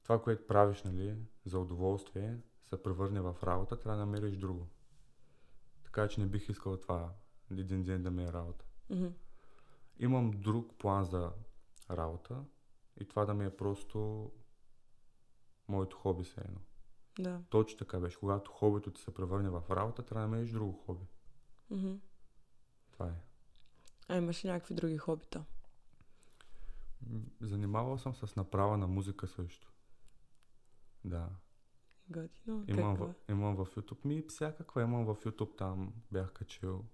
това, 0.02 0.22
което 0.22 0.46
правиш, 0.46 0.82
нали, 0.82 1.16
за 1.44 1.58
удоволствие, 1.58 2.38
се 2.64 2.82
превърне 2.82 3.20
в 3.20 3.36
работа, 3.42 3.78
трябва 3.78 3.98
да 3.98 4.06
намериш 4.06 4.36
друго. 4.36 4.68
Така 5.84 6.08
че 6.08 6.20
не 6.20 6.26
бих 6.26 6.48
искал 6.48 6.76
това 6.76 7.12
един 7.50 7.82
ден 7.82 8.02
да 8.02 8.10
ми 8.10 8.24
е 8.24 8.32
работа. 8.32 8.64
Мгм. 8.90 9.06
Имам 9.98 10.30
друг 10.30 10.78
план 10.78 11.04
за 11.04 11.32
работа 11.90 12.44
и 13.00 13.08
това 13.08 13.24
да 13.24 13.34
ми 13.34 13.44
е 13.44 13.56
просто 13.56 14.30
моето 15.68 15.96
хоби 15.96 16.24
се 16.24 16.40
едно. 16.40 16.60
Да. 17.18 17.40
Точно 17.48 17.78
така 17.78 18.00
беше. 18.00 18.18
Когато 18.18 18.50
хобито 18.50 18.90
ти 18.90 19.00
се 19.02 19.14
превърне 19.14 19.50
в 19.50 19.62
работа, 19.70 20.02
трябва 20.02 20.26
да 20.26 20.30
намериш 20.30 20.50
друго 20.50 20.72
хоби. 20.72 21.06
Мгм. 21.70 21.94
Това 22.92 23.06
е. 23.06 23.14
А 24.08 24.16
имаш 24.16 24.44
ли 24.44 24.48
някакви 24.48 24.74
други 24.74 24.98
хобита? 24.98 25.44
Занимавал 27.40 27.98
съм 27.98 28.14
с 28.14 28.36
направа 28.36 28.76
на 28.76 28.86
музика 28.86 29.26
също. 29.26 29.72
Да. 31.04 31.28
Готино. 32.10 32.64
Имам 32.68 32.96
в, 32.96 33.08
е? 33.08 33.32
имам 33.32 33.56
в 33.56 33.66
YouTube. 33.66 34.04
Ми 34.04 34.22
всякаква 34.28 34.82
имам 34.82 35.04
в 35.04 35.16
YouTube. 35.16 35.58
Там 35.58 35.92
бях 36.12 36.32
качил 36.32 36.84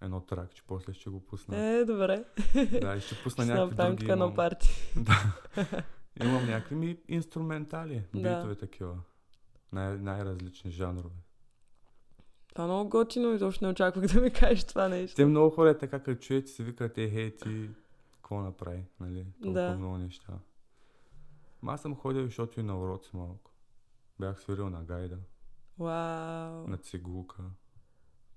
едно 0.00 0.20
тракче, 0.20 0.62
после 0.66 0.94
ще 0.94 1.10
го 1.10 1.26
пусна. 1.26 1.58
Е, 1.58 1.84
добре. 1.84 2.24
Да, 2.80 2.96
и 2.96 3.00
ще 3.00 3.22
пусна 3.22 3.46
някакви 3.46 3.76
други. 3.76 4.12
Имам, 4.12 4.34
парти. 4.34 4.94
имам 6.24 6.46
някакви 6.46 6.74
ми 6.74 6.98
инструментали, 7.08 8.04
Да. 8.14 8.36
битове 8.36 8.54
такива. 8.54 8.98
Най- 9.72 9.96
най-различни 9.98 10.70
жанрове. 10.70 11.14
Това 12.48 12.64
е 12.64 12.66
много 12.66 12.90
готино 12.90 13.34
и 13.34 13.38
точно 13.38 13.66
не 13.66 13.72
очаквах 13.72 14.06
да 14.06 14.20
ми 14.20 14.30
кажеш 14.30 14.64
това 14.64 14.88
нещо. 14.88 15.16
Те 15.16 15.24
много 15.24 15.50
хора 15.50 15.70
е 15.70 15.78
така, 15.78 15.98
като 15.98 16.20
чуят, 16.20 16.48
си 16.48 16.62
викат, 16.62 16.98
е, 16.98 17.10
хей, 17.10 17.36
ти, 17.36 17.70
какво 18.14 18.40
направи, 18.40 18.84
нали? 19.00 19.26
Толкова 19.42 19.62
Да. 19.62 19.76
много 19.76 19.98
неща. 19.98 20.32
Ма 21.62 21.72
аз 21.72 21.80
съм 21.82 21.94
ходил, 21.96 22.24
защото 22.24 22.60
и 22.60 22.62
на 22.62 22.78
уроци 22.80 23.10
малко. 23.14 23.50
Бях 24.20 24.40
свирил 24.40 24.70
на 24.70 24.84
гайда, 24.84 25.16
Вау. 25.78 26.66
на 26.68 26.76
цигулка. 26.76 27.42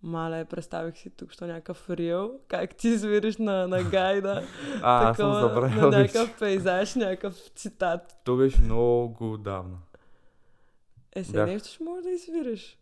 Мале, 0.02 0.46
представих 0.46 0.98
си 0.98 1.10
тук, 1.10 1.32
що 1.32 1.48
някакъв 1.48 1.90
рил, 1.90 2.40
как 2.48 2.76
ти 2.76 2.98
свириш 2.98 3.38
на, 3.38 3.68
на 3.68 3.84
гайда. 3.84 4.44
А, 4.84 5.10
аз 5.10 5.18
съм 5.18 5.32
такова, 5.32 5.48
забравил 5.50 5.90
На 5.90 6.00
някакъв 6.00 6.40
пейзаж, 6.40 6.96
някакъв 6.96 7.36
цитат. 7.56 8.22
То 8.24 8.38
беше 8.38 8.62
много 8.62 9.34
отдавна. 9.34 9.78
Е, 11.16 11.24
сега 11.24 11.46
нещо 11.46 11.70
ще 11.70 11.84
можеш 11.84 12.04
да 12.04 12.10
извириш. 12.12 12.78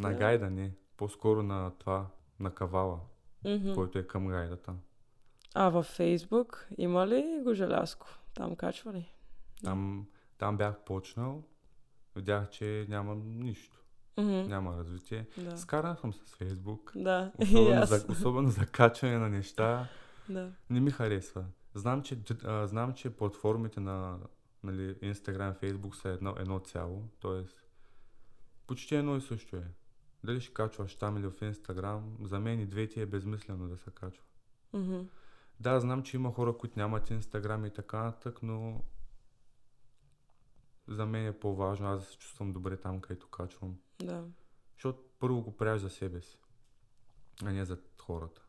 На 0.00 0.08
Да. 0.08 0.14
гайда 0.14 0.50
не, 0.50 0.72
по-скоро 0.96 1.42
на 1.42 1.70
това, 1.70 2.06
на 2.40 2.50
кавала, 2.50 3.00
Мгм. 3.44 3.74
който 3.74 3.98
е 3.98 4.06
към 4.06 4.28
гайдата. 4.28 4.74
А 5.54 5.68
във 5.68 5.86
Фейсбук 5.86 6.68
има 6.78 7.06
ли 7.06 7.40
го 7.44 7.54
желязко? 7.54 8.06
Там 8.34 8.56
качва 8.56 8.92
ли? 8.92 9.12
Там, 9.64 10.06
там 10.38 10.56
бях 10.56 10.78
почнал, 10.78 11.42
видях, 12.16 12.50
че 12.50 12.86
няма 12.88 13.14
нищо, 13.16 13.76
Мгм. 14.16 14.30
няма 14.48 14.76
развитие. 14.76 15.26
Да. 15.36 15.56
Скаран 15.56 15.96
съм 15.96 16.12
с 16.12 16.34
Фейсбук, 16.36 16.92
Да, 16.96 17.32
особено 17.40 17.86
за, 17.86 18.06
особено 18.10 18.48
за 18.48 18.66
качване 18.66 19.18
на 19.18 19.28
неща. 19.28 19.88
Да. 20.28 20.52
Не 20.70 20.80
ми 20.80 20.90
харесва. 20.90 21.44
Знам, 21.74 22.02
че, 22.02 22.18
а, 22.44 22.66
знам, 22.66 22.94
че 22.94 23.10
платформите 23.10 23.80
на 23.80 24.18
нали, 24.62 24.94
Instagram, 24.94 25.60
Facebook 25.62 25.94
са 25.94 26.08
едно, 26.08 26.34
едно 26.38 26.58
цяло, 26.58 27.08
т.е. 27.22 27.44
почти 28.66 28.94
едно 28.94 29.16
и 29.16 29.20
също 29.20 29.56
е. 29.56 29.64
Дали 30.24 30.40
ще 30.40 30.54
качваш 30.54 30.94
там 30.94 31.16
или 31.16 31.26
в 31.26 31.40
Instagram, 31.40 32.26
за 32.26 32.40
мен 32.40 32.60
и 32.60 32.66
двете 32.66 33.02
е 33.02 33.06
безмислено 33.06 33.68
да 33.68 33.76
се 33.78 33.90
качва. 33.90 34.24
Мгм. 34.72 35.00
Да, 35.60 35.80
знам, 35.80 36.02
че 36.02 36.16
има 36.16 36.32
хора, 36.32 36.58
които 36.58 36.78
нямат 36.78 37.08
Instagram 37.08 37.66
и 37.66 37.74
така 37.74 38.02
нататък, 38.02 38.42
но 38.42 38.84
за 40.88 41.06
мен 41.06 41.26
е 41.26 41.38
по-важно 41.38 41.88
аз 41.88 42.00
да 42.00 42.06
се 42.06 42.18
чувствам 42.18 42.52
добре 42.52 42.76
там, 42.76 43.00
където 43.00 43.28
качвам. 43.28 43.78
Да. 43.98 44.24
Защото 44.74 45.02
първо 45.18 45.42
го 45.42 45.56
правиш 45.56 45.82
за 45.82 45.90
себе 45.90 46.20
си, 46.20 46.40
а 47.44 47.52
не 47.52 47.64
за 47.64 47.78
хората. 48.00 48.42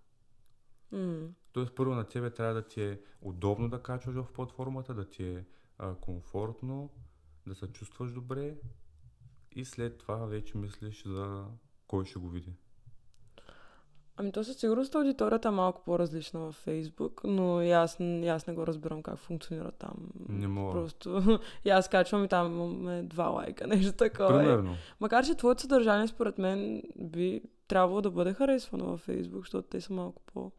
М. 0.91 1.27
Тоест 1.51 1.75
първо 1.75 1.95
на 1.95 2.03
тебе 2.03 2.29
трябва 2.29 2.53
да 2.53 2.67
ти 2.67 2.83
е 2.83 3.01
удобно 3.21 3.69
да 3.69 3.83
качваш 3.83 4.15
в 4.15 4.33
платформата, 4.33 4.93
да 4.93 5.09
ти 5.09 5.23
е 5.23 5.45
а, 5.79 5.95
комфортно, 5.95 6.89
да 7.47 7.55
се 7.55 7.67
чувстваш 7.67 8.11
добре 8.11 8.55
и 9.55 9.65
след 9.65 9.97
това 9.97 10.15
вече 10.15 10.57
мислиш 10.57 11.03
за 11.05 11.45
кой 11.87 12.05
ще 12.05 12.19
го 12.19 12.29
види. 12.29 12.53
Ами 14.17 14.31
то 14.31 14.43
със 14.43 14.57
сигурност 14.57 14.95
аудиторията 14.95 15.47
е 15.47 15.51
малко 15.51 15.83
по-различна 15.85 16.39
във 16.39 16.55
Фейсбук, 16.55 17.21
но 17.23 17.61
и 17.61 17.71
аз, 17.71 17.97
и 17.99 18.27
аз 18.27 18.47
не 18.47 18.53
го 18.53 18.67
разбирам 18.67 19.03
как 19.03 19.17
функционира 19.17 19.71
там. 19.71 19.95
Не 20.29 20.47
мога. 20.47 20.71
Просто 20.71 21.39
и 21.65 21.69
аз 21.69 21.89
качвам 21.89 22.23
и 22.23 22.27
там 22.27 22.53
имаме 22.53 23.03
два 23.03 23.27
лайка, 23.27 23.67
нещо 23.67 23.93
такова. 23.93 24.41
е. 24.41 24.45
Примерно. 24.45 24.75
Макар, 24.99 25.25
че 25.25 25.35
твоето 25.35 25.61
съдържание 25.61 26.07
според 26.07 26.37
мен 26.37 26.83
би 26.95 27.41
трябвало 27.67 28.01
да 28.01 28.11
бъде 28.11 28.33
харесвано 28.33 28.85
във 28.85 28.99
Фейсбук, 28.99 29.41
защото 29.41 29.67
те 29.67 29.81
са 29.81 29.93
малко 29.93 30.21
по 30.25 30.51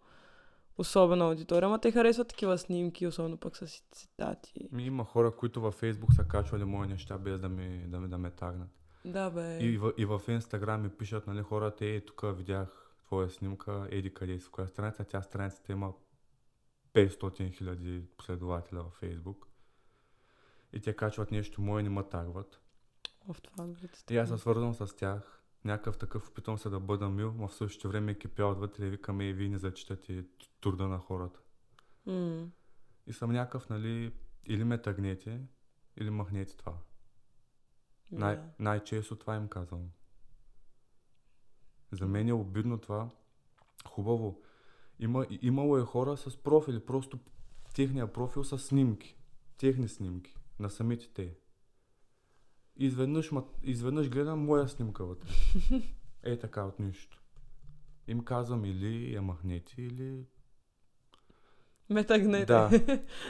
особена 0.80 1.24
аудитория, 1.24 1.66
ама 1.66 1.78
те 1.78 1.90
харесват 1.90 2.28
такива 2.28 2.58
снимки, 2.58 3.06
особено 3.06 3.36
пък 3.36 3.56
с 3.56 3.82
цитати. 3.90 4.68
Ми 4.72 4.84
има 4.84 5.04
хора, 5.04 5.36
които 5.36 5.60
във 5.60 5.80
Facebook 5.80 6.12
са 6.12 6.24
качвали 6.24 6.64
мои 6.64 6.88
неща 6.88 7.18
без 7.18 7.40
да 7.40 7.48
ме, 7.48 7.84
да 7.88 8.00
ме, 8.00 8.08
да 8.08 8.18
ме 8.18 8.30
тагнат. 8.30 8.68
Да, 9.04 9.30
бе. 9.30 9.58
И, 9.58 9.78
в, 9.78 9.92
и 9.98 10.04
в 10.04 10.20
Instagram 10.28 10.76
ми 10.76 10.88
пишат, 10.88 11.26
нали, 11.26 11.42
хората, 11.42 11.86
е, 11.86 12.00
тук 12.00 12.22
видях 12.36 12.92
твоя 13.06 13.30
снимка, 13.30 13.88
еди 13.90 14.14
къде 14.14 14.40
си, 14.40 14.48
коя 14.50 14.66
страница, 14.66 15.04
тя 15.04 15.22
страницата 15.22 15.72
има 15.72 15.92
500 16.94 17.52
хиляди 17.52 18.04
последователя 18.16 18.82
във 18.82 19.00
Facebook. 19.00 19.46
И 20.72 20.80
те 20.80 20.96
качват 20.96 21.30
нещо 21.30 21.62
мое, 21.62 21.82
не 21.82 21.88
ме 21.88 22.02
тагват. 22.02 22.60
В 23.32 23.40
това. 23.40 23.66
И 24.10 24.16
аз 24.16 24.28
се 24.28 24.38
свързвам 24.38 24.74
с 24.74 24.96
тях. 24.96 25.39
Някакъв 25.64 25.98
такъв 25.98 26.28
опитвам 26.28 26.58
се 26.58 26.68
да 26.68 26.80
бъда 26.80 27.08
мил, 27.08 27.34
но 27.36 27.48
в 27.48 27.54
същото 27.54 27.88
време 27.88 28.18
кипя 28.18 28.44
отвътре 28.44 28.86
и 28.86 28.90
викаме 28.90 29.24
и 29.24 29.32
вие 29.32 29.48
не 29.48 29.58
зачитате 29.58 30.24
труда 30.60 30.88
на 30.88 30.98
хората. 30.98 31.40
М. 32.06 32.46
И 33.06 33.12
съм 33.12 33.32
някакъв, 33.32 33.68
нали, 33.68 34.14
или 34.46 34.64
ме 34.64 34.82
тъгнете, 34.82 35.40
или 35.96 36.10
махнете 36.10 36.56
това. 36.56 36.78
Най- 38.12 38.36
Да. 38.36 38.44
най-често 38.58 39.16
това 39.16 39.36
им 39.36 39.48
казвам. 39.48 39.90
За 41.92 42.06
мен 42.06 42.28
е 42.28 42.32
обидно 42.32 42.78
това. 42.78 43.10
Хубаво. 43.88 44.42
Има, 44.98 45.26
имало 45.30 45.78
е 45.78 45.82
хора 45.82 46.16
с 46.16 46.36
профили, 46.36 46.86
просто 46.86 47.18
техния 47.74 48.12
профил 48.12 48.44
са 48.44 48.58
снимки. 48.58 49.16
Техни 49.56 49.88
снимки. 49.88 50.36
На 50.58 50.70
самите 50.70 51.08
те. 51.08 51.34
Изведнъж, 52.80 53.32
ма, 53.32 53.44
изведнъж 53.62 54.10
гледам 54.10 54.44
моя 54.44 54.68
снимка 54.68 55.04
вътре. 55.04 55.28
Е 56.22 56.38
така 56.38 56.64
от 56.64 56.78
нищо. 56.78 57.22
Им 58.08 58.24
казвам 58.24 58.64
или 58.64 59.14
я 59.14 59.22
махнете, 59.22 59.82
или... 59.82 60.24
Ме 61.90 62.04
тъгнете. 62.04 62.46
Да. 62.46 62.70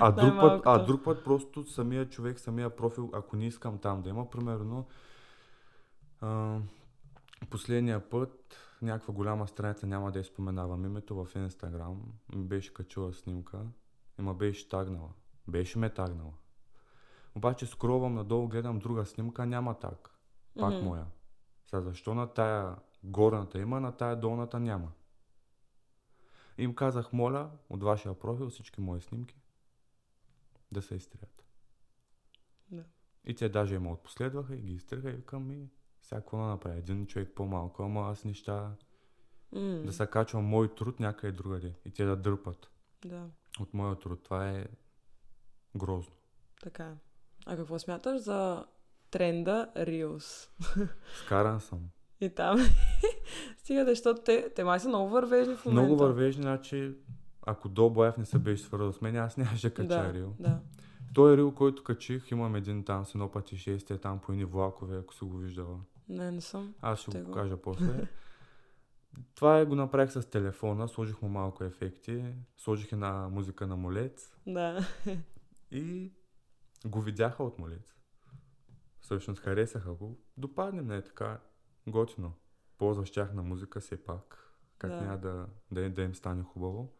А 0.01 0.13
друг, 0.23 0.41
път, 0.41 0.63
а 0.65 0.79
друг 0.79 1.05
път 1.05 1.25
просто 1.25 1.67
самия 1.67 2.09
човек, 2.09 2.41
самия 2.41 2.77
профил, 2.77 3.11
ако 3.13 3.37
не 3.37 3.47
искам 3.47 3.79
там 3.79 4.03
да 4.03 4.09
има, 4.09 4.31
примерно, 4.31 4.87
а, 6.21 6.59
последния 7.51 8.11
път 8.11 8.57
някаква 8.83 9.15
голяма 9.15 9.49
страница, 9.49 9.87
няма 9.87 10.13
да 10.13 10.19
я 10.19 10.25
споменавам 10.25 10.85
името, 10.85 11.25
в 11.25 11.29
Инстаграм 11.35 12.03
ми 12.35 12.45
беше 12.45 12.75
качила 12.75 13.13
снимка 13.13 13.61
и 14.19 14.23
ме 14.23 14.35
беше 14.35 14.69
тагнала. 14.69 15.11
Беше 15.49 15.79
ме 15.79 15.91
тагнала. 15.91 16.33
Обаче 17.41 17.67
скровам 17.67 18.15
надолу, 18.15 18.49
гледам 18.49 18.79
друга 18.79 19.07
снимка, 19.07 19.47
няма 19.47 19.79
так. 19.79 20.11
Пак 20.61 20.75
Мгм. 20.75 20.85
моя. 20.85 21.07
Сега 21.67 21.83
защо 21.83 22.15
на 22.15 22.27
тая 22.27 22.77
горната 23.05 23.59
има, 23.59 23.81
на 23.81 23.93
тая 23.93 24.17
долната 24.17 24.61
няма? 24.61 24.93
Им 26.59 26.75
казах, 26.75 27.13
моля, 27.13 27.51
от 27.71 27.83
вашия 27.83 28.19
профил 28.19 28.51
всички 28.51 28.81
мои 28.81 29.01
снимки 29.01 29.41
да 30.73 30.83
се 30.83 30.95
изтрият. 30.95 31.45
Да. 32.71 32.85
И 33.25 33.35
те 33.35 33.49
даже 33.49 33.79
ме 33.79 33.93
отпоследваха 33.93 34.55
и 34.57 34.61
ги 34.61 34.73
изтриха 34.75 35.11
и 35.11 35.15
викам 35.15 35.51
и 35.51 35.69
всяко 36.01 36.37
да 36.37 36.43
направя. 36.43 36.77
Един 36.77 37.07
човек 37.07 37.33
по-малко, 37.35 37.83
ама 37.83 38.01
аз 38.01 38.25
неща 38.25 38.77
М. 39.53 39.61
да 39.61 39.93
се 39.93 40.07
качвам 40.07 40.45
мой 40.45 40.75
труд 40.75 41.01
някъде 41.01 41.33
другаде 41.33 41.75
и 41.85 41.91
те 41.91 42.05
да 42.05 42.17
дърпат 42.17 42.71
Да, 43.05 43.31
от 43.61 43.75
моя 43.75 43.99
труд. 43.99 44.23
Това 44.23 44.51
е 44.51 44.67
грозно. 45.77 46.15
така 46.63 46.85
е. 46.87 46.97
А 47.47 47.57
какво 47.57 47.79
смяташ 47.79 48.21
за 48.21 48.65
тренда 49.11 49.71
Reels? 49.77 50.49
Скаран 51.25 51.61
съм. 51.61 51.81
И 52.21 52.31
там. 52.31 52.59
Стига 53.59 53.85
защото 53.85 54.23
те, 54.23 54.51
те 54.55 54.65
май 54.65 54.81
са 54.81 54.89
много 54.89 55.09
вървежни 55.11 55.57
в 55.57 55.65
момента. 55.65 55.83
Много 55.83 55.97
вървежни, 55.97 56.43
значи 56.43 56.95
ако 57.47 57.69
Долбоев 57.69 58.17
не 58.17 58.25
се 58.25 58.39
беше 58.39 58.63
свързал 58.63 58.93
с 58.93 59.01
мен, 59.01 59.17
аз 59.17 59.37
нямаше 59.37 59.69
да 59.69 59.75
кача 59.75 59.89
да, 59.89 60.13
Рил. 60.13 60.35
Да. 60.41 60.61
Той 61.15 61.37
рил, 61.37 61.55
който 61.55 61.85
качих, 61.85 62.31
имам 62.31 62.57
един 62.57 62.85
там 62.85 63.05
с 63.05 63.15
едно 63.15 63.31
пътешествие 63.31 63.99
там 63.99 64.19
по 64.19 64.33
едни 64.33 64.45
влакове, 64.45 64.99
ако 64.99 65.15
си 65.15 65.25
го 65.25 65.37
виждала. 65.37 65.79
Не, 66.09 66.31
не 66.31 66.41
съм. 66.41 66.75
Аз 66.81 67.01
ще 67.01 67.11
Ще 67.11 67.21
го 67.21 67.27
го- 67.27 67.33
кажа 67.33 67.57
после. 67.57 68.09
Това 69.35 69.59
е, 69.59 69.65
го 69.65 69.75
направих 69.75 70.13
с 70.13 70.31
телефона, 70.31 70.89
сложих 70.89 71.23
му 71.23 71.29
малко 71.29 71.65
ефекти, 71.65 72.25
сложих 72.57 72.93
една 72.93 73.29
музика 73.29 73.67
на 73.67 73.77
молец 73.77 74.33
Да. 74.47 74.87
и 75.71 76.13
го 76.85 77.01
видяха 77.01 77.43
от 77.43 77.59
молец. 77.59 77.95
Всъщност 79.01 79.41
харесаха 79.41 79.95
го. 79.95 80.19
Допаднем, 80.37 80.87
не 80.87 80.97
е 80.97 81.05
така 81.05 81.41
готино. 81.89 82.33
Ползваш 82.79 83.11
тяхна 83.11 83.43
музика 83.43 83.81
все 83.81 84.05
пак. 84.05 84.55
Как 84.79 84.91
Да. 84.91 85.01
няма 85.01 85.19
да, 85.19 85.47
да, 85.71 85.91
да 85.91 86.03
им 86.03 86.15
стане 86.15 86.43
хубаво. 86.43 86.93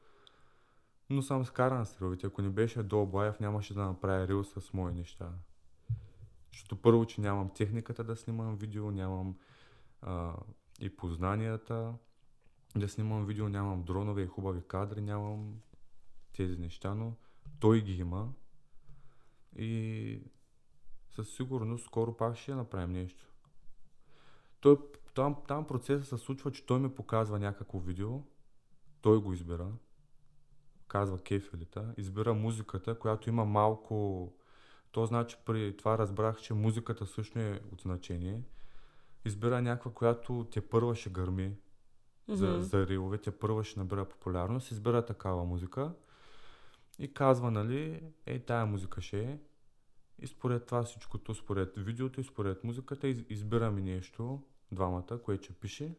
Но 1.11 1.23
съм 1.23 1.45
скаран 1.45 1.87
с 1.87 2.03
рилите. 2.03 2.27
Ако 2.27 2.43
не 2.43 2.51
беше 2.51 2.83
Долбаев, 2.83 3.41
нямаше 3.41 3.75
да 3.75 3.85
направя 3.85 4.29
рил 4.29 4.45
с 4.45 4.73
мои 4.73 4.93
неща. 4.93 5.33
Защото 6.53 6.83
първо, 6.83 7.07
че 7.07 7.21
нямам 7.21 7.55
техниката 7.55 8.05
да 8.05 8.17
снимам 8.17 8.57
видео, 8.57 8.91
нямам 8.91 9.39
а, 10.03 10.35
и 10.81 10.97
познанията 10.97 11.95
да 12.77 12.89
снимам 12.89 13.27
видео, 13.27 13.49
нямам 13.49 13.83
дронове 13.83 14.23
и 14.23 14.27
хубави 14.27 14.63
кадри, 14.63 15.01
нямам 15.01 15.61
тези 16.33 16.59
неща, 16.59 16.95
но 16.95 17.17
той 17.61 17.81
ги 17.81 17.93
има 17.93 18.33
и 19.57 20.23
със 21.11 21.35
сигурност 21.35 21.85
скоро 21.85 22.17
пак 22.17 22.37
ще 22.37 22.55
направим 22.55 22.93
нещо. 22.93 23.27
Той 24.61 24.77
там, 25.15 25.37
там 25.49 25.67
процесът 25.67 26.09
се 26.09 26.25
случва, 26.25 26.53
че 26.53 26.67
той 26.67 26.81
ми 26.81 26.95
показва 26.95 27.39
някакво 27.39 27.79
видео, 27.79 28.23
той 29.01 29.21
го 29.21 29.33
избира, 29.33 29.73
казва 30.89 31.19
кефилита, 31.19 31.95
избира 31.97 32.35
музиката, 32.35 32.99
която 32.99 33.29
има 33.29 33.45
малко... 33.45 34.33
То 34.93 35.07
значи 35.07 35.37
при 35.47 35.77
това 35.77 35.99
разбрах, 35.99 36.41
че 36.41 36.55
музиката 36.55 37.07
също 37.07 37.39
е 37.39 37.61
от 37.73 37.81
значение. 37.81 38.43
Избира 39.25 39.63
някаква, 39.63 39.93
която 39.93 40.49
те 40.53 40.69
първа 40.69 40.95
ще 40.95 41.11
гърми 41.11 41.51
mm-hmm. 41.51 42.35
за, 42.35 42.61
за 42.61 42.87
рилове, 42.87 43.19
те 43.19 43.39
първа 43.39 43.65
ще 43.65 43.81
набира 43.81 44.05
популярност, 44.05 44.71
избира 44.71 45.07
такава 45.07 45.45
музика 45.45 45.93
и 47.01 47.15
казва, 47.15 47.51
нали, 47.51 48.03
е, 48.27 48.39
тая 48.39 48.67
музика 48.67 49.01
ще 49.03 49.21
е. 49.21 49.39
И 50.19 50.27
според 50.27 50.67
това 50.67 50.83
всичкото, 50.83 51.35
според 51.35 51.77
видеото 51.77 52.21
и 52.21 52.25
според 52.25 52.65
музиката, 52.65 53.09
избираме 53.09 53.81
нещо, 53.81 54.43
двамата, 54.73 55.19
което 55.25 55.45
ще 55.45 55.53
пише. 55.53 55.95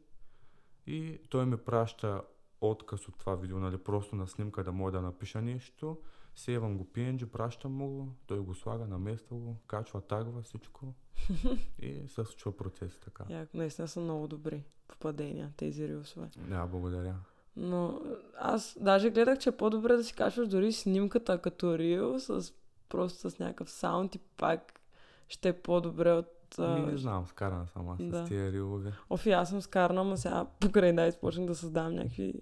И 0.88 1.20
той 1.30 1.46
ми 1.46 1.58
праща 1.58 2.22
отказ 2.62 3.08
от 3.08 3.18
това 3.18 3.36
видео, 3.36 3.60
нали, 3.60 3.78
просто 3.78 4.16
на 4.16 4.28
снимка 4.28 4.64
да 4.64 4.72
мога 4.72 4.92
да 4.92 5.02
напиша 5.02 5.42
нещо. 5.42 5.98
Севам 6.36 6.78
го 6.78 6.86
PNG, 6.86 7.26
пращам 7.26 7.72
му 7.72 7.90
го, 7.90 8.16
той 8.28 8.40
го 8.40 8.56
слага, 8.56 8.88
намества 8.88 9.38
го, 9.38 9.58
качва, 9.68 10.02
тагва 10.02 10.42
всичко 10.42 10.94
и 11.80 12.08
се 12.08 12.26
случва 12.26 12.58
процес 12.58 13.00
така. 13.00 13.26
Як, 13.30 13.54
наистина 13.54 13.88
са 13.88 14.00
много 14.00 14.28
добри 14.28 14.64
попадения 14.88 15.54
тези 15.58 15.88
рилсове. 15.88 16.30
Да, 16.38 16.66
благодаря. 16.66 17.16
Но 17.56 18.02
аз 18.40 18.78
даже 18.82 19.10
гледах, 19.10 19.40
че 19.40 19.50
е 19.50 19.58
по-добре 19.58 19.96
да 19.96 20.04
си 20.04 20.14
качваш 20.14 20.48
дори 20.48 20.72
снимката 20.72 21.38
като 21.38 21.78
рил, 21.78 22.20
с, 22.20 22.54
просто 22.90 23.30
с 23.30 23.40
някакъв 23.40 23.70
саунд 23.70 24.16
и 24.16 24.20
пак 24.38 24.80
ще 25.28 25.50
е 25.50 25.54
по-добре 25.54 26.12
от 26.12 26.42
ми 26.60 26.92
не 26.92 26.98
знам, 26.98 27.28
скарана 27.28 27.68
съм 27.68 27.90
аз 27.90 27.98
да. 28.04 28.26
с 28.26 28.28
тия 28.28 28.52
рилове. 28.52 28.94
Офи, 29.10 29.32
аз 29.32 29.50
съм 29.50 29.62
скарана, 29.62 30.04
но 30.04 30.18
сега 30.18 30.46
покрай 30.60 30.94
да 30.94 31.08
изпочнах 31.08 31.48
да 31.48 31.56
създавам 31.56 31.96
някакви 31.96 32.34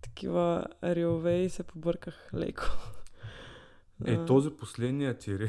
такива 0.00 0.64
рилове 0.84 1.38
и 1.38 1.50
се 1.50 1.62
побърках 1.62 2.30
леко. 2.34 2.64
Е, 4.04 4.24
този 4.24 4.50
последният 4.50 5.18
ти 5.18 5.38
рил, 5.38 5.48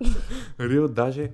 рил 0.60 0.88
даже 0.88 1.32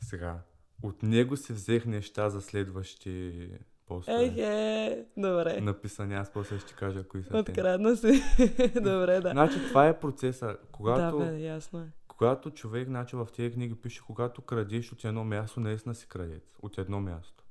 сега, 0.00 0.38
от 0.82 1.02
него 1.02 1.36
си 1.36 1.52
взех 1.52 1.86
неща 1.86 2.30
за 2.30 2.40
следващи 2.40 3.48
постове. 3.86 4.24
Ех, 4.24 4.36
е, 4.36 5.06
добре. 5.16 5.60
Написани, 5.60 6.14
аз 6.14 6.30
после 6.30 6.58
ще 6.58 6.74
кажа 6.74 7.08
кои 7.08 7.22
са 7.22 7.38
Открадна 7.38 7.96
си. 7.96 8.06
добре, 8.74 9.20
да. 9.20 9.30
Значи 9.30 9.58
това 9.68 9.88
е 9.88 10.00
процеса. 10.00 10.56
Когато, 10.72 11.18
да, 11.18 11.24
бе, 11.24 11.40
ясно 11.40 11.80
е. 11.80 11.86
Когато 12.08 12.50
човек, 12.50 12.88
значи 12.88 13.16
в 13.16 13.28
тези 13.36 13.54
книги 13.54 13.74
пише, 13.74 14.02
когато 14.06 14.42
крадеш 14.42 14.92
от 14.92 15.04
едно 15.04 15.24
място, 15.24 15.60
наистина 15.60 15.94
си 15.94 16.08
крадец. 16.08 16.56
От 16.62 16.78
едно 16.78 17.00
място. 17.00 17.44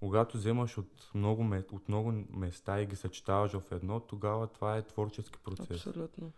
Когато 0.00 0.36
вземаш 0.36 0.78
от 0.78 1.10
много, 1.14 1.54
от 1.72 1.88
много 1.88 2.12
места 2.30 2.80
и 2.80 2.86
ги 2.86 2.96
съчетаваш 2.96 3.52
в 3.52 3.62
едно, 3.72 4.00
тогава 4.00 4.46
това 4.46 4.76
е 4.76 4.82
творчески 4.82 5.38
процес. 5.38 5.86
Абсолютно. 5.86 6.32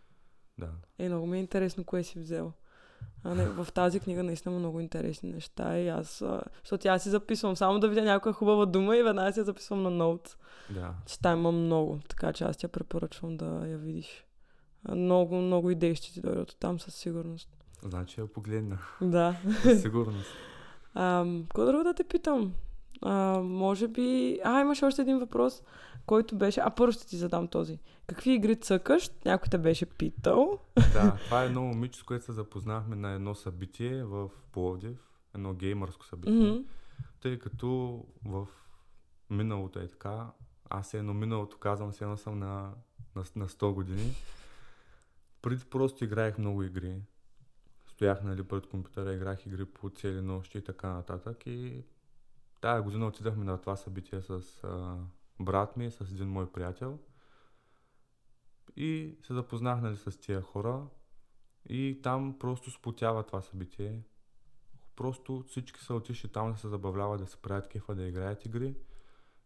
Да. 0.58 0.70
Е, 0.98 1.08
много 1.08 1.26
ми 1.26 1.36
е 1.36 1.40
интересно 1.40 1.84
кое 1.84 2.02
си 2.02 2.18
взел. 2.18 2.52
А 3.24 3.34
не, 3.34 3.44
в 3.44 3.68
тази 3.74 4.00
книга 4.00 4.22
наистина 4.22 4.58
много 4.58 4.80
интересни 4.80 5.32
неща 5.32 5.78
и 5.78 5.88
аз, 5.88 6.22
защото 6.60 6.88
аз 6.88 7.02
си 7.02 7.10
записвам 7.10 7.56
само 7.56 7.80
да 7.80 7.88
видя 7.88 8.04
някоя 8.04 8.32
хубава 8.32 8.66
дума 8.66 8.96
и 8.96 9.02
веднага 9.02 9.32
си 9.32 9.44
записвам 9.44 9.82
на 9.82 9.90
ноут. 9.90 10.36
Да. 10.70 10.94
Че 11.06 11.20
там 11.20 11.38
има 11.38 11.52
много, 11.52 12.00
така 12.08 12.32
че 12.32 12.44
аз 12.44 12.56
ти 12.56 12.66
я 12.66 12.70
препоръчвам 12.70 13.36
да 13.36 13.66
я 13.66 13.78
видиш. 13.78 14.24
Много, 14.88 15.36
много 15.36 15.70
идеи 15.70 15.94
ще 15.94 16.12
ти 16.12 16.20
дойдат 16.20 16.50
от 16.50 16.58
там 16.58 16.80
със 16.80 16.94
сигурност. 16.94 17.48
Значи 17.82 18.20
я 18.20 18.26
погледна. 18.26 18.78
Да. 19.00 19.36
Със 19.62 19.82
сигурност. 19.82 20.30
Какво 20.94 21.66
друго 21.66 21.84
да 21.84 21.94
те 21.94 22.04
питам? 22.04 22.54
А, 23.02 23.40
може 23.42 23.88
би... 23.88 24.38
А, 24.44 24.60
имаш 24.60 24.82
още 24.82 25.02
един 25.02 25.18
въпрос, 25.18 25.62
който 26.06 26.36
беше... 26.36 26.60
А, 26.60 26.70
първо 26.70 26.92
ще 26.92 27.06
ти 27.06 27.16
задам 27.16 27.48
този. 27.48 27.78
Какви 28.06 28.32
игри 28.32 28.56
цъкаш? 28.56 29.10
Някой 29.24 29.48
те 29.50 29.58
беше 29.58 29.86
питал. 29.86 30.58
Да, 30.92 31.16
това 31.24 31.42
е 31.42 31.46
едно 31.46 31.62
момиче, 31.62 32.00
с 32.00 32.02
което 32.02 32.24
се 32.24 32.32
запознахме 32.32 32.96
на 32.96 33.12
едно 33.12 33.34
събитие 33.34 34.04
в 34.04 34.30
Пловдив. 34.52 34.98
Едно 35.34 35.54
геймърско 35.54 36.06
събитие. 36.06 36.34
Mm-hmm. 36.34 36.64
Тъй 37.20 37.38
като 37.38 38.02
в 38.24 38.48
миналото 39.30 39.78
е 39.78 39.88
така, 39.88 40.26
аз 40.70 40.94
едно 40.94 41.14
миналото 41.14 41.58
казвам, 41.58 41.92
едно 42.00 42.16
съм 42.16 42.38
на, 42.38 42.72
на, 43.16 43.24
на 43.36 43.48
100 43.48 43.72
години. 43.72 44.14
Преди 45.42 45.64
просто 45.64 46.04
играех 46.04 46.38
много 46.38 46.62
игри 46.62 47.02
стоях 47.92 48.22
нали, 48.22 48.42
пред 48.42 48.66
компютъра, 48.66 49.14
играх 49.14 49.46
игри 49.46 49.64
по 49.64 49.90
цели 49.90 50.20
нощи 50.20 50.58
и 50.58 50.64
така 50.64 50.88
нататък. 50.88 51.46
И 51.46 51.84
тая 52.62 52.82
година 52.82 53.06
отидахме 53.06 53.44
на 53.44 53.60
това 53.60 53.76
събитие 53.76 54.20
с 54.20 54.64
а, 54.64 54.96
брат 55.40 55.76
ми, 55.76 55.90
с 55.90 56.00
един 56.00 56.28
мой 56.28 56.52
приятел. 56.52 56.98
И 58.76 59.16
се 59.22 59.34
запознах 59.34 59.80
нали, 59.80 59.96
с 59.96 60.20
тия 60.20 60.42
хора. 60.42 60.86
И 61.68 62.00
там 62.02 62.38
просто 62.38 62.70
спотява 62.70 63.22
това 63.22 63.40
събитие. 63.40 64.02
Просто 64.96 65.44
всички 65.48 65.80
са 65.80 65.94
отишли 65.94 66.28
там 66.28 66.52
да 66.52 66.58
се 66.58 66.68
забавляват, 66.68 67.20
да 67.20 67.26
се 67.26 67.36
правят 67.36 67.68
кефа, 67.68 67.94
да 67.94 68.06
играят 68.06 68.44
игри. 68.44 68.76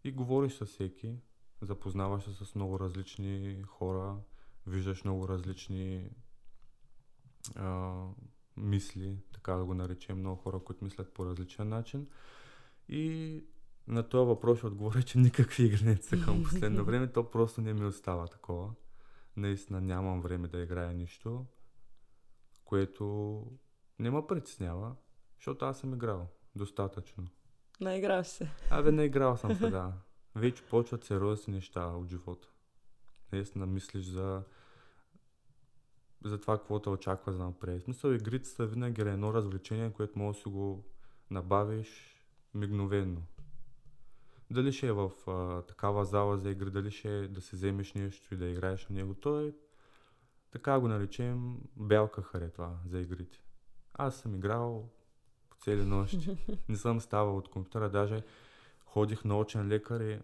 И 0.04 0.12
говориш 0.12 0.52
с 0.52 0.66
всеки, 0.66 1.16
запознаваш 1.60 2.24
се 2.24 2.44
с 2.44 2.54
много 2.54 2.80
различни 2.80 3.62
хора, 3.66 4.16
виждаш 4.66 5.04
много 5.04 5.28
различни 5.28 6.10
а, 7.56 8.02
мисли, 8.56 9.18
така 9.32 9.52
да 9.52 9.64
го 9.64 9.74
наречем, 9.74 10.18
много 10.18 10.36
хора, 10.36 10.58
които 10.58 10.84
мислят 10.84 11.14
по 11.14 11.26
различен 11.26 11.68
начин. 11.68 12.06
И 12.89 13.45
на 13.89 14.09
този 14.09 14.26
въпрос 14.26 14.59
ще 14.59 14.66
отговоря, 14.66 15.03
че 15.03 15.18
никакви 15.18 15.64
игри 15.64 15.84
не 15.84 16.20
към 16.24 16.43
последно 16.51 16.84
време, 16.84 17.12
то 17.12 17.30
просто 17.30 17.61
не 17.61 17.74
ми 17.74 17.84
остава 17.84 18.26
такова. 18.26 18.70
Наистина 19.37 19.80
нямам 19.80 20.20
време 20.20 20.49
да 20.49 20.59
играя 20.59 20.93
нищо, 20.93 21.47
което 22.64 23.43
не 23.99 24.11
ме 24.11 24.26
притеснява, 24.28 24.95
защото 25.39 25.64
аз 25.64 25.80
съм 25.80 25.95
играл 25.95 26.28
достатъчно. 26.55 27.28
Наиграл 27.80 28.24
се. 28.24 28.51
Абе, 28.70 28.93
наиграл 28.93 29.37
съм 29.37 29.55
се, 29.55 29.70
да. 29.70 29.93
Вече 30.34 30.62
почват 30.62 31.05
сериозни 31.05 31.55
неща 31.55 31.87
от 31.87 32.09
живота. 32.09 32.49
Наистина 33.32 33.66
мислиш 33.66 34.05
за 34.05 34.43
за 36.24 36.41
това 36.41 36.59
какво 36.59 36.80
те 36.80 36.89
очаква 36.89 37.32
за 37.32 37.45
напред. 37.45 37.82
Смисъл, 37.82 38.11
игрите 38.11 38.49
са 38.49 38.66
винаги 38.66 39.01
едно 39.01 39.34
развлечение, 39.34 39.93
което 39.93 40.18
може 40.18 40.37
да 40.37 40.43
си 40.43 40.49
го 40.49 40.84
набавиш 41.30 42.15
мигновенно. 42.57 43.22
Дали 44.50 44.72
ще 44.72 44.86
е 44.86 44.92
в 44.92 45.11
а, 45.26 45.62
такава 45.62 46.04
зала 46.04 46.38
за 46.38 46.50
игри, 46.50 46.70
дали 46.70 46.90
ще 46.90 47.18
е 47.18 47.28
да 47.28 47.40
си 47.40 47.57
вземеш 47.57 47.94
нещо 47.94 48.34
и 48.34 48.36
да 48.36 48.46
играеш 48.46 48.88
на 48.88 48.96
него, 48.96 49.14
то 49.14 49.40
е, 49.40 49.52
така 50.50 50.80
го 50.80 50.88
наречем, 50.88 51.57
бялка 51.76 52.22
харе 52.22 52.50
това 52.50 52.78
за 52.86 53.00
игрите. 53.00 53.40
Аз 53.94 54.16
съм 54.16 54.34
играл 54.34 54.88
по 55.50 55.57
цели 55.57 55.84
нощи. 55.84 56.36
Не 56.68 56.76
съм 56.76 57.00
ставал 57.00 57.36
от 57.36 57.48
компютъра, 57.48 57.90
даже 57.90 58.22
ходих 58.84 59.24
на 59.24 59.38
очен 59.38 59.68
лекар 59.68 60.00
и 60.00 60.20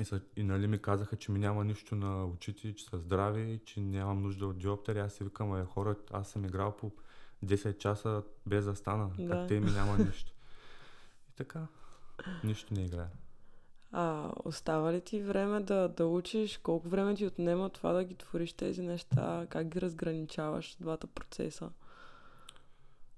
и, 0.00 0.04
са, 0.04 0.20
и 0.36 0.42
нали 0.42 0.66
ми 0.66 0.78
казаха, 0.78 1.16
че 1.16 1.32
ми 1.32 1.38
няма 1.38 1.64
нищо 1.64 1.94
на 1.94 2.26
очите, 2.26 2.74
че 2.74 2.84
са 2.84 2.98
здрави, 2.98 3.60
че 3.64 3.80
нямам 3.80 4.22
нужда 4.22 4.46
от 4.46 4.58
диоптери. 4.58 4.98
Аз 4.98 5.12
си 5.12 5.24
викам, 5.24 5.60
е 5.60 5.64
хора, 5.64 5.96
аз 6.12 6.28
съм 6.28 6.44
играл 6.44 6.76
по 6.76 6.92
10 7.44 7.78
часа 7.78 8.22
без 8.46 8.64
да 8.64 8.76
стана. 8.76 9.10
Да. 9.18 9.28
Как 9.28 9.48
те 9.48 9.60
ми 9.60 9.70
няма 9.70 9.98
нищо. 9.98 10.32
Така, 11.36 11.66
нищо 12.44 12.74
не 12.74 12.84
играе. 12.84 13.08
А 13.92 14.32
остава 14.44 14.92
ли 14.92 15.00
ти 15.00 15.22
време 15.22 15.60
да, 15.60 15.88
да 15.88 16.06
учиш? 16.06 16.58
Колко 16.58 16.88
време 16.88 17.14
ти 17.14 17.26
отнема 17.26 17.70
това 17.70 17.92
да 17.92 18.04
ги 18.04 18.14
твориш 18.14 18.52
тези 18.52 18.82
неща? 18.82 19.46
Как 19.50 19.68
ги 19.68 19.80
разграничаваш 19.80 20.76
двата 20.80 21.06
процеса? 21.06 21.70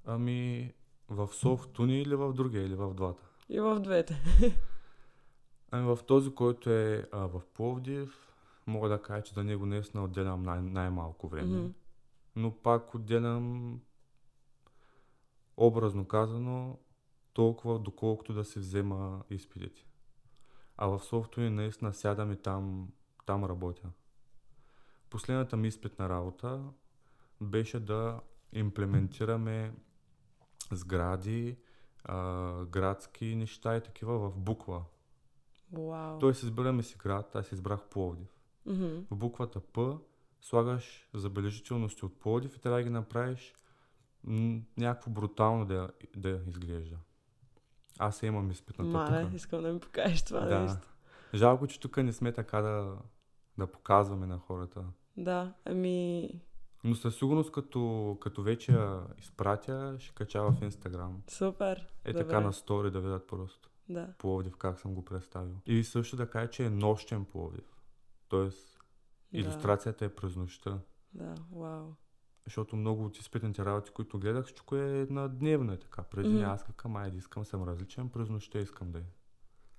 Ами, 0.07 0.73
в 1.09 1.29
софтуни 1.33 2.01
или 2.01 2.15
в 2.15 2.33
другия, 2.33 2.65
или 2.65 2.75
в 2.75 2.95
двата? 2.95 3.23
И 3.49 3.61
в 3.61 3.81
двете. 3.81 4.23
Ами 5.71 5.87
в 5.87 5.99
този, 6.07 6.35
който 6.35 6.71
е 6.71 7.09
а, 7.13 7.19
в 7.19 7.43
Пловдив, 7.55 8.35
мога 8.67 8.89
да 8.89 9.03
кажа, 9.03 9.23
че 9.23 9.35
за 9.35 9.45
него 9.45 9.67
наистина 9.67 10.05
отделям 10.05 10.43
най- 10.43 10.61
най-малко 10.63 11.29
време. 11.29 11.57
Mm-hmm. 11.57 11.73
Но 12.37 12.51
пак 12.51 12.95
отделям, 12.95 13.81
образно 15.57 16.05
казано, 16.05 16.79
толкова 17.39 17.79
доколкото 17.79 18.35
да 18.35 18.45
се 18.45 18.61
взема 18.61 19.23
изпитите. 19.31 19.87
А 20.77 20.87
в 20.87 21.01
софтуер 21.01 21.51
наистина 21.51 21.95
сядам 21.95 22.33
и 22.33 22.37
там, 22.37 22.89
там 23.27 23.45
работя. 23.45 23.89
Последната 25.11 25.57
ми 25.57 25.69
изпитна 25.69 26.09
работа 26.09 26.65
беше 27.41 27.81
да 27.81 28.21
имплементираме 28.53 29.75
сгради, 30.73 31.57
а, 32.05 32.65
градски 32.65 33.37
неща 33.37 33.77
и 33.77 33.83
такива 33.83 34.19
в 34.19 34.39
буква. 34.39 34.85
Wow. 35.75 36.21
Той 36.21 36.35
си 36.35 36.47
избираме 36.47 36.83
си 36.83 36.97
град, 36.99 37.37
аз 37.37 37.47
си 37.47 37.55
избрах 37.55 37.89
Пловдив. 37.89 38.41
Mm-hmm. 38.67 39.05
В 39.11 39.17
буквата 39.17 39.61
П 39.61 39.99
слагаш 40.41 41.11
забележителности 41.15 42.05
от 42.05 42.21
Пловдив 42.21 42.57
и 42.57 42.61
трябва 42.61 42.79
да 42.79 42.85
ги 42.85 42.91
направиш 42.91 43.55
някакво 44.77 45.11
брутално 45.11 45.67
да, 45.67 45.91
да 46.17 46.41
изглежда. 46.47 46.99
Аз 47.99 48.23
имам 48.23 48.51
изпит 48.51 48.79
на 48.79 48.85
Мале, 48.85 49.25
тук. 49.25 49.35
искам 49.35 49.63
да 49.63 49.73
ми 49.73 49.81
покажеш 49.81 50.23
това 50.23 50.41
Да. 50.41 50.61
нещо. 50.61 50.89
Жалко, 51.35 51.67
че 51.67 51.81
тук 51.81 51.97
не 51.97 52.13
сме 52.13 52.33
така 52.33 52.61
да, 52.61 52.97
да 53.59 53.67
показваме 53.67 54.27
на 54.27 54.39
хората. 54.39 54.85
Да, 55.17 55.55
ами 55.65 56.31
Но 56.85 56.95
със 56.95 57.17
сигурност, 57.17 57.53
като, 57.53 58.17
като 58.21 58.43
вече 58.43 58.73
я 58.73 59.01
изпратя, 59.19 59.97
ще 59.99 60.15
кача 60.15 60.43
в 60.43 60.63
Инстаграм. 60.63 61.23
супер. 61.29 61.89
Е 62.05 62.13
Добре. 62.13 62.25
така 62.25 62.41
на 62.41 62.53
стори 62.53 62.91
да 62.91 63.01
видят 63.01 63.27
просто 63.27 63.71
Да. 63.89 64.09
Пловдив 64.19 64.57
как 64.57 64.79
съм 64.79 64.95
го 64.95 65.05
представил. 65.05 65.55
И 65.67 65.85
също 65.85 66.17
да 66.17 66.31
кажа, 66.31 66.51
че 66.51 66.65
е 66.65 66.71
нощен 66.71 67.25
Пловдив. 67.25 67.77
Тоест, 68.29 68.79
иллюстрацията 69.33 70.05
е 70.05 70.09
през 70.09 70.37
нощта. 70.37 70.79
Да, 71.15 71.35
вау. 71.53 71.87
Защото 72.49 72.77
много 72.77 73.05
от 73.05 73.19
изпитните 73.19 73.65
работи, 73.65 73.91
които 73.91 74.19
гледах, 74.19 74.45
всичко 74.45 74.77
е 74.77 75.07
на 75.11 75.29
дневно 75.29 75.73
е 75.73 75.77
така. 75.77 76.03
През 76.03 76.27
деня 76.27 76.41
Мгм. 76.41 76.51
аз 76.51 76.65
какъм, 76.65 76.97
айде 76.97 77.17
искам 77.17 77.45
съм 77.45 77.65
различен, 77.65 78.09
през 78.09 78.29
нощта 78.29 78.59
искам 78.59 78.93
да 78.93 78.99
е. 78.99 79.03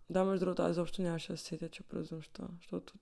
Да, 0.10 0.24
между 0.24 0.46
другото, 0.46 0.62
аз 0.62 0.72
изобщо 0.72 1.02
нямаше 1.02 1.32
да 1.32 1.38
се 1.38 1.46
сетя, 1.46 1.70
че 1.70 1.84
през 1.84 2.12
нощта, 2.12 2.48
защото 2.58 2.94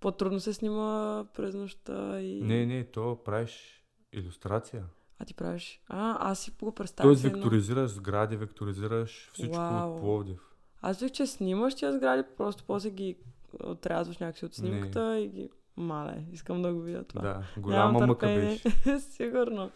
по-трудно 0.00 0.40
се 0.40 0.54
снима 0.54 1.24
през 1.34 1.54
нощта 1.54 2.20
и... 2.20 2.42
Не, 2.42 2.66
не, 2.66 2.84
то 2.84 3.22
правиш 3.24 3.84
иллюстрация. 4.12 4.84
А 5.18 5.24
ти 5.24 5.34
правиш... 5.34 5.80
А, 5.88 6.30
аз 6.30 6.40
си 6.40 6.52
го 6.62 6.72
представях. 6.72 7.08
Тоест 7.08 7.22
векторизираш 7.22 7.90
сгради, 7.90 8.36
векторизираш 8.36 9.30
всичко 9.32 9.56
Вау. 9.56 9.94
от 9.94 10.00
Пловдив. 10.00 10.40
Аз 10.80 11.00
вих, 11.00 11.10
че 11.10 11.26
снимаш 11.26 11.74
тия 11.74 11.92
сгради, 11.92 12.22
просто 12.36 12.64
после 12.66 12.90
ги 12.90 13.16
отрязваш 13.64 14.18
някакси 14.18 14.44
от 14.44 14.54
снимката 14.54 15.20
и 15.20 15.28
ги... 15.28 15.50
Мале, 15.80 16.24
искам 16.32 16.62
да 16.62 16.74
го 16.74 16.80
видя 16.80 17.04
това. 17.04 17.22
Да, 17.22 17.42
голяма 17.58 18.06
мъка 18.06 18.26
беше. 18.26 18.70
Сигурно. 19.00 19.70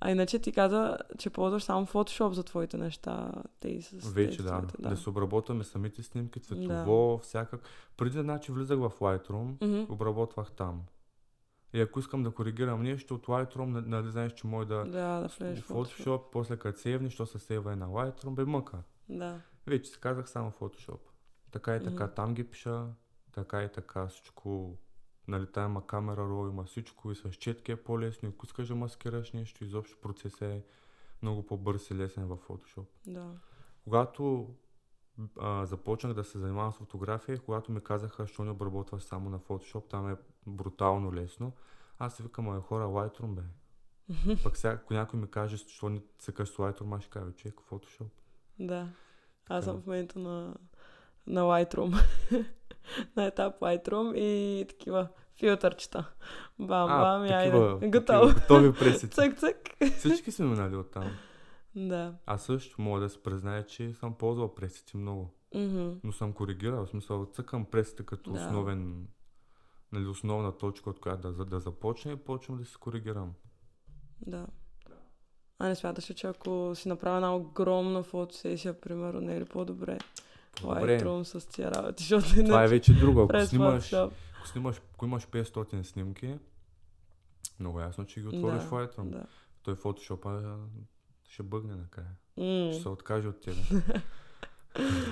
А 0.00 0.10
иначе 0.10 0.38
ти 0.38 0.52
каза, 0.52 0.98
че 1.18 1.30
ползваш 1.30 1.62
само 1.62 1.86
Photoshop 1.86 2.30
за 2.30 2.42
твоите 2.42 2.76
неща. 2.76 3.32
Те 3.60 3.82
с 3.82 4.12
Вече 4.12 4.36
да. 4.36 4.48
текстовете, 4.48 4.74
да. 4.78 4.88
Да 4.88 4.96
се 4.96 5.10
обработваме 5.10 5.64
самите 5.64 6.02
снимки, 6.02 6.40
цветово, 6.40 7.18
всякак. 7.18 7.60
Преди 7.96 8.20
значи 8.20 8.52
влизах 8.52 8.78
в 8.78 8.90
Lightroom, 8.90 9.54
Мгм. 9.60 9.92
обработвах 9.92 10.50
там. 10.50 10.82
И 11.72 11.80
ако 11.80 12.00
искам 12.00 12.22
да 12.22 12.30
коригирам 12.30 12.82
нещо 12.82 13.14
от 13.14 13.26
Lightroom, 13.26 13.64
н- 13.66 13.84
нали 13.86 14.10
знаеш, 14.10 14.32
че 14.32 14.46
може 14.46 14.68
да... 14.68 14.84
Да, 14.84 15.20
да 15.20 15.28
влезеш 15.30 15.64
Photoshop. 15.64 16.04
Photoshop, 16.04 16.20
после 16.32 16.56
като 16.56 16.80
сейвнеш, 16.80 17.12
що 17.12 17.26
се 17.26 17.38
сейва 17.38 17.72
и 17.72 17.76
на 17.76 17.86
Lightroom, 17.88 18.30
бе 18.30 18.44
мъка. 18.44 18.78
Да. 19.08 19.40
Вече 19.66 19.90
си 19.90 20.00
казах 20.00 20.28
само 20.30 20.50
Photoshop. 20.50 20.98
Така 21.50 21.76
и 21.76 21.84
така 21.84 22.04
Мгм. 22.04 22.14
там 22.14 22.34
ги 22.34 22.44
пиша, 22.44 22.86
така 23.32 23.62
и 23.62 23.68
така 23.68 24.06
всичко. 24.06 24.76
Нали, 25.30 25.46
та 25.46 25.64
има 25.64 25.86
камера, 25.86 26.22
ро, 26.22 26.48
има 26.48 26.64
всичко 26.64 27.10
и 27.10 27.14
с 27.14 27.30
четки 27.30 27.72
е 27.72 27.76
по-лесно. 27.76 28.28
Ако 28.28 28.46
искаш 28.46 28.68
да 28.68 28.74
маскираш 28.74 29.32
нещо, 29.32 29.64
изобщо 29.64 30.00
процесът 30.00 30.42
е 30.42 30.62
много 31.22 31.46
по-бърз 31.46 31.90
и 31.90 31.94
лесен 31.94 32.26
в 32.26 32.36
Photoshop. 32.36 32.84
Да. 33.06 33.32
Когато 33.84 34.54
а, 35.40 35.66
започнах 35.66 36.14
да 36.14 36.24
се 36.24 36.38
занимавам 36.38 36.72
с 36.72 36.76
фотография, 36.76 37.38
когато 37.38 37.72
ми 37.72 37.80
казаха, 37.80 38.26
що 38.26 38.44
не 38.44 38.50
обработваш 38.50 39.02
само 39.02 39.30
на 39.30 39.38
Photoshop, 39.38 39.90
там 39.90 40.12
е 40.12 40.16
брутално 40.46 41.14
лесно. 41.14 41.52
Аз 41.98 42.16
си 42.16 42.22
викам, 42.22 42.48
а 42.48 42.60
хора, 42.60 42.84
Lightroom 42.84 43.34
бе. 43.34 43.42
Пък 44.42 44.56
сега, 44.56 44.74
ако 44.74 44.94
някой 44.94 45.20
ми 45.20 45.30
каже, 45.30 45.56
що 45.56 45.88
не 45.88 46.02
цъкаш 46.18 46.48
с 46.48 46.56
Lightroom, 46.56 46.96
аз 46.96 47.02
ще 47.02 47.10
кажа, 47.10 47.32
човек, 47.32 47.54
Photoshop. 47.70 48.08
Да. 48.58 48.88
Аз 49.48 49.64
съм 49.64 49.82
в 49.82 49.86
момента 49.86 50.18
на, 50.18 50.54
на 51.26 51.40
Lightroom. 51.40 52.04
на 53.16 53.26
етап 53.26 53.60
Lightroom 53.60 54.14
и 54.14 54.64
такива 54.68 55.08
филтърчета. 55.38 56.04
Бам, 56.58 56.88
бам, 56.88 57.26
и 57.26 57.28
айде. 57.28 57.58
Готово. 57.88 58.00
такива 58.00 58.34
готови 58.34 58.72
пресици. 58.72 59.10
Цък, 59.14 59.38
цък. 59.38 59.56
Всички 59.98 60.32
сме 60.32 60.46
минали 60.46 60.76
от 60.76 60.90
там. 60.90 61.10
Да. 61.76 62.14
Аз 62.26 62.42
също 62.42 62.82
мога 62.82 63.00
да 63.00 63.08
се 63.08 63.22
призная, 63.22 63.66
че 63.66 63.92
съм 63.92 64.14
ползвал 64.14 64.54
пресици 64.54 64.96
много. 64.96 65.34
Мгм. 65.54 65.90
Но 66.04 66.12
съм 66.12 66.32
коригирал, 66.32 66.86
в 66.86 66.88
смисъл 66.88 67.26
цъкам 67.26 67.64
пресите 67.64 68.02
като 68.06 68.30
Да. 68.32 68.40
основен, 68.40 69.06
нали, 69.92 70.06
основна 70.06 70.58
точка, 70.58 70.90
от 70.90 71.00
която 71.00 71.32
да, 71.32 71.44
да 71.44 71.60
започне 71.60 72.12
и 72.12 72.16
почвам 72.16 72.58
да 72.58 72.64
се 72.64 72.76
коригирам. 72.80 73.32
Да. 74.26 74.46
А 75.58 75.68
не 75.68 75.74
смяташ 75.74 76.10
ли, 76.10 76.14
че 76.14 76.26
ако 76.26 76.72
си 76.74 76.88
направя 76.88 77.16
една 77.16 77.36
огромна 77.36 78.02
фотосесия, 78.02 78.80
примерно, 78.80 79.20
не 79.20 79.36
е 79.36 79.40
ли 79.40 79.44
по-добре? 79.44 79.98
Добре, 80.62 81.00
Lightroom 81.00 81.22
с 81.22 81.46
тия 81.46 81.70
работи, 81.70 82.02
защото 82.04 82.44
това 82.44 82.64
е 82.64 82.68
вече 82.68 82.94
друго. 82.94 83.20
Ако 83.20 83.46
снимаш, 83.46 83.92
ако 83.92 84.46
снимаш, 84.46 84.80
ако 84.94 85.04
имаш 85.04 85.26
500 85.26 85.82
снимки, 85.82 86.38
много 87.60 87.80
ясно, 87.80 88.06
че 88.06 88.20
ги 88.20 88.26
отвориш 88.26 88.62
Да, 88.62 88.68
в 88.68 88.70
Lightroom. 88.70 89.10
Да. 89.10 89.26
Той 89.62 89.74
Photoshop 89.74 90.26
а, 90.26 90.56
ще 91.28 91.42
бъгне 91.42 91.76
накрая. 91.76 92.08
М. 92.36 92.72
Ще 92.72 92.82
се 92.82 92.88
откаже 92.88 93.28
от 93.28 93.40
тебе. 93.40 93.60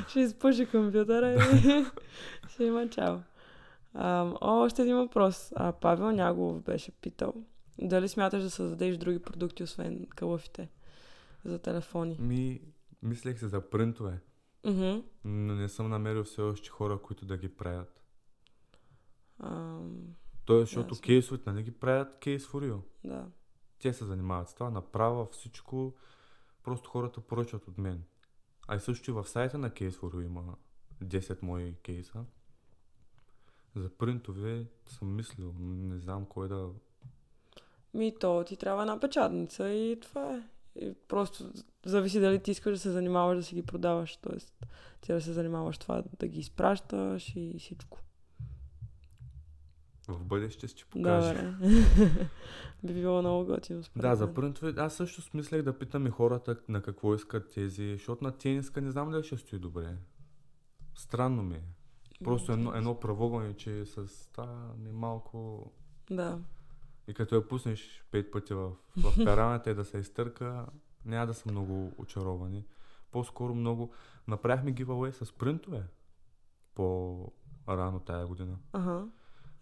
Ще 0.09 0.20
изпуши 0.20 0.66
компютъра 0.66 1.32
и 1.32 1.39
ще 2.49 2.64
има 2.64 2.89
чао. 2.89 3.16
Ам, 3.95 4.36
о, 4.41 4.64
още 4.64 4.82
един 4.82 4.97
въпрос. 4.97 5.53
А, 5.57 5.72
Павел 5.72 6.11
Нягов 6.11 6.62
беше 6.62 6.93
питал. 6.93 7.34
Дали 7.78 8.09
смяташ 8.09 8.43
да 8.43 8.51
създадеш 8.51 8.97
други 8.97 9.18
продукти, 9.18 9.62
освен 9.62 10.07
кълъфите 10.16 10.68
за 11.45 11.59
телефони? 11.59 12.16
Ми, 12.20 12.61
мислех 13.03 13.39
се 13.39 13.49
за 13.49 13.70
принтове, 13.70 14.20
Мгм. 14.68 15.02
но 15.24 15.54
не 15.54 15.68
съм 15.68 15.88
намерил 15.88 16.24
все 16.24 16.42
още 16.42 16.68
хора, 16.68 17.02
които 17.02 17.26
да 17.26 17.36
ги 17.36 17.48
правят. 17.48 18.02
Ам, 19.40 20.14
Той, 20.44 20.60
защото 20.60 20.94
Ясно. 20.94 21.02
кейсовете, 21.02 21.52
нали 21.52 21.62
ги 21.62 21.70
правят 21.70 22.18
кейс 22.18 22.46
for 22.46 22.72
you. 22.72 22.80
да. 23.04 23.26
Те 23.82 23.92
се 23.92 24.04
занимават 24.04 24.48
с 24.48 24.54
това, 24.54 24.70
направа 24.70 25.26
всичко, 25.26 25.94
просто 26.62 26.90
хората 26.90 27.20
поръчват 27.20 27.68
от 27.68 27.78
мен. 27.78 28.02
А 28.68 28.76
и 28.76 28.80
също 28.80 29.10
и 29.10 29.14
в 29.14 29.26
сайта 29.26 29.58
на 29.58 29.70
Case 29.70 29.90
for 29.90 30.14
You 30.14 30.24
има 30.24 30.56
10 31.04 31.42
мои 31.42 31.74
кейса. 31.74 32.24
За 33.76 33.90
принтове 33.90 34.66
съм 34.86 35.14
мислил, 35.14 35.54
не 35.58 35.98
знам 35.98 36.26
кой 36.26 36.48
да... 36.48 36.70
Ми 37.94 38.14
то 38.20 38.44
ти 38.46 38.56
трябва 38.56 38.82
една 38.82 39.00
печатница 39.00 39.70
и 39.70 40.00
това 40.00 40.34
е. 40.34 40.42
И 40.80 40.94
просто 41.08 41.52
зависи 41.86 42.20
дали 42.20 42.42
ти 42.42 42.50
искаш 42.50 42.72
да 42.72 42.78
се 42.78 42.90
занимаваш 42.90 43.36
да 43.36 43.42
си 43.42 43.54
ги 43.54 43.62
продаваш. 43.62 44.16
Тоест, 44.16 44.66
ти 45.00 45.12
да 45.12 45.20
се 45.20 45.32
занимаваш 45.32 45.78
това 45.78 46.02
да 46.18 46.26
ги 46.26 46.40
изпращаш 46.40 47.36
и 47.36 47.56
всичко. 47.58 47.98
В 50.08 50.24
бъдеще 50.24 50.68
ще 50.68 50.84
покажа. 50.84 51.34
Добре. 51.34 52.28
Би 52.84 52.92
било 52.92 53.20
много 53.20 53.44
готино. 53.44 53.82
според 53.82 54.02
Да, 54.02 54.16
за 54.16 54.34
принтове, 54.34 54.74
аз 54.76 54.94
също 54.94 55.22
смислех 55.22 55.62
да 55.62 55.78
питам 55.78 56.06
и 56.06 56.10
хората 56.10 56.56
на 56.68 56.82
какво 56.82 57.14
искат 57.14 57.52
тези, 57.54 57.92
защото 57.92 58.24
на 58.24 58.32
тениска 58.32 58.80
не 58.80 58.90
знам 58.90 59.10
дали 59.10 59.24
ще 59.24 59.36
стои 59.36 59.58
добре. 59.58 59.96
Странно 60.94 61.42
ми 61.42 61.54
е. 61.54 61.62
Просто 62.24 62.52
едно, 62.52 62.74
едно 62.74 63.00
правогълни, 63.00 63.54
че 63.54 63.84
с 63.84 64.28
това 64.32 64.74
ми 64.78 64.92
малко... 64.92 65.70
Да. 66.10 66.38
И 67.09 67.14
като 67.14 67.34
я 67.34 67.48
пуснеш 67.48 68.04
пет 68.11 68.30
пъти 68.30 68.54
в, 68.54 68.72
в 68.96 69.16
пераната 69.24 69.70
и 69.70 69.74
да 69.74 69.84
се 69.84 69.98
изтърка, 69.98 70.66
няма 71.04 71.26
да 71.26 71.34
са 71.34 71.50
много 71.50 71.92
очаровани. 71.98 72.64
По-скоро 73.11 73.54
много... 73.54 73.92
Направихме 74.26 74.74
giveaway 74.74 75.11
с 75.11 75.32
принтове 75.32 75.86
по-рано 76.74 78.00
тая 78.00 78.26
година. 78.26 78.59
Ага. 78.72 79.09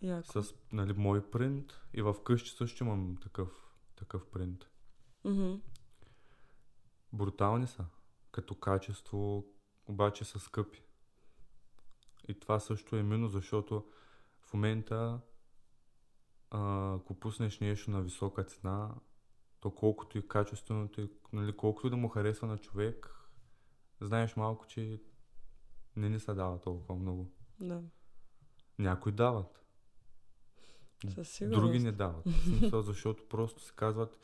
Яко. 0.03 0.43
С 0.43 0.55
нали, 0.73 0.93
мой 0.93 1.31
принт 1.31 1.81
и 1.95 2.03
в 2.03 2.17
къщи 2.25 2.51
също 2.51 2.85
имам 2.85 3.17
такъв, 3.23 3.49
такъв 3.97 4.27
принт. 4.27 4.69
Мгм. 5.25 5.55
Брутални 7.13 7.67
са. 7.67 7.85
Като 8.33 8.55
качество, 8.55 9.47
обаче 9.87 10.25
са 10.25 10.39
скъпи. 10.39 10.83
И 12.29 12.41
това 12.41 12.61
също 12.61 12.97
е 12.97 13.03
минус, 13.03 13.33
защото 13.33 13.85
в 14.41 14.55
момента 14.55 15.21
а, 16.57 16.95
ако 16.95 17.15
пуснеш 17.15 17.61
нещо 17.61 17.91
на 17.91 18.03
висока 18.03 18.45
цена, 18.45 18.95
то 19.61 19.71
колкото 19.71 20.19
и 20.19 20.29
качественото, 20.29 21.01
и, 21.01 21.11
нали, 21.33 21.57
колкото 21.57 21.87
и 21.87 21.91
да 21.91 21.97
му 21.97 22.09
харесва 22.09 22.49
на 22.49 22.59
човек, 22.59 23.11
знаеш 24.01 24.37
малко, 24.37 24.67
че 24.67 25.03
не 25.97 26.09
ни 26.09 26.21
се 26.21 26.35
дава 26.35 26.61
толкова 26.61 26.95
много. 26.95 27.31
Да. 27.61 27.83
Някои 28.79 29.13
дават, 29.13 29.65
Със 31.15 31.29
сигурност. 31.29 31.61
други 31.61 31.79
не 31.79 31.93
дават. 31.93 32.25
Смисъл, 32.45 32.83
защото 32.83 33.29
просто 33.29 33.63
се 33.63 33.73
казват, 33.77 34.19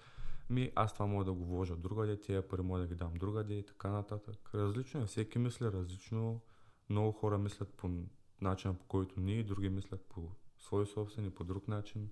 ми 0.50 0.72
аз 0.74 0.92
това 0.92 1.06
мога 1.06 1.24
да 1.24 1.32
го 1.32 1.44
вложа 1.44 1.76
другаде, 1.76 2.20
тия 2.20 2.48
пари 2.48 2.62
мога 2.62 2.80
да 2.80 2.86
ги 2.86 2.94
дам 2.94 3.14
другаде 3.14 3.54
и 3.54 3.66
така 3.66 3.90
нататък. 3.90 4.50
Различно 4.54 5.02
е, 5.02 5.06
всеки 5.06 5.38
мисли 5.38 5.66
различно. 5.66 6.40
Много 6.88 7.12
хора 7.12 7.38
мислят 7.38 7.74
по 7.74 7.90
начина 8.40 8.74
по 8.74 8.84
който 8.84 9.20
ние, 9.20 9.44
други 9.44 9.68
мислят 9.68 10.04
по 10.08 10.30
свой 10.62 10.86
собствен 10.86 11.26
и 11.26 11.30
по 11.30 11.44
друг 11.44 11.68
начин. 11.68 12.10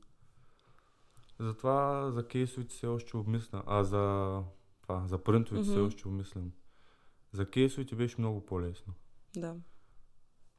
Затова 1.39 2.11
за 2.11 2.29
кейсовите 2.29 2.75
все 2.75 2.87
още 2.87 3.17
обмисля, 3.17 3.63
а 3.67 3.85
за, 3.85 4.43
това, 4.83 5.07
за 5.07 5.19
принтовете 5.25 5.65
все 5.65 5.77
Мгм. 5.77 5.87
още 5.87 6.09
обмислям. 6.09 6.53
За 7.33 7.51
кейсовете 7.51 7.95
беше 7.97 8.21
много 8.21 8.47
по-лесно. 8.47 8.95
Да. 9.37 9.57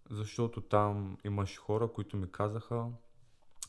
Защото 0.10 0.62
там 0.62 1.18
имаше 1.24 1.60
хора, 1.60 1.88
които 1.88 2.18
ми 2.18 2.32
казаха 2.32 2.88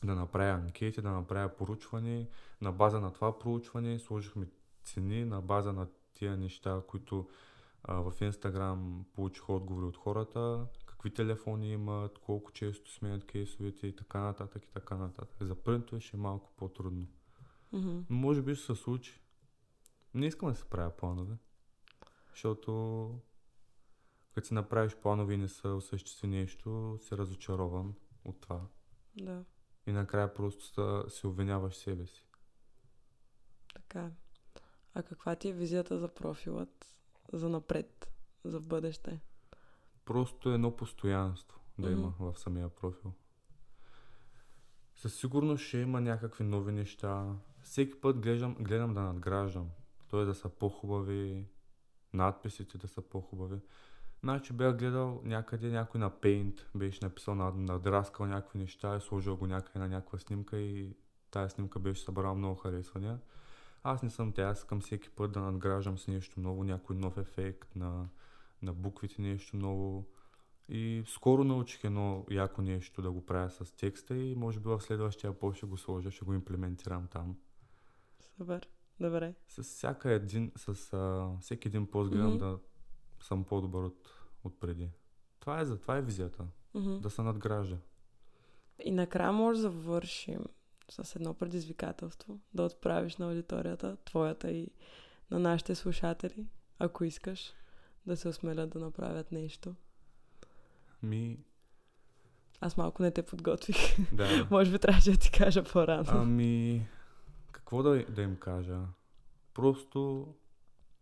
да 0.03 0.15
направя 0.15 0.51
анкети, 0.51 1.01
да 1.01 1.11
направя 1.11 1.49
поручване. 1.49 2.27
На 2.61 2.71
база 2.71 2.99
на 2.99 3.13
това 3.13 3.39
проучване 3.39 3.99
сложихме 3.99 4.47
цени, 4.83 5.25
на 5.25 5.41
база 5.41 5.73
на 5.73 5.87
тия 6.13 6.37
неща, 6.37 6.81
които 6.87 7.29
А, 7.85 7.95
в 7.95 8.13
Инстаграм 8.21 9.05
получих 9.13 9.49
отговори 9.49 9.85
от 9.85 9.97
хората, 9.97 10.65
какви 11.03 11.15
телефони 11.15 11.71
имат, 11.71 12.17
колко 12.17 12.51
често 12.51 12.91
сменят 12.91 13.25
кейсовете 13.25 13.87
и 13.87 13.95
така 13.95 14.19
нататък 14.19 14.65
и 14.65 14.69
така 14.69 14.97
нататък. 14.97 15.37
За 15.41 15.55
принтове 15.55 16.01
ще 16.01 16.17
е 16.17 16.19
малко 16.19 16.51
по-трудно. 16.57 17.07
Но 17.71 18.03
може 18.09 18.41
би 18.41 18.55
ще 18.55 18.65
се 18.65 18.75
случи. 18.75 19.21
Не 20.13 20.25
искам 20.25 20.49
да 20.49 20.55
се 20.55 20.65
правя 20.65 20.91
планове, 20.91 21.35
защото 22.31 22.71
като 24.33 24.47
си 24.47 24.53
направиш 24.53 24.95
планове 24.95 25.33
и 25.33 25.37
не 25.37 25.47
се 25.47 25.67
осъществи 25.67 26.27
нещо, 26.27 26.97
се 27.01 27.17
разочарован 27.17 27.93
от 28.25 28.41
това. 28.41 28.61
Да, 29.15 29.45
И 29.87 29.91
накрая 29.91 30.33
просто 30.33 30.65
са- 30.65 31.05
се 31.09 31.27
обвиняваш 31.27 31.75
себе 31.75 32.07
си. 32.07 32.25
така. 33.73 34.11
А 34.93 35.03
каква 35.03 35.35
ти 35.35 35.49
е 35.49 35.53
визията 35.53 35.99
за 35.99 36.07
профилът 36.07 36.87
за 37.33 37.49
напред, 37.49 38.11
за 38.43 38.59
бъдеще? 38.59 39.19
Просто 40.05 40.49
едно 40.49 40.75
постоянство 40.75 41.59
да 41.79 41.89
Мгм. 41.89 41.99
има 41.99 42.13
в 42.19 42.39
самия 42.39 42.69
профил. 42.69 43.13
Със 44.95 45.15
сигурност 45.15 45.63
ще 45.63 45.77
има 45.77 46.01
някакви 46.01 46.43
нови 46.43 46.71
неща. 46.71 47.35
Всеки 47.61 48.01
път 48.01 48.19
гледам, 48.19 48.55
гледам 48.59 48.93
да 48.93 49.01
надграждам. 49.01 49.69
Т.е. 50.09 50.25
да 50.25 50.33
са 50.33 50.49
по-хубави, 50.49 51.47
надписите 52.13 52.77
да 52.77 52.87
са 52.87 53.01
по-хубави. 53.01 53.59
Значи 54.23 54.53
бях 54.53 54.77
гледал 54.77 55.21
някъде 55.23 55.71
някой 55.71 55.99
на 55.99 56.11
Paint, 56.11 56.61
беше 56.75 57.05
написал, 57.05 57.35
над- 57.35 57.55
надраскал 57.55 58.25
някакви 58.25 58.59
неща 58.59 58.95
и 58.95 59.01
сложил 59.01 59.37
го 59.37 59.47
някъде 59.47 59.79
на 59.79 59.87
някаква 59.87 60.19
снимка 60.19 60.57
и 60.57 60.95
тая 61.31 61.49
снимка 61.49 61.79
беше 61.79 62.03
събрала 62.03 62.35
много 62.35 62.55
харесвания. 62.55 63.19
Аз 63.83 64.03
не 64.03 64.09
съм 64.09 64.31
тя, 64.31 64.41
аз 64.43 64.59
искам 64.59 64.81
всеки 64.81 65.09
път 65.09 65.31
да 65.31 65.39
надграждам 65.39 65.97
с 65.97 66.07
нещо 66.07 66.39
ново, 66.39 66.63
някой 66.63 66.95
нов 66.95 67.17
ефект 67.17 67.75
на, 67.75 68.07
на 68.63 68.73
буквите, 68.73 69.21
нещо 69.21 69.57
ново. 69.57 70.05
И 70.69 71.03
скоро 71.07 71.43
научих 71.43 71.83
едно 71.83 72.25
яко 72.31 72.61
нещо 72.61 73.01
да 73.01 73.11
го 73.11 73.25
правя 73.25 73.49
с 73.49 73.71
текста 73.75 74.17
и 74.17 74.35
може 74.35 74.59
би 74.59 74.69
в 74.69 74.81
следващия 74.81 75.39
пост 75.39 75.57
ще 75.57 75.65
го 75.65 75.77
сложа, 75.77 76.11
ще 76.11 76.25
го 76.25 76.33
имплементирам 76.33 77.07
там. 77.07 77.37
Супер. 78.37 78.67
Добре. 78.99 79.33
С 79.47 79.63
всяка 79.63 80.11
един, 80.11 80.51
с 80.57 80.93
а, 80.93 81.31
всеки 81.41 81.67
един 81.67 81.87
пост 81.87 82.11
гледам 82.11 82.29
Мгм. 82.29 82.37
да 82.37 82.59
съм 83.21 83.43
по-добър 83.43 83.83
от, 83.83 84.09
от 84.43 84.59
преди. 84.59 84.89
Това 85.39 85.59
е 85.59 85.65
за 85.65 85.79
това 85.79 85.97
е 85.97 86.01
визията. 86.01 86.45
Мгм. 86.73 86.99
Да 86.99 87.09
се 87.09 87.21
надгражда. 87.21 87.77
И 88.83 88.91
накрая 88.91 89.31
може 89.31 89.57
да 89.57 89.61
завършим 89.61 90.43
с 90.89 91.15
едно 91.15 91.33
предизвикателство, 91.33 92.39
да 92.53 92.63
отправиш 92.63 93.17
на 93.17 93.25
аудиторията, 93.25 93.97
твоята 94.05 94.51
и 94.51 94.67
на 95.31 95.39
нашите 95.39 95.75
слушатели, 95.75 96.47
ако 96.79 97.03
искаш 97.03 97.53
да 98.07 98.17
се 98.17 98.27
осмелят 98.27 98.69
да 98.69 98.79
направят 98.79 99.31
нещо. 99.31 99.75
Ми, 101.03 101.39
Аз 102.61 102.77
малко 102.77 103.03
не 103.03 103.11
те 103.11 103.23
подготвих. 103.23 103.77
да. 104.13 104.47
Може 104.51 104.71
би 104.71 104.79
трябваше 104.79 105.11
да 105.11 105.17
ти 105.17 105.31
кажа 105.31 105.63
по-рано. 105.63 106.05
Ами, 106.07 106.87
какво 107.51 107.83
да, 107.83 108.05
да 108.05 108.21
им 108.21 108.35
кажа? 108.35 108.79
Просто 109.53 110.27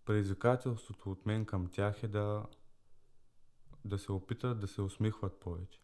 предизвикателството 0.06 1.12
от 1.12 1.26
мен 1.26 1.46
към 1.46 1.68
тях 1.68 2.04
е 2.04 2.08
да, 2.08 2.46
да 3.86 3.98
се 3.98 4.12
опитат 4.12 4.60
да 4.60 4.68
се 4.68 4.82
усмихват 4.82 5.40
повече. 5.40 5.82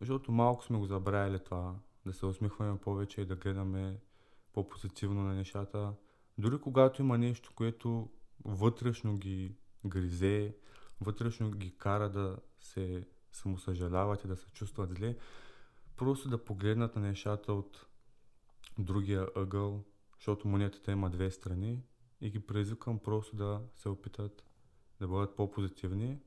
Защото 0.00 0.32
малко 0.32 0.64
сме 0.64 0.78
го 0.78 0.86
забравили 0.86 1.38
това, 1.38 1.74
да 2.06 2.12
се 2.12 2.26
усмихваме 2.26 2.78
повече 2.78 3.20
и 3.20 3.26
да 3.26 3.36
гледаме 3.36 3.96
по-позитивно 4.52 5.22
на 5.22 5.34
нещата. 5.34 5.92
Дори 6.38 6.60
когато 6.60 7.02
има 7.02 7.18
нещо, 7.18 7.52
което 7.54 8.08
вътрешно 8.44 9.16
ги 9.16 9.56
гризе, 9.84 10.56
вътрешно 11.00 11.50
ги 11.50 11.76
кара 11.76 12.10
да 12.10 12.36
се 12.60 13.06
самосъжаляват 13.32 14.24
и 14.24 14.28
да 14.28 14.36
се 14.36 14.46
чувстват 14.46 14.90
зле, 14.90 15.16
просто 15.96 16.28
да 16.28 16.44
погледнат 16.44 16.96
на 16.96 17.02
нещата 17.02 17.52
от 17.52 17.86
другия 18.78 19.28
ъгъл, 19.36 19.84
защото 20.16 20.48
монетата 20.48 20.92
има 20.92 21.10
две 21.10 21.30
страни 21.30 21.82
и 22.20 22.30
ги 22.30 22.46
предизвикам 22.46 22.98
просто 22.98 23.36
да 23.36 23.60
се 23.74 23.88
опитат 23.88 24.44
да 25.00 25.08
бъдат 25.08 25.36
по-позитивни. 25.36 26.18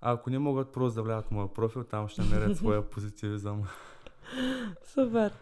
А 0.00 0.12
ако 0.12 0.30
не 0.30 0.38
могат 0.38 0.72
просто 0.72 0.94
да 0.94 1.02
влязат 1.02 1.26
в 1.26 1.30
моя 1.30 1.52
профил, 1.52 1.84
там 1.84 2.08
ще 2.08 2.22
намерят 2.22 2.56
своя 2.56 2.82
позитивизъм. 2.90 3.68
Супер. 4.84 5.32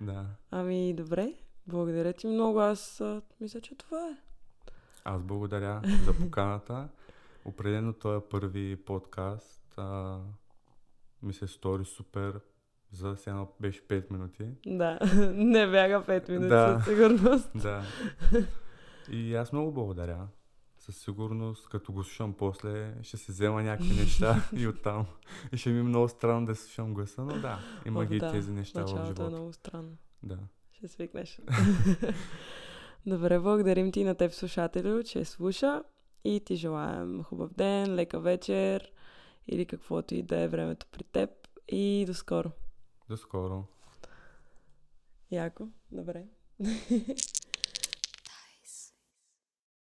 да. 0.00 0.26
Ами, 0.50 0.94
добре. 0.94 1.34
Благодаря 1.66 2.12
ти 2.12 2.26
много. 2.26 2.60
Аз 2.60 3.00
а, 3.00 3.22
мисля, 3.40 3.60
че 3.60 3.74
това 3.74 4.08
е. 4.08 4.16
Аз 5.08 5.22
благодаря 5.22 5.82
за 6.04 6.14
поканата. 6.14 6.88
Определено 7.44 7.92
този 7.92 8.16
е 8.16 8.28
първи 8.30 8.76
подкаст. 8.76 9.74
А, 9.76 10.18
ми 11.22 11.32
се 11.32 11.46
стори 11.46 11.84
супер. 11.84 12.40
За 12.92 13.16
сега 13.16 13.46
беше 13.60 13.88
5 13.88 14.10
минути. 14.10 14.46
Да, 14.66 14.98
не 15.34 15.66
бяга 15.70 16.02
5 16.02 16.28
минути 16.30 16.48
Да. 16.48 16.80
със 16.80 16.94
сигурност. 16.94 17.50
Да. 17.54 17.82
И 19.10 19.34
аз 19.34 19.52
много 19.52 19.72
благодаря. 19.72 20.28
Със 20.78 20.96
сигурност, 20.96 21.68
като 21.68 21.92
го 21.92 22.04
слушам 22.04 22.34
после, 22.38 22.94
ще 23.02 23.16
си 23.16 23.30
взема 23.30 23.62
някакви 23.62 23.94
неща 23.94 24.48
и 24.56 24.68
оттам. 24.68 25.06
И 25.52 25.56
ще 25.56 25.70
ми 25.70 25.78
е 25.78 25.82
много 25.82 26.08
странно 26.08 26.46
да 26.46 26.54
слушам 26.54 26.94
гласа, 26.94 27.22
но 27.22 27.40
да, 27.40 27.58
има 27.86 28.06
ги 28.06 28.18
да, 28.18 28.32
тези 28.32 28.52
неща 28.52 28.80
в 28.80 28.84
е 28.84 28.88
живота. 28.88 29.28
много 29.30 29.52
странно. 29.52 29.96
Да. 30.22 30.38
Ще 30.72 30.88
свикнеш. 30.88 31.40
Добре, 33.06 33.38
благодарим 33.38 33.92
ти 33.92 34.04
на 34.04 34.14
теб, 34.14 34.32
слушателю, 34.32 35.02
че 35.02 35.24
слуша 35.24 35.82
и 36.24 36.40
ти 36.40 36.56
желаем 36.56 37.22
хубав 37.22 37.54
ден, 37.54 37.94
лека 37.94 38.20
вечер 38.20 38.92
или 39.46 39.66
каквото 39.66 40.14
и 40.14 40.22
да 40.22 40.40
е 40.40 40.48
времето 40.48 40.86
при 40.92 41.04
теб 41.04 41.30
и 41.68 42.04
до 42.06 42.14
скоро. 42.14 42.50
До 43.08 43.16
скоро. 43.16 43.64
Яко, 45.30 45.68
добре. 45.92 46.24